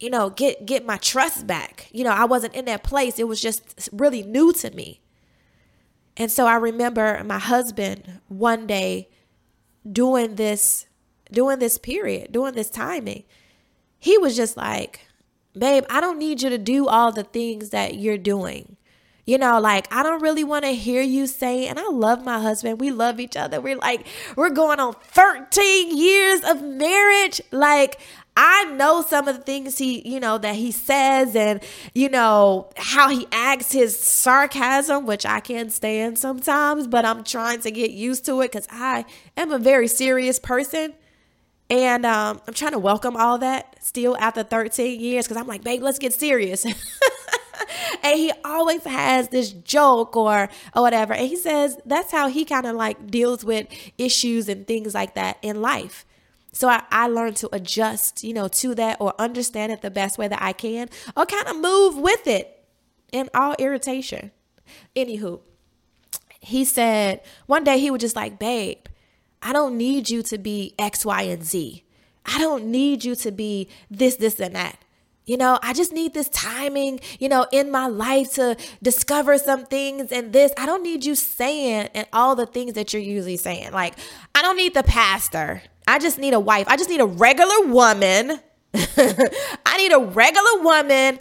you 0.00 0.10
know 0.10 0.28
get 0.28 0.66
get 0.66 0.84
my 0.84 0.96
trust 0.96 1.46
back. 1.46 1.88
You 1.92 2.02
know 2.02 2.10
i 2.10 2.24
wasn't 2.24 2.54
in 2.54 2.64
that 2.64 2.82
place. 2.82 3.18
It 3.20 3.28
was 3.28 3.40
just 3.40 3.88
really 3.92 4.24
new 4.24 4.52
to 4.54 4.70
me. 4.72 5.00
And 6.16 6.32
so 6.32 6.46
i 6.46 6.56
remember 6.56 7.22
my 7.24 7.38
husband 7.38 8.20
one 8.26 8.66
day 8.66 9.08
doing 9.90 10.34
this 10.34 10.86
doing 11.30 11.60
this 11.60 11.78
period 11.78 12.32
doing 12.32 12.54
this 12.54 12.70
timing. 12.70 13.22
He 14.00 14.18
was 14.18 14.34
just 14.34 14.56
like 14.56 15.06
babe 15.56 15.84
i 15.90 16.00
don't 16.00 16.18
need 16.18 16.42
you 16.42 16.50
to 16.50 16.58
do 16.58 16.86
all 16.88 17.10
the 17.10 17.24
things 17.24 17.70
that 17.70 17.94
you're 17.94 18.18
doing 18.18 18.76
you 19.28 19.36
know, 19.36 19.60
like 19.60 19.86
I 19.94 20.02
don't 20.02 20.22
really 20.22 20.42
want 20.42 20.64
to 20.64 20.70
hear 20.70 21.02
you 21.02 21.26
say, 21.26 21.66
and 21.66 21.78
I 21.78 21.86
love 21.88 22.24
my 22.24 22.40
husband. 22.40 22.80
We 22.80 22.90
love 22.90 23.20
each 23.20 23.36
other. 23.36 23.60
We're 23.60 23.76
like, 23.76 24.06
we're 24.36 24.48
going 24.48 24.80
on 24.80 24.94
13 24.94 25.94
years 25.94 26.40
of 26.44 26.62
marriage. 26.62 27.42
Like, 27.52 28.00
I 28.38 28.64
know 28.76 29.02
some 29.02 29.28
of 29.28 29.36
the 29.36 29.42
things 29.42 29.76
he, 29.76 30.08
you 30.08 30.18
know, 30.18 30.38
that 30.38 30.54
he 30.54 30.72
says 30.72 31.36
and, 31.36 31.62
you 31.94 32.08
know, 32.08 32.70
how 32.78 33.10
he 33.10 33.26
acts, 33.30 33.70
his 33.70 34.00
sarcasm, 34.00 35.04
which 35.04 35.26
I 35.26 35.40
can't 35.40 35.70
stand 35.70 36.18
sometimes, 36.18 36.86
but 36.86 37.04
I'm 37.04 37.22
trying 37.22 37.60
to 37.60 37.70
get 37.70 37.90
used 37.90 38.24
to 38.26 38.40
it 38.40 38.52
because 38.52 38.66
I 38.70 39.04
am 39.36 39.52
a 39.52 39.58
very 39.58 39.88
serious 39.88 40.38
person. 40.38 40.94
And 41.68 42.06
um, 42.06 42.40
I'm 42.48 42.54
trying 42.54 42.72
to 42.72 42.78
welcome 42.78 43.14
all 43.14 43.36
that 43.38 43.76
still 43.84 44.16
after 44.16 44.42
13 44.42 44.98
years 44.98 45.26
because 45.26 45.36
I'm 45.36 45.46
like, 45.46 45.62
babe, 45.62 45.82
let's 45.82 45.98
get 45.98 46.14
serious. 46.14 46.64
and 48.02 48.18
he 48.18 48.32
always 48.44 48.84
has 48.84 49.28
this 49.28 49.50
joke 49.52 50.16
or 50.16 50.48
or 50.74 50.82
whatever. 50.82 51.12
And 51.12 51.28
he 51.28 51.36
says 51.36 51.78
that's 51.84 52.12
how 52.12 52.28
he 52.28 52.44
kind 52.44 52.66
of 52.66 52.76
like 52.76 53.10
deals 53.10 53.44
with 53.44 53.68
issues 53.96 54.48
and 54.48 54.66
things 54.66 54.94
like 54.94 55.14
that 55.14 55.38
in 55.42 55.60
life. 55.60 56.04
So 56.52 56.68
I, 56.68 56.82
I 56.90 57.08
learned 57.08 57.36
to 57.36 57.48
adjust, 57.54 58.24
you 58.24 58.34
know, 58.34 58.48
to 58.48 58.74
that 58.74 58.96
or 59.00 59.14
understand 59.18 59.70
it 59.72 59.82
the 59.82 59.90
best 59.90 60.18
way 60.18 60.28
that 60.28 60.42
I 60.42 60.52
can 60.52 60.88
or 61.16 61.26
kind 61.26 61.46
of 61.46 61.60
move 61.60 61.96
with 61.96 62.26
it 62.26 62.64
in 63.12 63.28
all 63.34 63.54
irritation. 63.58 64.32
Anywho, 64.96 65.40
he 66.40 66.64
said 66.64 67.20
one 67.46 67.64
day 67.64 67.78
he 67.78 67.90
was 67.90 68.00
just 68.00 68.16
like, 68.16 68.38
babe, 68.38 68.86
I 69.42 69.52
don't 69.52 69.76
need 69.76 70.10
you 70.10 70.22
to 70.24 70.38
be 70.38 70.74
X, 70.78 71.04
Y, 71.04 71.22
and 71.22 71.44
Z. 71.44 71.84
I 72.26 72.38
don't 72.38 72.66
need 72.66 73.04
you 73.04 73.14
to 73.16 73.30
be 73.30 73.68
this, 73.90 74.16
this, 74.16 74.40
and 74.40 74.54
that. 74.54 74.78
You 75.28 75.36
know, 75.36 75.58
I 75.62 75.74
just 75.74 75.92
need 75.92 76.14
this 76.14 76.30
timing, 76.30 77.00
you 77.20 77.28
know, 77.28 77.46
in 77.52 77.70
my 77.70 77.86
life 77.86 78.32
to 78.34 78.56
discover 78.82 79.36
some 79.36 79.66
things 79.66 80.10
and 80.10 80.32
this. 80.32 80.52
I 80.56 80.64
don't 80.64 80.82
need 80.82 81.04
you 81.04 81.14
saying 81.14 81.90
and 81.94 82.06
all 82.14 82.34
the 82.34 82.46
things 82.46 82.72
that 82.72 82.94
you're 82.94 83.02
usually 83.02 83.36
saying. 83.36 83.72
Like, 83.72 83.94
I 84.34 84.40
don't 84.40 84.56
need 84.56 84.72
the 84.72 84.82
pastor. 84.82 85.62
I 85.86 85.98
just 85.98 86.18
need 86.18 86.32
a 86.32 86.40
wife. 86.40 86.66
I 86.66 86.78
just 86.78 86.88
need 86.88 87.02
a 87.02 87.06
regular 87.06 87.66
woman. 87.66 88.40
I 88.74 89.76
need 89.76 89.92
a 89.92 89.98
regular 89.98 90.62
woman. 90.62 91.18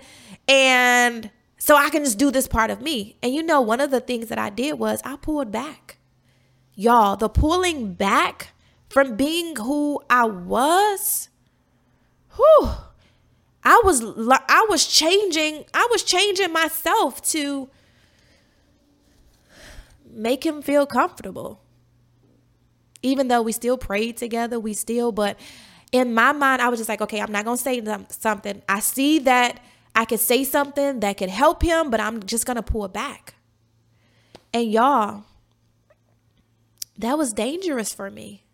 And 0.48 1.30
so 1.58 1.76
I 1.76 1.90
can 1.90 2.06
just 2.06 2.18
do 2.18 2.32
this 2.32 2.48
part 2.48 2.72
of 2.72 2.82
me. 2.82 3.18
And 3.22 3.34
you 3.34 3.44
know, 3.44 3.60
one 3.60 3.82
of 3.82 3.92
the 3.92 4.00
things 4.00 4.28
that 4.30 4.40
I 4.40 4.50
did 4.50 4.80
was 4.80 5.02
I 5.04 5.18
pulled 5.18 5.52
back. 5.52 5.98
Y'all, 6.76 7.18
the 7.18 7.28
pulling 7.28 7.94
back 7.94 8.54
from 8.88 9.18
being 9.18 9.58
who 9.58 10.00
I 10.10 10.24
was, 10.24 11.28
whew, 12.38 12.70
I 13.68 13.82
was 13.84 14.02
I 14.02 14.66
was 14.70 14.88
changing 14.88 15.66
I 15.74 15.90
was 15.92 16.02
changing 16.02 16.54
myself 16.54 17.22
to 17.34 17.70
make 20.10 20.46
him 20.46 20.62
feel 20.62 20.86
comfortable. 20.86 21.60
Even 23.04 23.28
though 23.28 23.42
we 23.42 23.52
still 23.52 23.78
prayed 23.78 24.16
together, 24.16 24.58
we 24.58 24.74
still 24.74 25.12
but 25.12 25.38
in 25.92 26.14
my 26.14 26.32
mind 26.32 26.62
I 26.62 26.70
was 26.70 26.80
just 26.80 26.88
like, 26.88 27.02
okay, 27.02 27.20
I'm 27.20 27.34
not 27.34 27.44
going 27.44 27.58
to 27.58 27.64
say 27.64 27.84
something. 28.08 28.62
I 28.70 28.80
see 28.80 29.20
that 29.20 29.60
I 29.94 30.06
could 30.06 30.22
say 30.22 30.46
something 30.46 31.02
that 31.02 31.18
could 31.18 31.30
help 31.30 31.62
him, 31.62 31.90
but 31.90 32.00
I'm 32.00 32.24
just 32.24 32.46
going 32.46 32.56
to 32.56 32.64
pull 32.64 32.88
back. 32.88 33.36
And 34.54 34.72
y'all, 34.72 35.26
that 36.98 37.18
was 37.18 37.34
dangerous 37.34 37.94
for 37.94 38.10
me. 38.10 38.46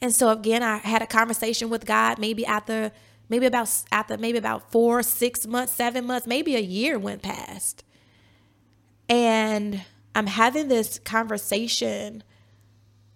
And 0.00 0.14
so 0.14 0.30
again, 0.30 0.62
I 0.62 0.76
had 0.76 1.02
a 1.02 1.08
conversation 1.08 1.70
with 1.70 1.86
God 1.86 2.20
maybe 2.20 2.46
after 2.46 2.92
maybe 3.28 3.46
about 3.46 3.68
after 3.92 4.16
maybe 4.16 4.38
about 4.38 4.70
four, 4.70 5.02
six 5.02 5.46
months, 5.46 5.72
seven 5.72 6.06
months, 6.06 6.26
maybe 6.26 6.56
a 6.56 6.60
year 6.60 6.98
went 6.98 7.22
past. 7.22 7.84
And 9.08 9.82
I'm 10.14 10.26
having 10.26 10.68
this 10.68 10.98
conversation 10.98 12.22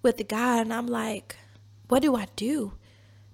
with 0.02 0.26
God, 0.28 0.62
and 0.62 0.72
I'm 0.72 0.86
like, 0.86 1.36
what 1.88 2.02
do 2.02 2.16
I 2.16 2.26
do? 2.36 2.72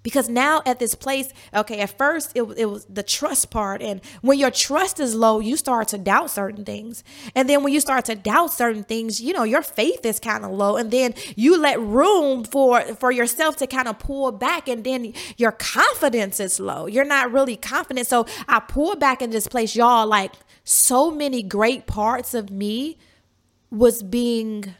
Because 0.01 0.29
now 0.29 0.61
at 0.65 0.79
this 0.79 0.95
place, 0.95 1.29
okay, 1.53 1.79
at 1.79 1.97
first 1.97 2.31
it, 2.35 2.43
it 2.57 2.65
was 2.65 2.85
the 2.85 3.03
trust 3.03 3.49
part. 3.51 3.81
And 3.81 4.01
when 4.21 4.39
your 4.39 4.51
trust 4.51 4.99
is 4.99 5.13
low, 5.13 5.39
you 5.39 5.57
start 5.57 5.89
to 5.89 5.97
doubt 5.97 6.29
certain 6.29 6.63
things. 6.63 7.03
And 7.35 7.49
then 7.49 7.63
when 7.63 7.73
you 7.73 7.81
start 7.81 8.05
to 8.05 8.15
doubt 8.15 8.53
certain 8.53 8.83
things, 8.83 9.19
you 9.19 9.33
know, 9.33 9.43
your 9.43 9.61
faith 9.61 10.05
is 10.05 10.19
kind 10.19 10.45
of 10.45 10.51
low. 10.51 10.77
And 10.77 10.91
then 10.91 11.13
you 11.35 11.59
let 11.59 11.79
room 11.79 12.43
for, 12.43 12.81
for 12.95 13.11
yourself 13.11 13.57
to 13.57 13.67
kind 13.67 13.87
of 13.87 13.99
pull 13.99 14.31
back. 14.31 14.67
And 14.69 14.83
then 14.83 15.13
your 15.37 15.51
confidence 15.51 16.39
is 16.39 16.59
low. 16.59 16.87
You're 16.87 17.05
not 17.05 17.31
really 17.31 17.57
confident. 17.57 18.07
So 18.07 18.25
I 18.47 18.59
pull 18.59 18.95
back 18.95 19.21
in 19.21 19.31
this 19.31 19.47
place, 19.47 19.75
y'all, 19.75 20.07
like 20.07 20.31
so 20.63 21.11
many 21.11 21.43
great 21.43 21.87
parts 21.87 22.33
of 22.33 22.49
me 22.49 22.97
was 23.69 24.01
being 24.01 24.75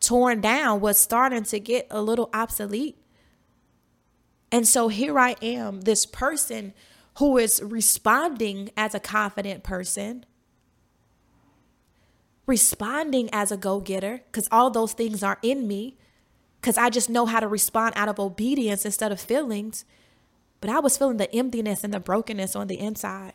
torn 0.00 0.40
down, 0.40 0.80
was 0.80 0.98
starting 0.98 1.42
to 1.44 1.58
get 1.58 1.86
a 1.90 2.00
little 2.00 2.30
obsolete. 2.32 2.96
And 4.52 4.66
so 4.66 4.88
here 4.88 5.18
I 5.18 5.36
am, 5.42 5.82
this 5.82 6.06
person 6.06 6.72
who 7.18 7.38
is 7.38 7.62
responding 7.62 8.70
as 8.76 8.94
a 8.94 9.00
confident 9.00 9.62
person, 9.62 10.24
responding 12.46 13.28
as 13.32 13.50
a 13.50 13.56
go 13.56 13.80
getter, 13.80 14.22
because 14.26 14.48
all 14.52 14.70
those 14.70 14.92
things 14.92 15.22
are 15.22 15.38
in 15.42 15.66
me, 15.66 15.96
because 16.60 16.78
I 16.78 16.90
just 16.90 17.10
know 17.10 17.26
how 17.26 17.40
to 17.40 17.48
respond 17.48 17.94
out 17.96 18.08
of 18.08 18.20
obedience 18.20 18.84
instead 18.84 19.12
of 19.12 19.20
feelings. 19.20 19.84
But 20.60 20.70
I 20.70 20.78
was 20.80 20.96
feeling 20.96 21.18
the 21.18 21.32
emptiness 21.34 21.84
and 21.84 21.92
the 21.92 22.00
brokenness 22.00 22.56
on 22.56 22.66
the 22.66 22.78
inside. 22.78 23.34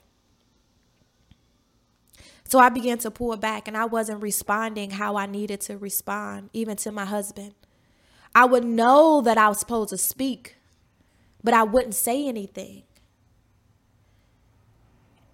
So 2.46 2.60
I 2.60 2.70
began 2.70 2.98
to 3.00 3.12
pull 3.12 3.38
back 3.38 3.68
and 3.68 3.78
I 3.78 3.86
wasn't 3.86 4.22
responding 4.22 4.92
how 4.92 5.16
I 5.16 5.26
needed 5.26 5.62
to 5.62 5.78
respond, 5.78 6.50
even 6.52 6.76
to 6.78 6.92
my 6.92 7.06
husband. 7.06 7.54
I 8.36 8.46
would 8.46 8.66
know 8.66 9.22
that 9.22 9.38
I 9.38 9.48
was 9.48 9.60
supposed 9.60 9.92
to 9.92 9.98
speak, 9.98 10.58
but 11.44 11.54
I 11.54 11.64
wouldn't 11.64 11.96
say 11.96 12.28
anything. 12.28 12.84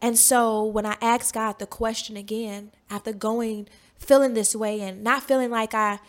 And 0.01 0.17
so 0.17 0.63
when 0.63 0.85
I 0.85 0.95
asked 1.01 1.33
God 1.33 1.59
the 1.59 1.65
question 1.65 2.17
again, 2.17 2.71
after 2.89 3.13
going, 3.13 3.67
feeling 3.97 4.33
this 4.33 4.55
way 4.55 4.81
and 4.81 5.03
not 5.03 5.23
feeling 5.23 5.49
like 5.49 5.73
I 5.73 5.99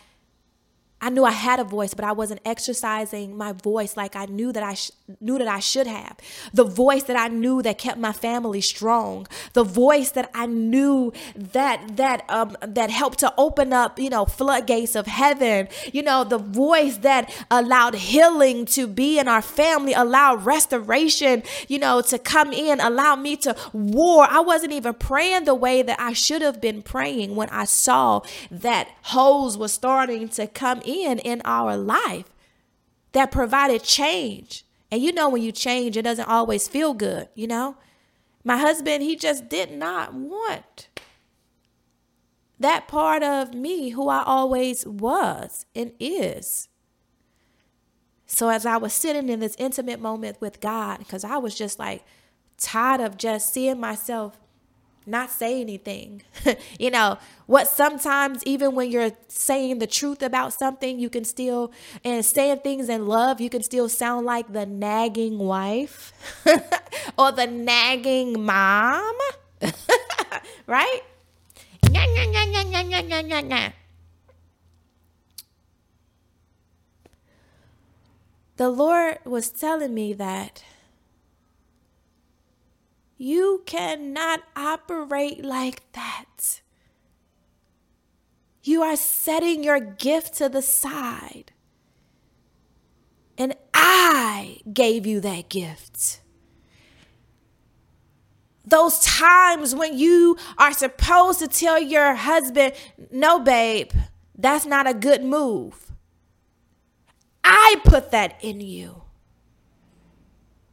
I 1.01 1.11
knew 1.11 1.25
I 1.25 1.31
had 1.31 1.61
a 1.61 1.65
voice, 1.65 1.95
but 1.95 2.05
I 2.05 2.13
wasn't 2.13 2.41
exercising 2.45 3.37
my 3.37 3.53
voice 3.53 3.97
like 3.97 4.17
I 4.17 4.27
knew 4.27 4.53
that 4.53 4.63
I 4.63 4.75
sh- 4.75 4.91
knew 5.21 5.39
that 5.39 5.47
I 5.47 5.61
should 5.61 5.87
have. 5.87 6.17
The 6.53 6.65
voice 6.65 7.05
that 7.05 7.17
I 7.17 7.29
knew 7.29 7.63
that 7.63 7.79
kept 7.79 7.99
my 7.99 8.13
family 8.13 8.61
strong. 8.61 9.29
The 9.53 9.63
voice 9.63 10.11
that 10.13 10.29
I 10.35 10.47
knew 10.47 11.13
that 11.37 11.97
that 11.97 12.25
um 12.29 12.57
that 12.63 12.91
helped 12.91 13.21
to 13.21 13.33
open 13.39 13.73
up, 13.73 14.01
you 14.01 14.11
know, 14.11 14.25
floodgates 14.25 14.97
of 14.97 15.07
heaven. 15.07 15.69
You 15.93 16.03
know, 16.03 16.25
the 16.25 16.39
voice 16.39 16.97
that 16.99 17.33
allowed 17.49 17.95
healing 17.95 18.65
to 18.67 18.89
be 18.89 19.21
in 19.21 19.29
our 19.29 19.43
family, 19.43 19.93
allowed 19.93 20.45
restoration, 20.45 21.45
you 21.69 21.79
know, 21.79 22.01
to 22.03 22.19
come 22.19 22.53
in, 22.53 22.81
allow 22.81 23.15
me 23.15 23.37
to 23.37 23.55
war. 23.73 24.27
I 24.29 24.41
wasn't 24.41 24.73
even 24.73 24.95
praying 24.95 25.45
the 25.45 25.55
way 25.55 25.83
that 25.83 26.01
I 26.01 26.13
should 26.13 26.43
have 26.43 26.61
been 26.61 26.83
praying 26.83 27.37
when 27.37 27.49
I 27.51 27.65
saw 27.65 28.23
that 28.51 28.89
holes 29.03 29.57
were 29.57 29.69
starting 29.69 30.29
to 30.31 30.49
come 30.49 30.83
in 30.89 31.19
in 31.19 31.43
our 31.45 31.77
life 31.77 32.33
that 33.13 33.31
provided 33.31 33.83
change. 33.83 34.65
And 34.91 35.03
you 35.03 35.13
know, 35.13 35.29
when 35.29 35.43
you 35.43 35.53
change, 35.53 35.97
it 35.97 36.03
doesn't 36.03 36.29
always 36.29 36.67
feel 36.67 36.95
good, 36.95 37.29
you 37.35 37.47
know? 37.47 37.77
My 38.43 38.57
husband, 38.57 39.03
he 39.03 39.17
just 39.17 39.49
did 39.49 39.71
not 39.71 40.15
want 40.15 40.89
that 42.59 42.89
part 42.89 43.23
of 43.23 43.55
me 43.55 43.91
who 43.91 44.09
I 44.09 44.23
always 44.25 44.87
was 44.87 45.67
and 45.75 45.93
is. 46.01 46.69
So, 48.27 48.49
as 48.49 48.67
I 48.67 48.77
was 48.77 48.93
sitting 48.93 49.29
in 49.29 49.41
this 49.41 49.57
intimate 49.59 50.01
moment 50.01 50.41
with 50.41 50.61
God, 50.61 50.99
because 50.99 51.25
I 51.25 51.39
was 51.39 51.55
just 51.55 51.79
like 51.79 52.05
tired 52.59 53.01
of 53.01 53.17
just 53.17 53.53
seeing 53.53 53.81
myself 53.81 54.39
not 55.09 55.31
say 55.31 55.61
anything. 55.61 56.23
you 56.79 56.91
know, 56.91 57.19
what 57.47 57.67
sometimes 57.67 58.43
even 58.45 58.75
when 58.75 58.91
you're 58.91 59.13
saying 59.29 59.79
the 59.79 59.87
truth 59.87 60.23
about 60.23 60.53
something, 60.53 60.99
you 60.99 61.09
can 61.11 61.25
still 61.25 61.73
and 62.05 62.25
saying 62.25 62.59
things 62.59 62.89
in 62.89 63.07
love, 63.07 63.41
you 63.41 63.51
can 63.51 63.63
still 63.63 63.89
sound 63.89 64.27
like 64.27 64.53
the 64.53 64.67
nagging 64.67 65.39
wife 65.39 66.13
or 67.19 67.33
the 67.33 67.47
nagging 67.47 68.45
mom. 68.45 69.17
right? 70.67 71.01
the 78.59 78.69
Lord 78.69 79.19
was 79.25 79.51
telling 79.51 79.95
me 79.95 80.13
that 80.13 80.65
you 83.19 83.63
cannot 83.67 84.43
operate 84.55 85.45
like 85.45 85.83
that. 85.93 86.61
You 88.63 88.83
are 88.83 88.97
setting 88.97 89.65
your 89.65 89.81
gift 89.81 90.35
to 90.35 90.49
the 90.49 90.63
side. 90.63 91.53
And 93.37 93.55
I 93.75 94.61
gave 94.73 95.05
you 95.07 95.21
that 95.21 95.49
gift. 95.49 96.21
Those 98.65 99.01
times 99.01 99.75
when 99.75 99.99
you 99.99 100.37
are 100.59 100.73
supposed 100.73 101.39
to 101.41 101.49
tell 101.49 101.81
your 101.81 102.15
husband, 102.15 102.75
no, 103.11 103.41
babe, 103.41 103.91
that's 104.37 104.67
not 104.67 104.87
a 104.87 104.95
good 104.95 105.25
move. 105.25 105.93
I 107.43 107.77
put 107.85 108.11
that 108.11 108.37
in 108.43 108.61
you. 108.61 109.03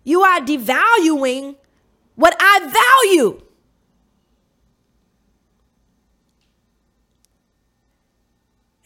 You 0.03 0.21
are 0.21 0.41
devaluing 0.41 1.55
what 2.15 2.35
I 2.39 3.03
value. 3.05 3.41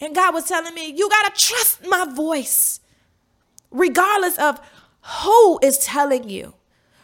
And 0.02 0.16
God 0.16 0.34
was 0.34 0.46
telling 0.46 0.74
me, 0.74 0.94
you 0.96 1.10
got 1.10 1.36
to 1.36 1.46
trust 1.46 1.86
my 1.86 2.06
voice, 2.14 2.80
regardless 3.70 4.38
of 4.38 4.60
who 5.02 5.60
is 5.62 5.78
telling 5.80 6.30
you, 6.30 6.54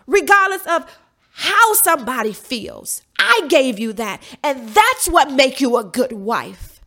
regardless 0.07 0.65
of 0.65 0.89
how 1.31 1.73
somebody 1.73 2.31
feels. 2.31 3.01
I 3.19 3.47
gave 3.49 3.79
you 3.79 3.91
that. 3.93 4.21
And 4.41 4.69
that's 4.69 5.07
what 5.07 5.31
make 5.31 5.59
you 5.59 5.75
a 5.77 5.83
good 5.83 6.13
wife. 6.13 6.79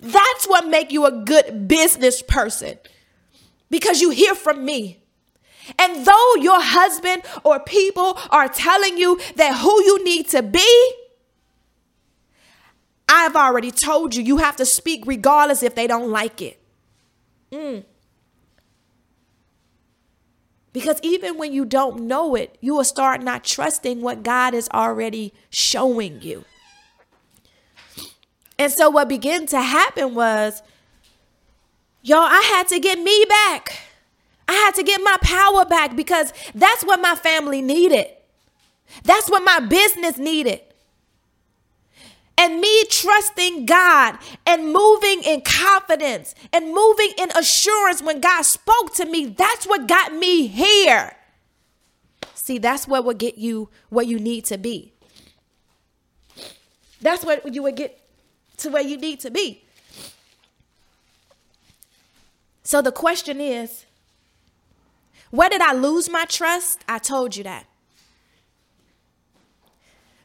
That's 0.00 0.46
what 0.46 0.66
make 0.66 0.90
you 0.90 1.04
a 1.04 1.12
good 1.12 1.68
business 1.68 2.22
person 2.22 2.78
because 3.70 4.00
you 4.00 4.10
hear 4.10 4.34
from 4.34 4.64
me. 4.64 5.03
And 5.78 6.06
though 6.06 6.34
your 6.36 6.60
husband 6.60 7.22
or 7.42 7.60
people 7.60 8.18
are 8.30 8.48
telling 8.48 8.98
you 8.98 9.18
that 9.36 9.58
who 9.58 9.82
you 9.82 10.04
need 10.04 10.28
to 10.28 10.42
be, 10.42 10.92
I've 13.08 13.36
already 13.36 13.70
told 13.70 14.14
you, 14.14 14.22
you 14.22 14.38
have 14.38 14.56
to 14.56 14.66
speak 14.66 15.04
regardless 15.06 15.62
if 15.62 15.74
they 15.74 15.86
don't 15.86 16.10
like 16.10 16.40
it. 16.40 16.58
Mm. 17.52 17.84
Because 20.72 20.98
even 21.02 21.38
when 21.38 21.52
you 21.52 21.64
don't 21.64 22.00
know 22.02 22.34
it, 22.34 22.58
you 22.60 22.74
will 22.74 22.84
start 22.84 23.22
not 23.22 23.44
trusting 23.44 24.00
what 24.00 24.22
God 24.22 24.54
is 24.54 24.68
already 24.74 25.32
showing 25.48 26.20
you. 26.20 26.44
And 28.58 28.72
so, 28.72 28.90
what 28.90 29.08
began 29.08 29.46
to 29.46 29.60
happen 29.60 30.14
was, 30.14 30.62
y'all, 32.02 32.18
I 32.18 32.40
had 32.40 32.68
to 32.68 32.80
get 32.80 32.98
me 32.98 33.24
back. 33.28 33.78
I 34.46 34.52
had 34.52 34.74
to 34.74 34.82
get 34.82 35.00
my 35.02 35.16
power 35.22 35.64
back 35.64 35.96
because 35.96 36.32
that's 36.54 36.84
what 36.84 37.00
my 37.00 37.14
family 37.14 37.62
needed. 37.62 38.06
That's 39.02 39.28
what 39.30 39.42
my 39.44 39.60
business 39.60 40.18
needed. 40.18 40.60
And 42.36 42.60
me 42.60 42.84
trusting 42.90 43.64
God 43.64 44.18
and 44.44 44.72
moving 44.72 45.22
in 45.22 45.40
confidence 45.42 46.34
and 46.52 46.74
moving 46.74 47.12
in 47.16 47.30
assurance 47.30 48.02
when 48.02 48.20
God 48.20 48.42
spoke 48.42 48.94
to 48.96 49.06
me, 49.06 49.26
that's 49.26 49.66
what 49.66 49.86
got 49.86 50.12
me 50.12 50.48
here. 50.48 51.14
See, 52.34 52.58
that's 52.58 52.88
what 52.88 53.04
will 53.04 53.14
get 53.14 53.38
you 53.38 53.70
where 53.88 54.04
you 54.04 54.18
need 54.18 54.44
to 54.46 54.58
be. 54.58 54.92
That's 57.00 57.24
what 57.24 57.54
you 57.54 57.62
would 57.62 57.76
get 57.76 58.00
to 58.58 58.70
where 58.70 58.82
you 58.82 58.96
need 58.96 59.20
to 59.20 59.30
be. 59.30 59.62
So 62.64 62.82
the 62.82 62.92
question 62.92 63.40
is 63.40 63.84
where 65.34 65.50
did 65.50 65.60
I 65.60 65.72
lose 65.72 66.08
my 66.08 66.26
trust? 66.26 66.84
I 66.88 67.00
told 67.00 67.34
you 67.34 67.42
that. 67.42 67.66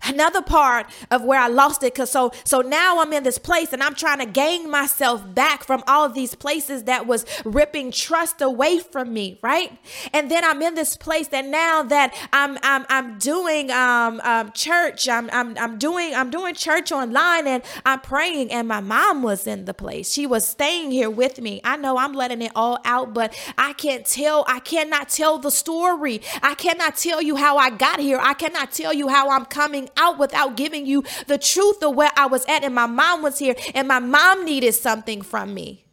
Another 0.04 0.41
part 0.41 0.88
of 1.12 1.24
where 1.24 1.39
I 1.39 1.47
lost 1.47 1.84
it, 1.84 1.93
cause 1.93 2.10
so 2.10 2.32
so 2.43 2.62
now 2.62 3.02
I'm 3.02 3.12
in 3.12 3.24
this 3.24 3.38
place 3.38 3.74
and 3.74 3.84
I'm 3.84 3.95
trying 3.95 4.20
to 4.20 4.26
gain 4.26 4.70
myself 4.70 5.24
back 5.36 5.64
from 5.64 5.84
all 5.88 6.08
these 6.08 6.36
places 6.36 6.86
that 6.86 7.06
was 7.06 7.26
ripping 7.43 7.91
trust 7.91 8.41
away 8.41 8.80
from 8.80 9.14
me, 9.14 9.39
right? 9.41 9.78
And 10.14 10.32
then 10.32 10.45
I'm 10.45 10.62
in 10.62 10.76
this 10.76 10.95
place 10.95 11.28
that 11.28 11.45
now 11.45 11.84
that 11.84 12.16
I'm 12.32 12.58
I'm 12.64 12.86
I'm 12.89 13.18
doing 13.20 13.72
um, 13.72 14.22
um 14.24 14.52
church, 14.54 15.10
I'm 15.10 15.30
I'm 15.34 15.58
I'm 15.58 15.78
doing 15.78 16.16
I'm 16.16 16.30
doing 16.30 16.56
church 16.56 16.91
online 16.93 17.45
and 17.45 17.62
I'm 17.86 18.00
praying, 18.00 18.52
and 18.52 18.68
my 18.68 18.80
mom 18.80 19.22
was 19.22 19.45
in 19.47 19.66
the 19.66 19.74
place. 19.74 20.12
She 20.12 20.26
was 20.26 20.47
staying 20.47 20.91
here 20.91 21.10
with 21.10 21.41
me. 21.41 21.60
I 21.64 21.76
know 21.76 21.97
I'm 21.97 22.14
letting 22.14 22.41
it 22.41 22.54
all 22.56 22.80
out, 22.86 23.14
but 23.14 23.38
I 23.58 23.74
can't 23.74 24.06
tell. 24.06 24.45
I 24.47 24.60
cannot 24.60 25.10
tell 25.10 25.39
the 25.39 25.52
story. 25.52 26.22
I 26.41 26.56
cannot 26.56 26.95
tell 26.95 27.22
you 27.22 27.36
how 27.36 27.58
I 27.58 27.70
got 27.70 28.00
here. 28.00 28.20
I 28.20 28.34
cannot 28.34 28.72
tell 28.72 28.93
you 28.93 29.10
how 29.10 29.30
I'm 29.30 29.45
coming 29.45 29.89
out 29.98 30.18
without 30.18 30.56
giving 30.56 30.86
you 30.86 31.04
the 31.28 31.38
truth 31.38 31.82
of 31.84 31.96
where 31.96 32.12
I 32.16 32.26
was 32.26 32.46
at. 32.46 32.64
And 32.64 32.76
my 32.76 32.86
mom 32.86 33.22
was 33.22 33.40
here, 33.40 33.56
and 33.74 33.88
my 33.88 34.00
mom 34.00 34.46
needed 34.46 34.74
something 34.74 35.22
from 35.22 35.54
me. 35.54 35.86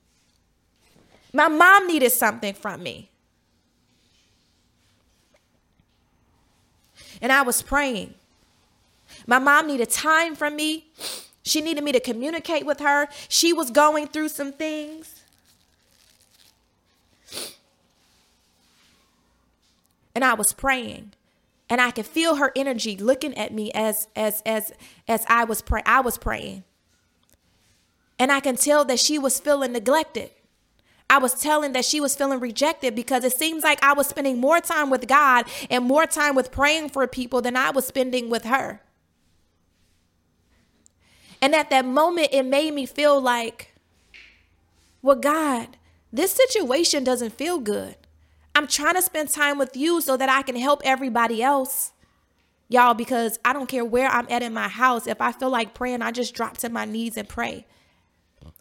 My 1.33 1.49
mom 1.49 1.87
needed 1.87 2.13
something 2.13 2.55
from 2.55 2.83
me. 2.83 3.11
And 7.21 7.33
I 7.33 7.43
was 7.43 7.63
praying. 7.63 8.15
My 9.27 9.39
mom 9.39 9.67
needed 9.67 9.91
time 9.91 10.35
from 10.35 10.57
me. 10.57 10.87
She 11.43 11.61
needed 11.61 11.85
me 11.85 11.93
to 11.93 12.01
communicate 12.01 12.67
with 12.67 12.81
her. 12.81 13.09
She 13.29 13.53
was 13.53 13.71
going 13.71 14.09
through 14.09 14.31
some 14.31 14.53
things. 14.53 15.23
And 20.15 20.25
I 20.25 20.35
was 20.35 20.53
praying 20.53 21.13
and 21.69 21.81
I 21.81 21.91
could 21.91 22.07
feel 22.07 22.37
her 22.37 22.53
energy 22.55 22.97
looking 22.97 23.37
at 23.37 23.53
me 23.53 23.73
as 23.73 24.09
as 24.15 24.43
as 24.47 24.73
as 25.09 25.25
I 25.29 25.45
was 25.45 25.63
pray 25.63 25.83
I 25.85 26.01
was 26.01 26.19
praying. 26.19 26.65
And 28.19 28.33
I 28.33 28.41
can 28.41 28.57
tell 28.57 28.85
that 28.87 28.99
she 28.99 29.19
was 29.19 29.39
feeling 29.39 29.73
neglected. 29.73 30.31
I 31.09 31.19
was 31.19 31.35
telling 31.35 31.73
that 31.73 31.85
she 31.85 32.01
was 32.01 32.17
feeling 32.17 32.41
rejected 32.41 32.95
because 32.95 33.25
it 33.25 33.33
seems 33.33 33.63
like 33.63 33.83
I 33.83 33.93
was 33.93 34.09
spending 34.09 34.41
more 34.41 34.61
time 34.61 34.91
with 34.91 35.07
God 35.07 35.47
and 35.71 35.85
more 35.85 36.07
time 36.07 36.35
with 36.35 36.51
praying 36.51 36.89
for 36.89 37.07
people 37.07 37.41
than 37.43 37.57
I 37.57 37.71
was 37.71 37.87
spending 37.87 38.29
with 38.29 38.45
her. 38.45 38.81
And 41.41 41.55
at 41.55 41.71
that 41.71 41.85
moment, 41.85 42.29
it 42.33 42.45
made 42.45 42.75
me 42.75 42.87
feel 42.87 43.21
like, 43.21 43.75
well, 45.03 45.17
God, 45.17 45.77
this 46.13 46.33
situation 46.33 47.05
doesn't 47.05 47.35
feel 47.35 47.59
good. 47.59 47.97
I'm 48.57 48.67
trying 48.67 48.95
to 48.95 49.03
spend 49.03 49.29
time 49.29 49.59
with 49.59 49.77
you 49.77 50.01
so 50.01 50.17
that 50.17 50.31
I 50.31 50.41
can 50.41 50.57
help 50.57 50.81
everybody 50.83 51.43
else. 51.43 51.93
Y'all, 52.71 52.95
because 52.95 53.39
I 53.45 53.53
don't 53.53 53.69
care 53.69 53.85
where 53.85 54.09
I'm 54.09 54.27
at 54.31 54.43
in 54.43 54.55
my 54.55 54.69
house. 54.69 55.07
If 55.07 55.21
I 55.21 55.33
feel 55.33 55.51
like 55.51 55.75
praying, 55.75 56.01
I 56.01 56.11
just 56.11 56.35
drop 56.35 56.57
to 56.59 56.71
my 56.71 56.87
knees 56.87 57.19
and 57.19 57.29
pray. 57.29 57.67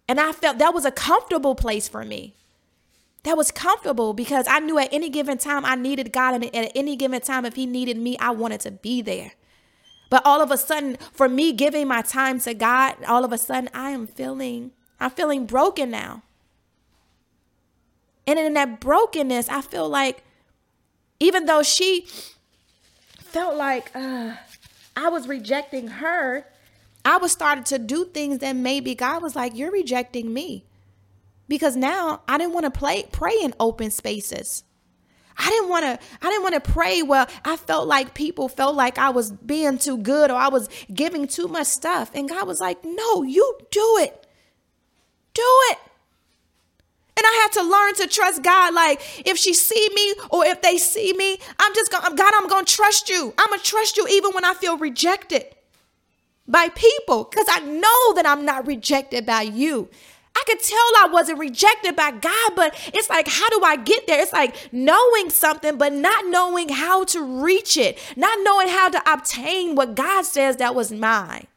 And 0.10 0.20
I 0.20 0.34
felt 0.34 0.58
that 0.58 0.74
was 0.74 0.84
a 0.84 0.92
comfortable 0.92 1.56
place 1.56 1.88
for 1.88 2.04
me. 2.04 2.36
That 3.24 3.38
was 3.38 3.52
comfortable 3.52 4.14
because 4.14 4.46
I 4.50 4.60
knew 4.60 4.78
at 4.78 4.90
any 4.92 5.10
given 5.10 5.38
time 5.38 5.64
I 5.64 5.76
needed 5.76 6.12
God, 6.12 6.36
and 6.36 6.54
at 6.54 6.74
any 6.76 6.98
given 6.98 7.22
time, 7.22 7.46
if 7.46 7.56
He 7.56 7.66
needed 7.66 7.98
me, 7.98 8.18
I 8.20 8.32
wanted 8.32 8.60
to 8.62 8.72
be 8.72 9.02
there. 9.02 9.32
But 10.10 10.24
all 10.26 10.42
of 10.42 10.52
a 10.52 10.58
sudden, 10.58 10.98
for 11.14 11.30
me 11.30 11.54
giving 11.54 11.88
my 11.88 12.02
time 12.02 12.42
to 12.42 12.54
God, 12.54 12.98
all 13.08 13.24
of 13.24 13.32
a 13.32 13.38
sudden 13.38 13.70
I 13.74 13.92
am 13.92 14.08
feeling, 14.08 14.72
I'm 15.00 15.12
feeling 15.12 15.46
broken 15.46 15.90
now. 15.90 16.24
And 18.28 18.40
in 18.40 18.54
that 18.54 18.80
brokenness, 18.80 19.50
I 19.50 19.62
feel 19.62 19.88
like 19.88 20.24
even 21.20 21.46
though 21.46 21.64
she 21.64 22.08
felt 23.18 23.56
like 23.56 23.92
uh, 23.96 24.36
I 24.96 25.10
was 25.10 25.28
rejecting 25.28 25.88
her, 25.88 26.46
I 27.04 27.18
was 27.18 27.32
starting 27.32 27.64
to 27.66 27.78
do 27.78 28.06
things 28.06 28.40
that 28.40 28.56
maybe 28.56 28.96
God 28.96 29.22
was 29.22 29.36
like, 29.36 29.56
You're 29.56 29.72
rejecting 29.72 30.34
me. 30.34 30.66
Because 31.48 31.76
now 31.76 32.22
I 32.28 32.38
didn't 32.40 32.54
want 32.54 32.66
to 32.66 32.72
play 32.72 33.04
pray 33.12 33.36
in 33.42 33.54
open 33.60 33.92
spaces. 33.92 34.64
I 35.38 35.50
didn't 35.50 35.70
want 35.70 35.84
to 35.84 36.00
I 36.22 36.30
didn't 36.30 36.44
want 36.44 36.56
to 36.56 36.72
pray 36.72 37.02
well 37.02 37.28
I 37.44 37.58
felt 37.58 37.88
like 37.88 38.14
people 38.14 38.48
felt 38.48 38.76
like 38.76 38.98
I 38.98 39.10
was 39.10 39.32
being 39.32 39.78
too 39.78 39.98
good 39.98 40.32
or 40.32 40.36
I 40.36 40.48
was 40.48 40.70
giving 40.94 41.28
too 41.28 41.48
much 41.48 41.68
stuff 41.68 42.12
and 42.14 42.30
God 42.30 42.48
was 42.48 42.62
like 42.62 42.84
no 42.84 43.24
you 43.24 43.58
do 43.70 43.98
it 44.00 44.26
do 45.34 45.44
it 45.72 45.80
and 47.18 47.26
I 47.26 47.40
had 47.42 47.52
to 47.62 47.70
learn 47.70 47.94
to 47.96 48.08
trust 48.08 48.44
God 48.44 48.74
like 48.74 49.02
if 49.26 49.38
she 49.38 49.54
see 49.54 49.90
me 49.94 50.16
or 50.30 50.46
if 50.46 50.62
they 50.62 50.78
see 50.78 51.14
me 51.14 51.38
I'm 51.60 51.74
just 51.74 51.92
going 51.92 52.16
God 52.16 52.34
I'm 52.36 52.48
going 52.48 52.66
to 52.66 52.74
trust 52.74 53.10
you 53.10 53.34
I'm 53.38 53.48
going 53.48 53.60
to 53.60 53.66
trust 53.66 53.98
you 53.98 54.08
even 54.08 54.32
when 54.32 54.46
I 54.46 54.54
feel 54.54 54.78
rejected 54.78 55.46
by 56.48 56.70
people 56.70 57.26
cuz 57.26 57.46
I 57.50 57.60
know 57.62 58.14
that 58.16 58.26
I'm 58.26 58.46
not 58.46 58.68
rejected 58.68 59.26
by 59.26 59.44
you 59.44 59.90
I 60.36 60.44
could 60.46 60.60
tell 60.60 60.78
I 60.98 61.08
wasn't 61.12 61.40
rejected 61.40 61.96
by 61.96 62.12
God, 62.12 62.52
but 62.58 62.76
it's 62.94 63.10
like, 63.10 63.28
how 63.28 63.48
do 63.50 63.62
I 63.64 63.78
get 63.78 64.06
there? 64.06 64.22
It's 64.22 64.34
like 64.34 64.70
knowing 64.74 65.30
something, 65.30 65.78
but 65.78 65.94
not 65.94 66.26
knowing 66.28 66.68
how 66.68 67.06
to 67.06 67.24
reach 67.24 67.78
it, 67.78 67.98
not 68.18 68.40
knowing 68.42 68.68
how 68.68 68.90
to 68.90 69.14
obtain 69.14 69.76
what 69.76 69.96
God 69.96 70.26
says 70.26 70.58
that 70.58 70.76
was 70.76 70.92
mine. 70.92 71.48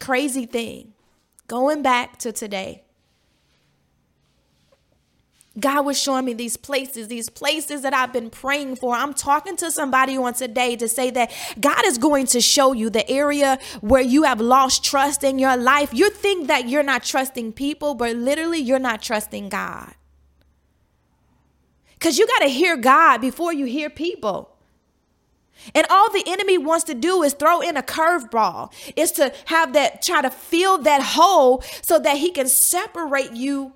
Crazy 0.00 0.44
thing. 0.44 0.92
Going 1.48 1.82
back 1.82 2.18
to 2.18 2.30
today. 2.30 2.84
God 5.58 5.84
was 5.84 6.00
showing 6.00 6.24
me 6.24 6.34
these 6.34 6.56
places, 6.56 7.08
these 7.08 7.28
places 7.28 7.82
that 7.82 7.92
I've 7.92 8.12
been 8.12 8.30
praying 8.30 8.76
for. 8.76 8.94
I'm 8.94 9.12
talking 9.12 9.56
to 9.56 9.70
somebody 9.70 10.16
on 10.16 10.34
today 10.34 10.76
to 10.76 10.86
say 10.88 11.10
that 11.10 11.32
God 11.58 11.84
is 11.84 11.98
going 11.98 12.26
to 12.26 12.40
show 12.40 12.72
you 12.72 12.90
the 12.90 13.08
area 13.10 13.58
where 13.80 14.02
you 14.02 14.22
have 14.22 14.40
lost 14.40 14.84
trust 14.84 15.24
in 15.24 15.38
your 15.38 15.56
life. 15.56 15.92
You 15.92 16.10
think 16.10 16.46
that 16.46 16.68
you're 16.68 16.84
not 16.84 17.02
trusting 17.02 17.54
people, 17.54 17.94
but 17.94 18.14
literally 18.14 18.60
you're 18.60 18.78
not 18.78 19.02
trusting 19.02 19.48
God. 19.48 19.94
Because 21.94 22.18
you 22.18 22.26
got 22.28 22.40
to 22.40 22.48
hear 22.48 22.76
God 22.76 23.18
before 23.18 23.52
you 23.52 23.64
hear 23.64 23.90
people. 23.90 24.57
And 25.74 25.86
all 25.90 26.10
the 26.10 26.22
enemy 26.26 26.58
wants 26.58 26.84
to 26.84 26.94
do 26.94 27.22
is 27.22 27.34
throw 27.34 27.60
in 27.60 27.76
a 27.76 27.82
curveball, 27.82 28.72
is 28.96 29.12
to 29.12 29.32
have 29.46 29.72
that, 29.74 30.02
try 30.02 30.22
to 30.22 30.30
fill 30.30 30.78
that 30.78 31.02
hole 31.02 31.62
so 31.82 31.98
that 31.98 32.16
he 32.18 32.30
can 32.30 32.48
separate 32.48 33.32
you, 33.32 33.72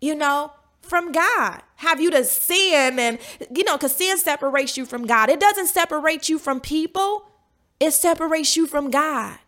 you 0.00 0.14
know, 0.14 0.52
from 0.80 1.12
God. 1.12 1.62
Have 1.76 2.00
you 2.00 2.10
to 2.10 2.24
sin 2.24 2.98
and, 2.98 3.18
you 3.54 3.64
know, 3.64 3.76
because 3.76 3.94
sin 3.94 4.18
separates 4.18 4.76
you 4.76 4.84
from 4.84 5.06
God. 5.06 5.28
It 5.28 5.40
doesn't 5.40 5.68
separate 5.68 6.28
you 6.28 6.38
from 6.38 6.60
people, 6.60 7.30
it 7.78 7.92
separates 7.92 8.56
you 8.56 8.66
from 8.66 8.90
God. 8.90 9.38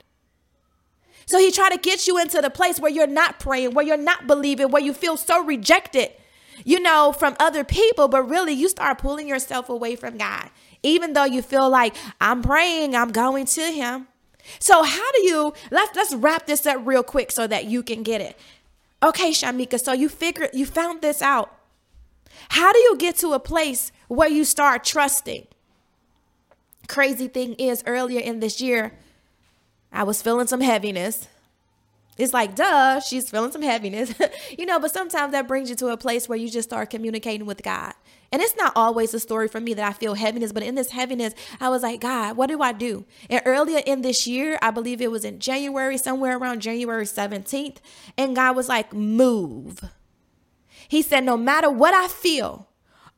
So 1.27 1.39
he 1.39 1.51
tried 1.51 1.71
to 1.71 1.79
get 1.79 2.07
you 2.07 2.19
into 2.19 2.41
the 2.41 2.51
place 2.51 2.81
where 2.81 2.91
you're 2.91 3.07
not 3.07 3.39
praying, 3.39 3.75
where 3.75 3.85
you're 3.85 3.97
not 3.97 4.27
believing, 4.27 4.71
where 4.71 4.83
you 4.83 4.93
feel 4.93 5.17
so 5.17 5.45
rejected, 5.45 6.11
you 6.65 6.81
know, 6.81 7.13
from 7.13 7.37
other 7.39 7.65
people, 7.65 8.09
but 8.09 8.29
really 8.29 8.53
you 8.53 8.69
start 8.69 8.99
pulling 8.99 9.29
yourself 9.29 9.69
away 9.69 9.97
from 9.97 10.19
God. 10.19 10.51
Even 10.83 11.13
though 11.13 11.25
you 11.25 11.43
feel 11.43 11.69
like 11.69 11.95
I'm 12.21 12.43
praying, 12.43 12.97
I'm 12.97 13.13
going 13.13 13.47
to 13.47 13.63
him. 13.63 14.09
So 14.59 14.83
how 14.83 15.13
do 15.13 15.23
you 15.23 15.55
let's 15.71 15.95
let's 15.95 16.15
wrap 16.15 16.47
this 16.47 16.67
up 16.67 16.81
real 16.85 17.03
quick 17.03 17.31
so 17.31 17.47
that 17.47 17.67
you 17.67 17.83
can 17.83 18.03
get 18.03 18.21
it. 18.21 18.37
Okay, 19.03 19.31
Shameca, 19.31 19.81
so 19.81 19.93
you 19.93 20.09
figured 20.09 20.51
you 20.53 20.67
found 20.67 21.03
this 21.03 21.23
out. 21.23 21.57
How 22.51 22.73
do 22.73 22.79
you 22.79 22.97
get 22.97 23.17
to 23.19 23.33
a 23.33 23.39
place 23.39 23.93
where 24.09 24.29
you 24.29 24.45
start 24.45 24.85
trusting? 24.85 25.47
Crazy 26.89 27.29
thing 27.29 27.55
is, 27.55 27.83
earlier 27.87 28.21
in 28.21 28.41
this 28.41 28.61
year, 28.61 28.93
I 29.93 30.05
was 30.05 30.23
feeling 30.23 30.47
some 30.47 30.61
heaviness. 30.61 31.29
It's 32.19 32.33
like, 32.33 32.55
duh, 32.55 33.01
she's 33.01 33.31
feeling 33.31 33.53
some 33.53 33.63
heaviness, 33.63 34.15
you 34.59 34.67
know, 34.67 34.79
but 34.79 34.93
sometimes 34.93 35.33
that 35.33 35.49
brings 35.49 35.71
you 35.71 35.77
to 35.77 35.89
a 35.89 35.97
place 35.97 36.29
where 36.29 36.39
you 36.39 36.51
just 36.51 36.69
start 36.69 36.91
communicating 36.91 37.47
with 37.47 37.63
God. 37.63 37.95
And 38.33 38.41
it's 38.41 38.57
not 38.57 38.73
always 38.75 39.13
a 39.13 39.21
story 39.21 39.47
for 39.47 39.61
me 39.61 39.75
that 39.75 39.87
I 39.87 39.93
feel 39.93 40.15
heaviness, 40.15 40.53
but 40.53 40.63
in 40.63 40.75
this 40.75 40.91
heaviness, 40.91 41.35
I 41.61 41.69
was 41.69 41.83
like, 41.83 42.01
God, 42.01 42.37
what 42.37 42.49
do 42.49 42.63
I 42.63 42.73
do? 42.73 43.05
And 43.29 43.43
earlier 43.45 43.83
in 43.85 44.01
this 44.01 44.27
year, 44.27 44.59
I 44.63 44.71
believe 44.71 45.03
it 45.03 45.11
was 45.11 45.25
in 45.25 45.39
January, 45.39 45.99
somewhere 45.99 46.39
around 46.39 46.61
January 46.63 47.05
17th, 47.05 47.77
and 48.17 48.35
God 48.35 48.57
was 48.57 48.71
like, 48.71 48.95
move. 48.95 49.85
He 50.89 51.03
said, 51.03 51.25
no 51.25 51.37
matter 51.37 51.71
what 51.71 51.93
I 51.93 52.09
feel 52.09 52.69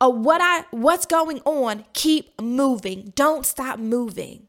or 0.01 0.11
what 0.13 0.41
I 0.41 0.65
what's 0.71 1.05
going 1.05 1.39
on, 1.45 1.85
keep 1.93 2.39
moving. 2.41 3.13
Don't 3.15 3.45
stop 3.45 3.79
moving. 3.79 4.47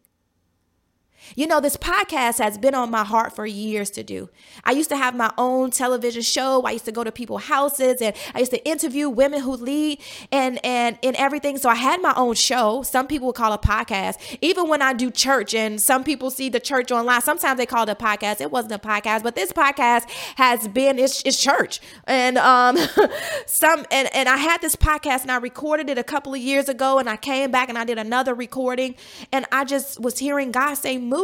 You 1.35 1.47
know, 1.47 1.61
this 1.61 1.77
podcast 1.77 2.39
has 2.39 2.57
been 2.57 2.75
on 2.75 2.91
my 2.91 3.05
heart 3.05 3.35
for 3.35 3.47
years 3.47 3.91
to 3.91 4.03
do. 4.03 4.29
I 4.65 4.73
used 4.73 4.91
to 4.91 4.97
have 4.97 5.15
my 5.15 5.33
own 5.37 5.71
television 5.71 6.23
show. 6.23 6.63
I 6.63 6.73
used 6.73 6.85
to 6.85 6.93
go 6.93 7.03
to 7.03 7.11
people's 7.11 7.45
houses 7.45 8.01
and 8.01 8.15
I 8.35 8.41
used 8.41 8.53
to 8.53 8.65
interview 8.69 9.09
women 9.09 9.41
who 9.41 9.57
lead 9.57 10.01
and 10.31 10.65
and 10.65 10.99
and 11.03 11.17
everything. 11.17 11.59
So 11.59 11.69
I 11.69 11.75
had 11.75 12.01
my 12.01 12.15
own 12.17 12.35
show. 12.35 12.83
Some 12.83 13.07
people 13.07 13.27
would 13.29 13.37
call 13.37 13.53
it 13.53 13.61
a 13.65 13.69
podcast. 13.69 14.39
Even 14.41 14.69
when 14.69 14.83
I 14.83 14.93
do 14.93 15.11
church 15.11 15.55
and 15.55 15.81
some 15.81 16.05
people 16.05 16.31
see 16.31 16.49
the 16.49 16.61
church 16.61 16.93
online, 16.93 17.23
sometimes 17.23 17.59
they 17.59 17.67
call 17.67 17.83
it 17.85 17.89
a 17.89 17.95
podcast. 17.95 18.41
It 18.41 18.51
wasn't 18.51 18.75
a 18.75 18.79
podcast, 18.79 19.23
but 19.23 19.35
this 19.35 19.53
podcast 19.53 20.09
has 20.37 20.69
been 20.69 20.99
it's, 20.99 21.23
it's 21.25 21.41
church. 21.41 21.81
And 22.05 22.39
um 22.39 22.77
some 23.47 23.85
and, 23.91 24.09
and 24.15 24.29
I 24.29 24.37
had 24.37 24.61
this 24.61 24.77
podcast 24.77 25.23
and 25.23 25.33
I 25.33 25.39
recorded 25.39 25.91
it 25.91 25.99
a 25.99 26.05
couple 26.05 26.35
of 26.35 26.41
years 26.41 26.69
ago 26.69 26.99
and 26.99 27.09
I 27.09 27.17
came 27.17 27.51
back 27.51 27.69
and 27.69 27.79
I 27.79 27.85
did 27.85 27.99
another 27.99 28.35
recording 28.35 28.95
and 29.33 29.47
I 29.51 29.65
just 29.65 30.01
was 30.01 30.19
hearing 30.19 30.53
God 30.53 30.75
say 30.75 30.99
move. 30.99 31.16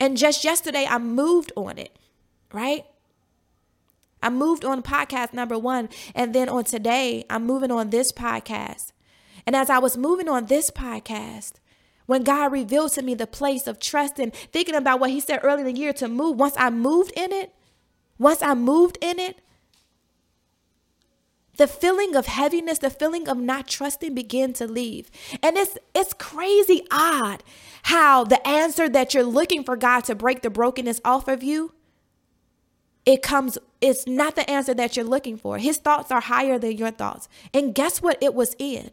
And 0.00 0.16
just 0.16 0.44
yesterday, 0.44 0.86
I 0.88 0.98
moved 0.98 1.52
on 1.56 1.78
it, 1.78 1.96
right? 2.52 2.84
I 4.22 4.30
moved 4.30 4.64
on 4.64 4.82
podcast 4.82 5.32
number 5.32 5.58
one. 5.58 5.88
And 6.14 6.34
then 6.34 6.48
on 6.48 6.64
today, 6.64 7.24
I'm 7.30 7.46
moving 7.46 7.70
on 7.70 7.90
this 7.90 8.12
podcast. 8.12 8.92
And 9.46 9.56
as 9.56 9.70
I 9.70 9.78
was 9.78 9.96
moving 9.96 10.28
on 10.28 10.46
this 10.46 10.70
podcast, 10.70 11.52
when 12.06 12.24
God 12.24 12.52
revealed 12.52 12.92
to 12.92 13.02
me 13.02 13.14
the 13.14 13.26
place 13.26 13.66
of 13.66 13.78
trust 13.78 14.18
and 14.18 14.34
thinking 14.34 14.74
about 14.74 15.00
what 15.00 15.10
He 15.10 15.20
said 15.20 15.40
earlier 15.42 15.66
in 15.66 15.74
the 15.74 15.80
year 15.80 15.92
to 15.94 16.08
move, 16.08 16.36
once 16.36 16.54
I 16.56 16.70
moved 16.70 17.12
in 17.16 17.32
it, 17.32 17.54
once 18.18 18.42
I 18.42 18.54
moved 18.54 18.98
in 19.00 19.18
it, 19.18 19.40
the 21.56 21.66
feeling 21.66 22.16
of 22.16 22.26
heaviness, 22.26 22.78
the 22.78 22.88
feeling 22.88 23.28
of 23.28 23.36
not 23.36 23.68
trusting 23.68 24.14
began 24.14 24.54
to 24.54 24.66
leave. 24.66 25.10
And 25.42 25.58
it's 25.58 25.76
it's 25.94 26.14
crazy 26.14 26.86
odd 26.90 27.42
how 27.84 28.24
the 28.24 28.46
answer 28.46 28.88
that 28.88 29.14
you're 29.14 29.24
looking 29.24 29.64
for 29.64 29.76
God 29.76 30.04
to 30.04 30.14
break 30.14 30.42
the 30.42 30.50
brokenness 30.50 31.00
off 31.04 31.28
of 31.28 31.42
you, 31.42 31.72
it 33.06 33.22
comes 33.22 33.58
it's 33.80 34.06
not 34.06 34.36
the 34.36 34.48
answer 34.48 34.74
that 34.74 34.96
you're 34.96 35.04
looking 35.04 35.36
for. 35.36 35.58
His 35.58 35.78
thoughts 35.78 36.10
are 36.10 36.20
higher 36.20 36.58
than 36.58 36.76
your 36.76 36.90
thoughts. 36.90 37.28
And 37.54 37.74
guess 37.74 38.02
what 38.02 38.18
it 38.22 38.34
was 38.34 38.54
in? 38.58 38.90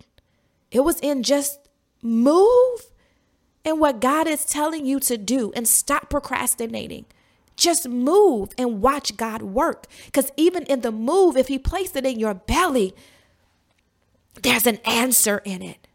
It 0.71 0.81
was 0.81 0.99
in 1.01 1.23
just 1.23 1.59
move 2.01 2.91
and 3.65 3.79
what 3.79 3.99
God 3.99 4.27
is 4.27 4.45
telling 4.45 4.85
you 4.85 4.99
to 5.01 5.17
do 5.17 5.51
and 5.55 5.67
stop 5.67 6.09
procrastinating. 6.09 7.05
Just 7.57 7.87
move 7.87 8.49
and 8.57 8.81
watch 8.81 9.17
God 9.17 9.41
work. 9.41 9.87
Because 10.05 10.31
even 10.37 10.63
in 10.63 10.81
the 10.81 10.91
move, 10.91 11.35
if 11.35 11.47
He 11.47 11.59
placed 11.59 11.95
it 11.95 12.05
in 12.05 12.19
your 12.19 12.35
belly, 12.35 12.93
there's 14.41 14.67
an 14.67 14.77
answer 14.85 15.41
in 15.43 15.61
it. 15.61 15.86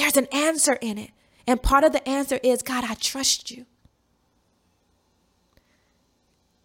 There's 0.00 0.16
an 0.16 0.28
answer 0.32 0.78
in 0.80 0.96
it. 0.96 1.10
And 1.46 1.62
part 1.62 1.84
of 1.84 1.92
the 1.92 2.08
answer 2.08 2.40
is 2.42 2.62
God, 2.62 2.84
I 2.84 2.94
trust 2.94 3.50
you. 3.50 3.66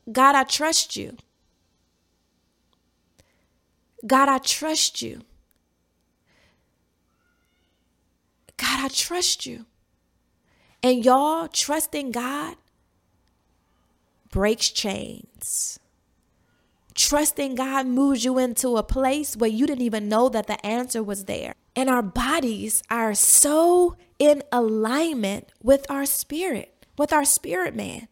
God, 0.10 0.36
I 0.36 0.46
trust 0.46 0.96
you. 0.96 1.18
God, 4.08 4.30
I 4.30 4.38
trust 4.38 5.02
you. 5.02 5.24
God, 8.56 8.86
I 8.86 8.88
trust 8.88 9.46
you. 9.46 9.66
And 10.82 11.04
y'all, 11.04 11.50
trusting 11.50 12.12
God 12.12 12.56
breaks 14.32 14.70
chains. 14.70 15.78
Trusting 16.96 17.56
God 17.56 17.88
moves 17.88 18.24
you 18.24 18.38
into 18.40 18.78
a 18.78 18.84
place 18.84 19.36
where 19.36 19.50
you 19.50 19.68
didn't 19.68 19.84
even 19.84 20.08
know 20.08 20.30
that 20.30 20.48
the 20.48 20.66
answer 20.66 21.04
was 21.04 21.26
there. 21.26 21.54
And 21.76 21.90
our 21.90 22.02
bodies 22.02 22.82
are 22.90 23.14
so 23.14 23.98
in 24.18 24.44
alignment 24.50 25.52
with 25.62 25.86
our 25.90 26.06
spirit, 26.06 26.86
with 26.98 27.12
our 27.12 27.26
spirit 27.26 27.76
man. 27.76 28.08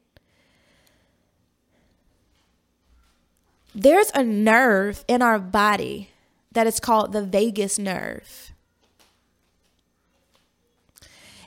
There's 3.73 4.11
a 4.13 4.21
nerve 4.21 5.05
in 5.07 5.21
our 5.21 5.39
body 5.39 6.09
that 6.51 6.67
is 6.67 6.81
called 6.81 7.13
the 7.13 7.23
vagus 7.23 7.79
nerve. 7.79 8.51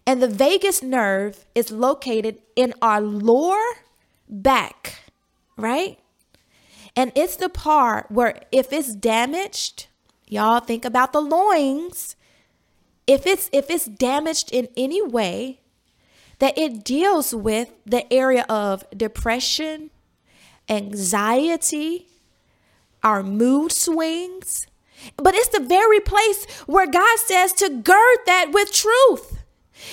And 0.06 0.22
the 0.22 0.28
vagus 0.28 0.82
nerve 0.82 1.44
is 1.54 1.70
located 1.70 2.38
in 2.56 2.72
our 2.80 3.00
lower 3.00 3.60
back, 4.28 5.00
right? 5.56 5.98
And 6.96 7.12
it's 7.14 7.36
the 7.36 7.50
part 7.50 8.10
where 8.10 8.40
if 8.50 8.72
it's 8.72 8.94
damaged, 8.94 9.86
y'all 10.26 10.60
think 10.60 10.84
about 10.84 11.12
the 11.12 11.20
loins. 11.20 12.16
If 13.06 13.26
it's 13.26 13.50
if 13.52 13.70
it's 13.70 13.84
damaged 13.84 14.50
in 14.50 14.68
any 14.76 15.02
way, 15.02 15.60
that 16.38 16.56
it 16.58 16.84
deals 16.84 17.34
with 17.34 17.70
the 17.84 18.10
area 18.12 18.46
of 18.48 18.84
depression, 18.96 19.90
anxiety, 20.68 22.06
our 23.02 23.22
mood 23.22 23.72
swings. 23.72 24.66
But 25.16 25.34
it's 25.34 25.48
the 25.48 25.60
very 25.60 26.00
place 26.00 26.46
where 26.66 26.86
God 26.86 27.18
says 27.18 27.52
to 27.54 27.68
gird 27.68 28.18
that 28.26 28.46
with 28.52 28.72
truth. 28.72 29.44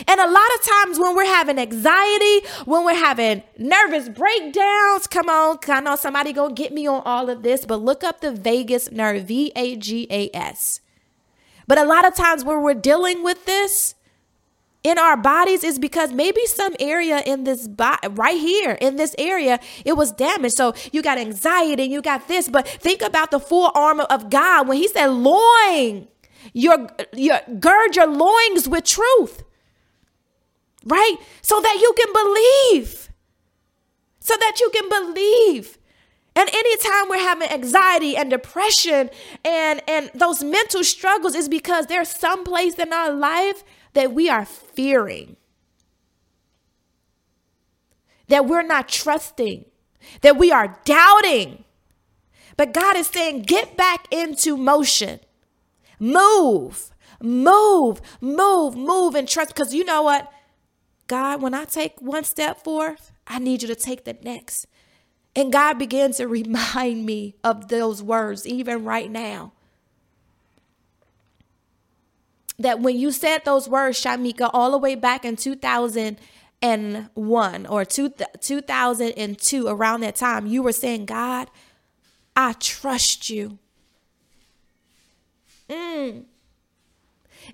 And 0.07 0.19
a 0.19 0.29
lot 0.29 0.53
of 0.55 0.65
times 0.65 0.99
when 0.99 1.15
we're 1.15 1.25
having 1.25 1.59
anxiety, 1.59 2.47
when 2.65 2.85
we're 2.85 2.95
having 2.95 3.43
nervous 3.57 4.09
breakdowns, 4.09 5.07
come 5.07 5.29
on, 5.29 5.59
I 5.67 5.81
know 5.81 5.95
somebody 5.95 6.33
gonna 6.33 6.53
get 6.53 6.73
me 6.73 6.87
on 6.87 7.01
all 7.05 7.29
of 7.29 7.43
this, 7.43 7.65
but 7.65 7.77
look 7.77 8.03
up 8.03 8.21
the 8.21 8.31
vagus 8.31 8.91
nerve, 8.91 9.25
V 9.25 9.51
A 9.55 9.75
G 9.75 10.07
A 10.09 10.29
S. 10.33 10.79
But 11.67 11.77
a 11.77 11.85
lot 11.85 12.07
of 12.07 12.15
times 12.15 12.43
when 12.43 12.61
we're 12.61 12.73
dealing 12.73 13.23
with 13.23 13.45
this 13.45 13.95
in 14.83 14.97
our 14.97 15.15
bodies 15.15 15.63
is 15.63 15.79
because 15.79 16.11
maybe 16.11 16.45
some 16.45 16.75
area 16.79 17.21
in 17.25 17.45
this 17.45 17.67
body 17.67 18.07
right 18.09 18.37
here 18.37 18.73
in 18.81 18.97
this 18.97 19.15
area 19.17 19.59
it 19.85 19.93
was 19.93 20.11
damaged. 20.11 20.55
So 20.55 20.73
you 20.91 21.01
got 21.01 21.17
anxiety, 21.17 21.83
you 21.83 22.01
got 22.01 22.27
this, 22.27 22.49
but 22.49 22.67
think 22.67 23.01
about 23.01 23.31
the 23.31 23.39
full 23.39 23.71
armor 23.75 24.03
of 24.03 24.29
God 24.29 24.67
when 24.67 24.77
He 24.77 24.87
said, 24.87 25.07
"Loin, 25.07 26.07
your 26.53 26.89
your 27.13 27.39
gird 27.59 27.95
your 27.95 28.07
loins 28.07 28.67
with 28.67 28.85
truth." 28.85 29.43
Right? 30.85 31.17
So 31.41 31.59
that 31.61 31.79
you 31.81 31.93
can 31.97 32.13
believe. 32.13 33.09
So 34.19 34.35
that 34.39 34.59
you 34.59 34.69
can 34.69 34.89
believe. 34.89 35.77
And 36.35 36.49
anytime 36.51 37.09
we're 37.09 37.19
having 37.19 37.49
anxiety 37.49 38.17
and 38.17 38.29
depression 38.29 39.09
and, 39.45 39.81
and 39.87 40.09
those 40.15 40.43
mental 40.43 40.83
struggles 40.83 41.35
is 41.35 41.47
because 41.47 41.85
there's 41.85 42.09
some 42.09 42.43
place 42.43 42.75
in 42.79 42.91
our 42.91 43.11
life 43.11 43.63
that 43.93 44.13
we 44.13 44.29
are 44.29 44.45
fearing. 44.45 45.37
That 48.29 48.47
we're 48.47 48.63
not 48.63 48.89
trusting. 48.89 49.65
That 50.21 50.37
we 50.37 50.51
are 50.51 50.79
doubting. 50.85 51.65
But 52.57 52.73
God 52.73 52.97
is 52.97 53.07
saying, 53.07 53.43
get 53.43 53.77
back 53.77 54.07
into 54.11 54.57
motion. 54.57 55.19
Move, 55.99 56.91
move, 57.21 58.01
move, 58.21 58.75
move, 58.75 59.13
and 59.15 59.27
trust. 59.27 59.53
Because 59.53 59.73
you 59.73 59.85
know 59.85 60.01
what? 60.01 60.32
God, 61.07 61.41
when 61.41 61.53
I 61.53 61.65
take 61.65 62.01
one 62.01 62.23
step 62.23 62.63
forth, 62.63 63.11
I 63.27 63.39
need 63.39 63.61
you 63.61 63.67
to 63.67 63.75
take 63.75 64.05
the 64.05 64.15
next. 64.21 64.67
And 65.35 65.51
God 65.51 65.79
began 65.79 66.13
to 66.13 66.27
remind 66.39 67.05
me 67.05 67.35
of 67.43 67.67
those 67.69 68.01
words, 68.01 68.47
even 68.47 68.85
right 68.85 69.11
now. 69.11 69.51
That 72.59 72.79
when 72.79 72.97
you 72.97 73.11
said 73.11 73.45
those 73.45 73.67
words, 73.67 74.01
Shameca, 74.01 74.49
all 74.53 74.71
the 74.71 74.77
way 74.77 74.95
back 74.95 75.25
in 75.25 75.35
2001 75.35 77.65
or 77.65 77.83
two, 77.83 78.13
2002, 78.39 79.67
around 79.67 80.01
that 80.01 80.15
time, 80.15 80.45
you 80.45 80.61
were 80.61 80.71
saying, 80.71 81.05
God, 81.05 81.49
I 82.35 82.53
trust 82.53 83.29
you. 83.29 83.57
Mm. 85.67 86.25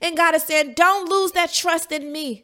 And 0.01 0.17
God 0.17 0.35
is 0.35 0.43
saying, 0.43 0.73
don't 0.75 1.09
lose 1.09 1.31
that 1.31 1.53
trust 1.53 1.91
in 1.91 2.11
me. 2.11 2.43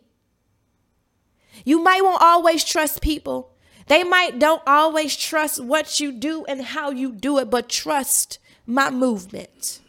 You 1.64 1.82
might 1.82 2.04
won't 2.04 2.22
always 2.22 2.64
trust 2.64 3.02
people. 3.02 3.52
They 3.88 4.04
might 4.04 4.40
don't 4.40 4.64
always 4.66 5.16
trust 5.16 5.64
what 5.64 6.00
you 6.00 6.12
do 6.12 6.44
and 6.46 6.62
how 6.62 6.90
you 6.90 7.12
do 7.12 7.38
it, 7.38 7.50
but 7.50 7.70
trust 7.70 8.40
my 8.66 8.90
movement. 8.90 9.82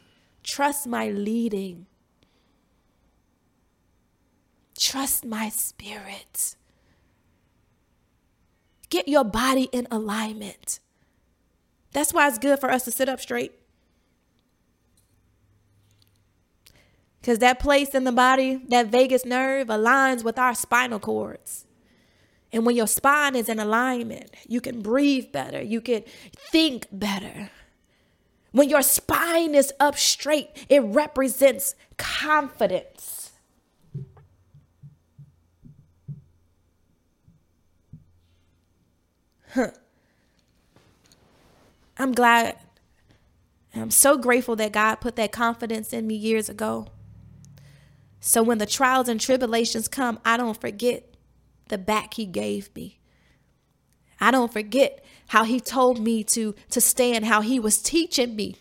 Trust 0.43 0.87
my 0.87 1.09
leading. 1.09 1.87
Trust 4.79 5.25
my 5.25 5.49
spirit. 5.49 6.55
Get 8.91 9.09
your 9.09 9.25
body 9.25 9.69
in 9.73 9.89
alignment. 9.91 10.81
That's 11.93 12.13
why 12.13 12.29
it's 12.29 12.39
good 12.39 12.61
for 12.61 12.71
us 12.71 12.85
to 12.85 12.91
sit 12.91 13.09
up 13.09 13.21
straight. 13.21 13.53
Because 17.27 17.41
that 17.41 17.59
place 17.59 17.93
in 17.93 18.05
the 18.05 18.13
body, 18.13 18.61
that 18.69 18.87
vagus 18.87 19.25
nerve, 19.25 19.67
aligns 19.67 20.23
with 20.23 20.39
our 20.39 20.55
spinal 20.55 21.01
cords. 21.01 21.67
And 22.53 22.65
when 22.65 22.77
your 22.77 22.87
spine 22.87 23.35
is 23.35 23.49
in 23.49 23.59
alignment, 23.59 24.31
you 24.47 24.61
can 24.61 24.81
breathe 24.81 25.33
better, 25.33 25.61
you 25.61 25.81
can 25.81 26.05
think 26.53 26.87
better. 26.93 27.51
When 28.53 28.69
your 28.69 28.81
spine 28.81 29.57
is 29.57 29.73
up 29.81 29.99
straight, 29.99 30.51
it 30.69 30.79
represents 30.85 31.75
confidence. 31.97 33.33
Huh. 39.53 39.73
I'm 41.99 42.13
glad. 42.13 42.57
I'm 43.75 43.91
so 43.91 44.17
grateful 44.17 44.55
that 44.55 44.71
God 44.71 45.01
put 45.01 45.17
that 45.17 45.33
confidence 45.33 45.93
in 45.93 46.07
me 46.07 46.15
years 46.15 46.49
ago. 46.49 46.87
So 48.21 48.43
when 48.43 48.59
the 48.59 48.67
trials 48.67 49.09
and 49.09 49.21
tribulations 49.21 49.89
come, 49.89 50.19
I 50.25 50.37
don't 50.37 50.61
forget 50.61 51.15
the 51.69 51.79
back 51.79 52.15
he 52.15 52.27
gave 52.27 52.75
me. 52.75 52.99
I 54.21 54.31
don't 54.31 54.53
forget 54.53 55.05
how 55.29 55.45
he 55.45 55.61
told 55.61 56.01
me 56.01 56.25
to 56.25 56.55
to 56.71 56.81
stand, 56.81 57.27
how 57.27 57.41
he 57.41 57.61
was 57.61 57.83
teaching 57.83 58.35
me. 58.37 58.57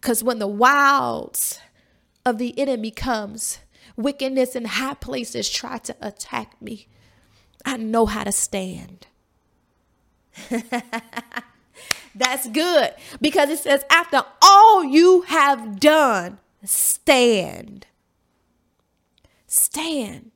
Cuz 0.00 0.22
when 0.22 0.38
the 0.38 0.46
wilds 0.46 1.58
of 2.24 2.38
the 2.38 2.58
enemy 2.58 2.90
comes, 2.90 3.58
wickedness 3.96 4.54
in 4.54 4.64
high 4.64 4.94
places 4.94 5.48
try 5.48 5.78
to 5.78 5.96
attack 6.00 6.60
me. 6.60 6.86
I 7.64 7.76
know 7.76 8.06
how 8.06 8.24
to 8.24 8.32
stand. 8.32 9.06
That's 12.14 12.48
good 12.48 12.94
because 13.20 13.50
it 13.50 13.60
says, 13.60 13.84
after 13.90 14.22
all 14.42 14.84
you 14.84 15.22
have 15.22 15.78
done, 15.78 16.38
stand 16.64 17.86
stand. 19.50 20.30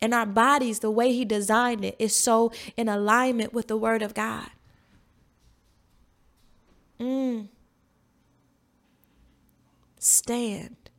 And 0.00 0.12
our 0.12 0.26
bodies, 0.26 0.80
the 0.80 0.90
way 0.90 1.12
He 1.12 1.24
designed 1.24 1.84
it, 1.84 1.94
is 1.98 2.16
so 2.16 2.50
in 2.76 2.88
alignment 2.88 3.52
with 3.52 3.68
the 3.68 3.76
Word 3.76 4.02
of 4.02 4.14
God. 4.14 4.48
Mm. 6.98 7.48
Stand. 10.00 10.90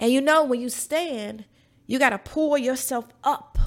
And 0.00 0.10
you 0.10 0.20
know, 0.20 0.44
when 0.44 0.60
you 0.60 0.68
stand, 0.68 1.44
you 1.86 1.98
got 1.98 2.10
to 2.10 2.18
pull 2.18 2.58
yourself 2.58 3.06
up. 3.22 3.58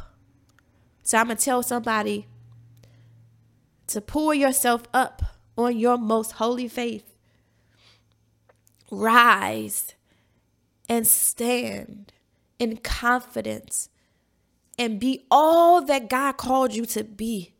So 1.03 1.17
I'm 1.17 1.27
going 1.27 1.37
to 1.37 1.43
tell 1.43 1.63
somebody 1.63 2.27
to 3.87 4.01
pull 4.01 4.33
yourself 4.33 4.83
up 4.93 5.21
on 5.57 5.77
your 5.77 5.97
most 5.97 6.33
holy 6.33 6.67
faith. 6.67 7.15
Rise 8.89 9.95
and 10.89 11.07
stand 11.07 12.11
in 12.61 12.77
confidence 12.77 13.89
and 14.77 14.99
be 14.99 15.25
all 15.31 15.81
that 15.81 16.07
God 16.09 16.37
called 16.37 16.75
you 16.75 16.85
to 16.85 17.03
be 17.03 17.53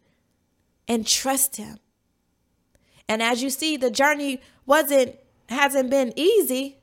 and 0.88 1.08
trust 1.08 1.56
him. 1.56 1.80
And 3.10 3.24
as 3.24 3.42
you 3.42 3.50
see, 3.50 3.78
the 3.78 3.90
journey 3.90 4.40
wasn't 4.68 5.16
hasn't 5.50 5.90
been 5.90 6.14
easy 6.16 6.78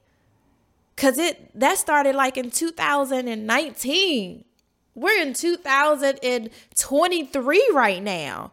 cuz 0.96 1.16
it 1.16 1.56
that 1.58 1.78
started 1.78 2.16
like 2.16 2.36
in 2.36 2.50
2019. 2.50 4.44
We're 4.96 5.22
in 5.22 5.32
2023 5.32 7.70
right 7.72 8.02
now. 8.02 8.50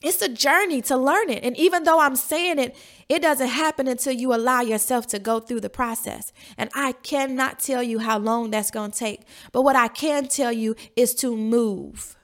It's 0.00 0.22
a 0.22 0.28
journey 0.28 0.80
to 0.82 0.96
learn 0.96 1.28
it. 1.28 1.42
And 1.42 1.56
even 1.56 1.82
though 1.82 2.00
I'm 2.00 2.14
saying 2.14 2.58
it, 2.58 2.76
it 3.08 3.20
doesn't 3.20 3.48
happen 3.48 3.88
until 3.88 4.12
you 4.12 4.32
allow 4.32 4.60
yourself 4.60 5.08
to 5.08 5.18
go 5.18 5.40
through 5.40 5.60
the 5.60 5.70
process. 5.70 6.32
And 6.56 6.70
I 6.74 6.92
cannot 6.92 7.58
tell 7.58 7.82
you 7.82 7.98
how 7.98 8.18
long 8.18 8.50
that's 8.50 8.70
going 8.70 8.92
to 8.92 8.98
take. 8.98 9.22
But 9.50 9.62
what 9.62 9.74
I 9.74 9.88
can 9.88 10.28
tell 10.28 10.52
you 10.52 10.76
is 10.94 11.14
to 11.16 11.36
move. 11.36 12.16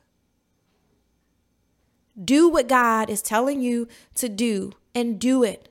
Do 2.22 2.48
what 2.48 2.68
God 2.68 3.10
is 3.10 3.22
telling 3.22 3.60
you 3.60 3.88
to 4.14 4.28
do 4.28 4.72
and 4.94 5.18
do 5.18 5.42
it. 5.42 5.68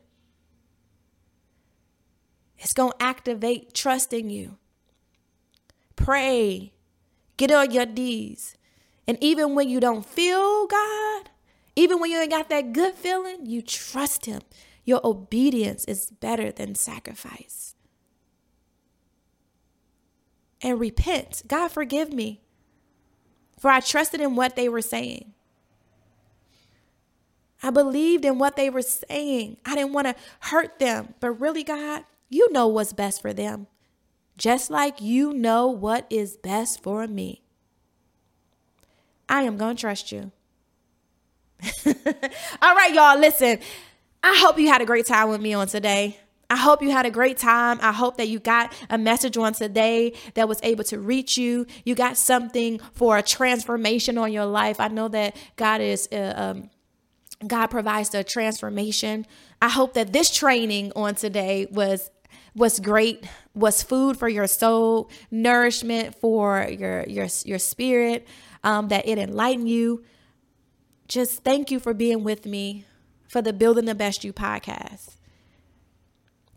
It's 2.57 2.73
going 2.73 2.91
to 2.91 3.03
activate 3.03 3.73
trust 3.73 4.11
in 4.11 4.29
you. 4.29 4.57
Pray. 5.95 6.73
Get 7.37 7.51
on 7.51 7.71
your 7.71 7.85
knees. 7.85 8.57
And 9.07 9.17
even 9.21 9.55
when 9.55 9.69
you 9.69 9.79
don't 9.79 10.05
feel 10.05 10.67
God, 10.67 11.29
even 11.75 11.99
when 11.99 12.11
you 12.11 12.19
ain't 12.19 12.31
got 12.31 12.49
that 12.49 12.73
good 12.73 12.93
feeling, 12.95 13.45
you 13.45 13.61
trust 13.61 14.25
Him. 14.25 14.41
Your 14.85 15.01
obedience 15.03 15.85
is 15.85 16.11
better 16.11 16.51
than 16.51 16.75
sacrifice. 16.75 17.75
And 20.61 20.79
repent. 20.79 21.43
God, 21.47 21.69
forgive 21.69 22.13
me. 22.13 22.41
For 23.59 23.69
I 23.69 23.79
trusted 23.79 24.21
in 24.21 24.35
what 24.35 24.55
they 24.55 24.69
were 24.69 24.81
saying. 24.81 25.33
I 27.61 27.69
believed 27.69 28.25
in 28.25 28.37
what 28.39 28.57
they 28.57 28.69
were 28.69 28.81
saying. 28.81 29.57
I 29.65 29.75
didn't 29.75 29.93
want 29.93 30.07
to 30.07 30.15
hurt 30.41 30.79
them. 30.79 31.13
But 31.21 31.39
really, 31.39 31.63
God, 31.63 32.03
you 32.29 32.51
know 32.51 32.67
what's 32.67 32.91
best 32.91 33.21
for 33.21 33.31
them, 33.31 33.67
just 34.37 34.69
like 34.69 34.99
you 34.99 35.33
know 35.33 35.67
what 35.67 36.05
is 36.09 36.35
best 36.35 36.83
for 36.83 37.07
me. 37.07 37.41
I 39.29 39.43
am 39.43 39.57
going 39.57 39.77
to 39.77 39.81
trust 39.81 40.11
you. 40.11 40.31
All 42.61 42.75
right, 42.75 42.93
y'all, 42.93 43.19
listen. 43.19 43.59
I 44.21 44.35
hope 44.37 44.57
you 44.57 44.67
had 44.67 44.81
a 44.81 44.85
great 44.85 45.05
time 45.05 45.29
with 45.29 45.41
me 45.41 45.53
on 45.53 45.67
today. 45.67 46.17
I 46.49 46.55
hope 46.55 46.81
you 46.81 46.91
had 46.91 47.05
a 47.05 47.11
great 47.11 47.37
time. 47.37 47.79
I 47.81 47.91
hope 47.91 48.17
that 48.17 48.27
you 48.27 48.39
got 48.39 48.73
a 48.89 48.97
message 48.97 49.37
on 49.37 49.53
today 49.53 50.13
that 50.35 50.47
was 50.47 50.59
able 50.61 50.83
to 50.85 50.99
reach 50.99 51.37
you. 51.37 51.65
You 51.83 51.95
got 51.95 52.15
something 52.15 52.79
for 52.93 53.17
a 53.17 53.23
transformation 53.23 54.17
on 54.17 54.31
your 54.31 54.45
life. 54.45 54.79
I 54.79 54.87
know 54.87 55.07
that 55.07 55.35
God 55.55 55.81
is 55.81 56.07
uh, 56.11 56.33
um, 56.35 56.69
God 57.47 57.67
provides 57.67 58.09
the 58.09 58.23
transformation. 58.23 59.25
I 59.61 59.69
hope 59.69 59.95
that 59.95 60.13
this 60.13 60.29
training 60.29 60.91
on 60.95 61.15
today 61.15 61.67
was 61.71 62.09
was 62.55 62.79
great, 62.79 63.25
was 63.55 63.81
food 63.81 64.17
for 64.17 64.29
your 64.29 64.47
soul, 64.47 65.09
nourishment 65.31 66.15
for 66.15 66.67
your 66.69 67.03
your 67.07 67.27
your 67.45 67.59
spirit, 67.59 68.27
um, 68.63 68.89
that 68.89 69.07
it 69.07 69.17
enlightened 69.17 69.69
you. 69.69 70.03
Just 71.07 71.43
thank 71.43 71.69
you 71.69 71.79
for 71.79 71.93
being 71.93 72.23
with 72.23 72.45
me 72.45 72.85
for 73.27 73.41
the 73.41 73.53
Building 73.53 73.85
the 73.85 73.95
Best 73.95 74.23
You 74.23 74.33
podcast. 74.33 75.15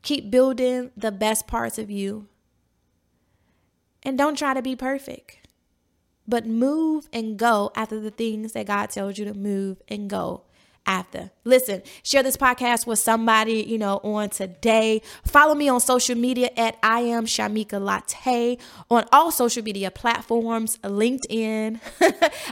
Keep 0.02 0.30
building 0.30 0.90
the 0.96 1.10
best 1.10 1.46
parts 1.46 1.78
of 1.78 1.90
you. 1.90 2.28
And 4.02 4.16
don't 4.16 4.38
try 4.38 4.54
to 4.54 4.62
be 4.62 4.76
perfect, 4.76 5.48
but 6.28 6.46
move 6.46 7.08
and 7.12 7.36
go 7.36 7.72
after 7.74 7.98
the 7.98 8.12
things 8.12 8.52
that 8.52 8.66
God 8.66 8.90
tells 8.90 9.18
you 9.18 9.24
to 9.24 9.34
move 9.34 9.82
and 9.88 10.08
go 10.08 10.42
after. 10.86 11.30
Listen, 11.44 11.82
share 12.02 12.22
this 12.22 12.36
podcast 12.36 12.86
with 12.86 12.98
somebody, 12.98 13.62
you 13.62 13.78
know, 13.78 13.98
on 13.98 14.30
today. 14.30 15.02
Follow 15.24 15.54
me 15.54 15.68
on 15.68 15.80
social 15.80 16.16
media 16.16 16.50
at 16.56 16.76
I 16.82 17.00
am 17.00 17.26
Shameca 17.26 17.80
Latai 17.80 18.58
on 18.90 19.04
all 19.12 19.30
social 19.30 19.62
media 19.62 19.90
platforms, 19.90 20.78
LinkedIn. 20.78 21.80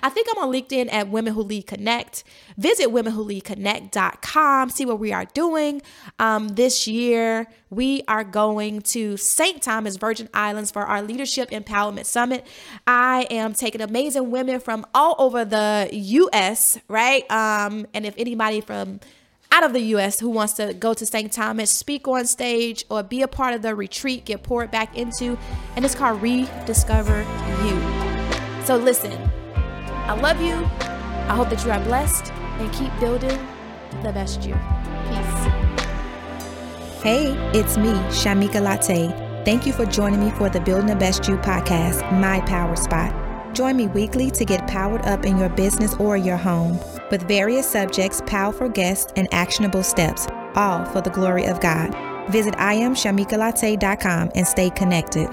I 0.03 0.09
think 0.11 0.29
I'm 0.31 0.45
on 0.45 0.53
LinkedIn 0.53 0.93
at 0.93 1.09
Women 1.09 1.35
Who 1.35 1.43
Lead 1.43 1.67
Connect. 1.67 2.25
Visit 2.57 2.89
womenwholeadconnect.com, 2.89 4.71
see 4.71 4.87
what 4.87 4.99
we 4.99 5.13
are 5.13 5.25
doing. 5.25 5.83
Um, 6.19 6.49
this 6.49 6.87
year, 6.87 7.49
we 7.71 8.03
are 8.07 8.23
going 8.23 8.83
to 8.83 9.17
St. 9.17 9.61
Thomas 9.61 9.97
Virgin 9.97 10.29
Islands 10.33 10.71
for 10.71 10.83
our 10.83 11.03
Leadership 11.03 11.51
Empowerment 11.51 12.07
Summit. 12.07 12.47
I 12.87 13.27
am 13.31 13.53
taking 13.55 13.81
amazing 13.81 14.31
women 14.31 14.61
from 14.61 14.87
all 14.95 15.17
over 15.19 15.45
the 15.45 15.89
U.S., 15.93 16.79
right? 16.89 17.29
Um, 17.31 17.87
and 17.93 18.07
if 18.07 18.15
anybody 18.25 18.61
from 18.61 19.01
out 19.53 19.63
of 19.63 19.73
the 19.73 19.81
US 19.95 20.19
who 20.19 20.31
wants 20.31 20.55
to 20.55 20.75
go 20.75 20.95
to 20.95 21.05
St. 21.05 21.31
Thomas, 21.31 21.71
speak 21.71 22.09
on 22.09 22.27
stage, 22.27 22.85
or 22.91 23.03
be 23.03 23.23
a 23.23 23.29
part 23.29 23.55
of 23.55 23.63
the 23.63 23.75
retreat, 23.75 24.25
get 24.25 24.43
poured 24.43 24.71
back 24.71 24.97
into. 24.97 25.39
And 25.77 25.85
it's 25.85 25.95
called 25.95 26.21
Rediscover 26.23 27.21
You. 27.65 28.65
So 28.65 28.77
listen, 28.77 29.13
I 29.55 30.19
love 30.21 30.41
you. 30.41 30.55
I 31.29 31.37
hope 31.37 31.51
that 31.51 31.65
you 31.65 31.71
are 31.71 31.81
blessed 31.81 32.33
and 32.33 32.73
keep 32.73 32.91
building 32.99 33.39
the 34.03 34.13
best 34.13 34.45
you. 34.45 34.55
Peace. 35.09 35.45
Hey, 37.03 37.35
it's 37.53 37.77
me, 37.77 37.93
Shameca 38.21 38.61
Latai. 38.61 39.45
Thank 39.45 39.67
you 39.67 39.73
for 39.73 39.85
joining 39.85 40.21
me 40.25 40.31
for 40.31 40.49
the 40.49 40.61
Building 40.61 40.87
the 40.87 40.97
Best 40.97 41.29
You 41.29 41.37
podcast, 41.37 42.01
My 42.19 42.41
Power 42.41 42.77
Spot. 42.77 43.24
Join 43.55 43.77
me 43.77 43.87
weekly 43.87 44.31
to 44.33 44.45
get 44.45 44.67
powered 44.67 45.07
up 45.07 45.25
in 45.25 45.39
your 45.39 45.49
business 45.49 45.95
or 45.95 46.17
your 46.17 46.37
home 46.37 46.79
with 47.11 47.29
various 47.29 47.71
subjects, 47.71 48.21
powerful 48.27 48.69
guests, 48.69 49.13
and 49.17 49.33
actionable 49.33 49.85
steps, 49.85 50.27
all 50.57 50.85
for 50.87 51.01
the 51.01 51.11
glory 51.11 51.45
of 51.47 51.61
God. 51.61 51.95
Visit 52.31 52.55
IamShamecaLatai.com 52.55 54.33
and 54.35 54.47
stay 54.47 54.71
connected. 54.71 55.29